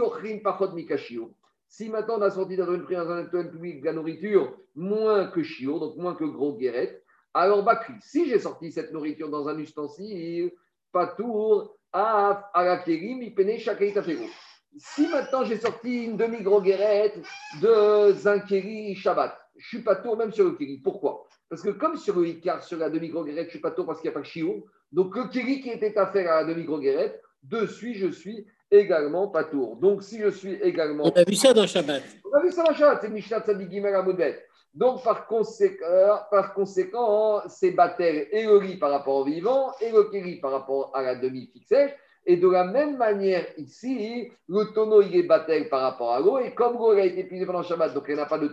Ochrim 0.00 0.42
pachot 0.42 0.72
mikashio. 0.72 1.32
Si 1.68 1.88
maintenant 1.90 2.18
on 2.18 2.22
a 2.22 2.30
sorti 2.30 2.56
dans 2.56 2.72
une 2.72 2.82
prise 2.82 2.98
dans 2.98 3.10
un 3.10 3.24
public 3.24 3.80
de 3.80 3.86
la 3.86 3.92
nourriture 3.92 4.56
moins 4.74 5.26
que 5.26 5.42
chiot, 5.42 5.78
donc 5.78 5.96
moins 5.96 6.14
que 6.14 6.24
gros 6.24 6.54
guérette, 6.54 7.04
alors, 7.38 7.62
Bakri, 7.62 7.94
si 8.00 8.28
j'ai 8.28 8.40
sorti 8.40 8.72
cette 8.72 8.92
nourriture 8.92 9.30
dans 9.30 9.46
un 9.48 9.56
ustensile, 9.58 10.50
Patour, 10.90 11.76
à 11.92 12.50
la 12.56 12.78
kérim, 12.78 13.22
Si 14.76 15.06
maintenant 15.06 15.44
j'ai 15.44 15.58
sorti 15.58 16.06
une 16.06 16.16
demi-gros 16.16 16.60
guérette 16.60 17.18
de 17.62 18.12
Zinkeri 18.12 18.96
Shabbat, 18.96 19.38
je 19.56 19.68
suis 19.68 19.82
pas 19.82 19.96
tour 19.96 20.16
même 20.16 20.32
sur 20.32 20.46
le 20.46 20.52
kéri. 20.52 20.78
Pourquoi? 20.78 21.26
Parce 21.48 21.62
que 21.62 21.70
comme 21.70 21.96
sur 21.96 22.18
le 22.18 22.26
Icar, 22.26 22.64
sur 22.64 22.78
la 22.78 22.90
demi-gros 22.90 23.24
guérette, 23.24 23.46
je 23.46 23.50
suis 23.50 23.60
pas 23.60 23.70
tour 23.70 23.86
parce 23.86 24.00
qu'il 24.00 24.10
n'y 24.10 24.14
a 24.14 24.18
pas 24.18 24.22
de 24.22 24.26
chiot. 24.26 24.66
Donc 24.90 25.16
le 25.16 25.28
kéri 25.28 25.60
qui 25.60 25.70
était 25.70 25.96
à 25.96 26.08
faire 26.08 26.32
à 26.32 26.42
la 26.42 26.52
demi-gros 26.52 26.80
guérette, 26.80 27.22
dessus 27.44 27.94
je 27.94 28.08
suis 28.08 28.46
également 28.68 29.28
pas 29.28 29.44
tour. 29.44 29.76
Donc 29.76 30.02
si 30.02 30.18
je 30.18 30.30
suis 30.30 30.54
également. 30.54 31.04
On 31.04 31.10
a 31.10 31.22
vu 31.22 31.36
ça 31.36 31.54
dans 31.54 31.68
Shabbat. 31.68 32.02
On 32.24 32.36
a 32.36 32.42
vu 32.42 32.50
ça 32.50 32.64
dans 32.64 32.74
Shabbat, 32.74 32.98
c'est 33.00 33.10
Mishnah 33.10 33.42
Tzadik 33.42 33.70
Gimel 33.70 33.94
donc, 34.74 35.02
par 35.02 35.26
conséquent, 35.26 36.20
par 36.30 36.54
conséquent 36.54 37.42
c'est 37.48 37.72
Batel 37.72 38.28
et 38.30 38.44
le 38.44 38.78
par 38.78 38.90
rapport 38.90 39.16
au 39.16 39.24
vivant 39.24 39.72
et 39.80 39.90
le 39.90 40.40
par 40.40 40.52
rapport 40.52 40.92
à 40.94 41.02
la 41.02 41.14
demi-fixée. 41.16 41.94
Et 42.26 42.36
de 42.36 42.48
la 42.48 42.64
même 42.64 42.98
manière, 42.98 43.46
ici, 43.56 44.30
le 44.48 44.64
tonneau, 44.74 45.00
il 45.00 45.16
est 45.16 45.22
Batel 45.22 45.70
par 45.70 45.80
rapport 45.80 46.12
à 46.12 46.20
l'eau. 46.20 46.38
Et 46.38 46.54
comme 46.54 46.74
l'eau 46.74 46.90
a 46.90 47.00
été 47.00 47.20
épuisée 47.20 47.46
pendant 47.46 47.62
Shabbat, 47.62 47.94
donc 47.94 48.04
il 48.08 48.14
n'y 48.14 48.20
a 48.20 48.26
pas 48.26 48.38
de 48.38 48.48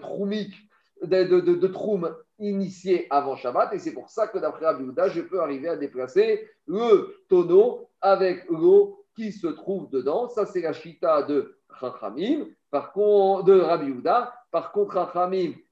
de, 1.02 1.24
de, 1.24 1.56
de, 1.56 1.68
troum 1.68 2.16
initié 2.40 3.06
avant 3.10 3.36
Shabbat. 3.36 3.74
Et 3.74 3.80
c'est 3.80 3.94
pour 3.94 4.10
ça 4.10 4.28
que 4.28 4.38
d'après 4.38 4.66
Rabbi 4.66 4.86
je 5.10 5.22
peux 5.22 5.42
arriver 5.42 5.68
à 5.68 5.76
déplacer 5.76 6.48
le 6.68 7.18
tonneau 7.28 7.90
avec 8.00 8.50
l'eau 8.50 9.06
qui 9.16 9.34
se 9.34 9.48
trouve 9.48 9.90
dedans. 9.90 10.30
Ça, 10.30 10.46
c'est 10.46 10.62
la 10.62 10.72
chita 10.72 11.24
de 11.24 11.58
Chachamim, 11.80 12.46
par 12.72 12.94
contre, 12.94 13.44
de 13.44 13.60
Rabbi 13.60 13.94
Par 14.52 14.72
contre, 14.72 14.98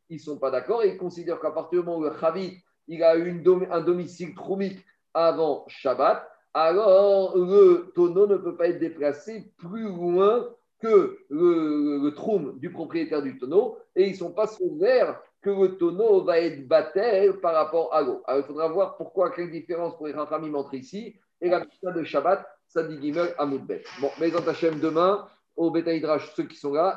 ils 0.10 0.18
ne 0.18 0.22
sont 0.22 0.38
pas 0.38 0.51
d'accord 0.51 0.84
et 0.84 0.89
ils 0.89 0.97
considèrent 0.97 1.39
qu'à 1.39 1.51
partir 1.51 1.80
du 1.82 1.86
moment 1.86 1.99
où 1.99 2.04
le 2.04 2.14
Chavit 2.20 2.58
il 2.88 3.04
a 3.04 3.16
une 3.16 3.43
un 3.72 3.82
domicile 3.82 4.36
troumique 4.36 4.80
avant 5.14 5.66
Shabbat, 5.68 6.28
alors 6.54 7.38
le 7.38 7.91
tonneau 7.95 8.28
ne 8.28 8.38
peut 8.38 8.58
pas 8.58 8.68
être 8.68 8.80
déplacé 8.80 9.51
plus 9.58 9.84
loin 9.84 10.49
que 10.80 11.18
le, 11.30 11.99
le 12.04 12.14
troum 12.14 12.60
du 12.60 12.72
propriétaire 12.72 13.22
du 13.22 13.38
tonneau 13.38 13.78
et 13.95 14.08
ils 14.08 14.12
ne 14.12 14.18
sont 14.18 14.34
pas 14.34 14.49
ouverts 14.60 15.22
que 15.41 15.49
le 15.49 15.78
tonneau 15.78 16.24
va 16.24 16.39
être 16.39 16.68
battu 16.68 17.38
par 17.41 17.54
rapport 17.54 17.93
à 17.93 18.01
l'eau. 18.01 18.22
Alors 18.26 18.41
il 18.41 18.47
faudra 18.47 18.68
voir 18.68 18.97
pourquoi, 18.97 19.32
quelle 19.32 19.51
différence 19.51 19.95
pour 19.97 20.08
les 20.08 20.14
Rachamim 20.14 20.54
entre 20.56 20.74
ici 20.74 21.16
et 21.41 21.49
la 21.49 21.60
Mishnah 21.64 21.91
de 21.91 22.04
Shabbat, 22.04 22.45
ça 22.68 22.84
dit 22.84 22.99
Gimel 23.01 23.36
à 23.38 23.45
Moudbet. 23.45 23.84
Bon, 24.01 24.10
mais 24.20 24.34
Hachem 24.34 24.80
demain, 24.80 25.28
au 25.56 25.72
Beta 25.72 25.91
ceux 26.36 26.43
qui 26.43 26.56
sont 26.58 26.74
là, 26.74 26.91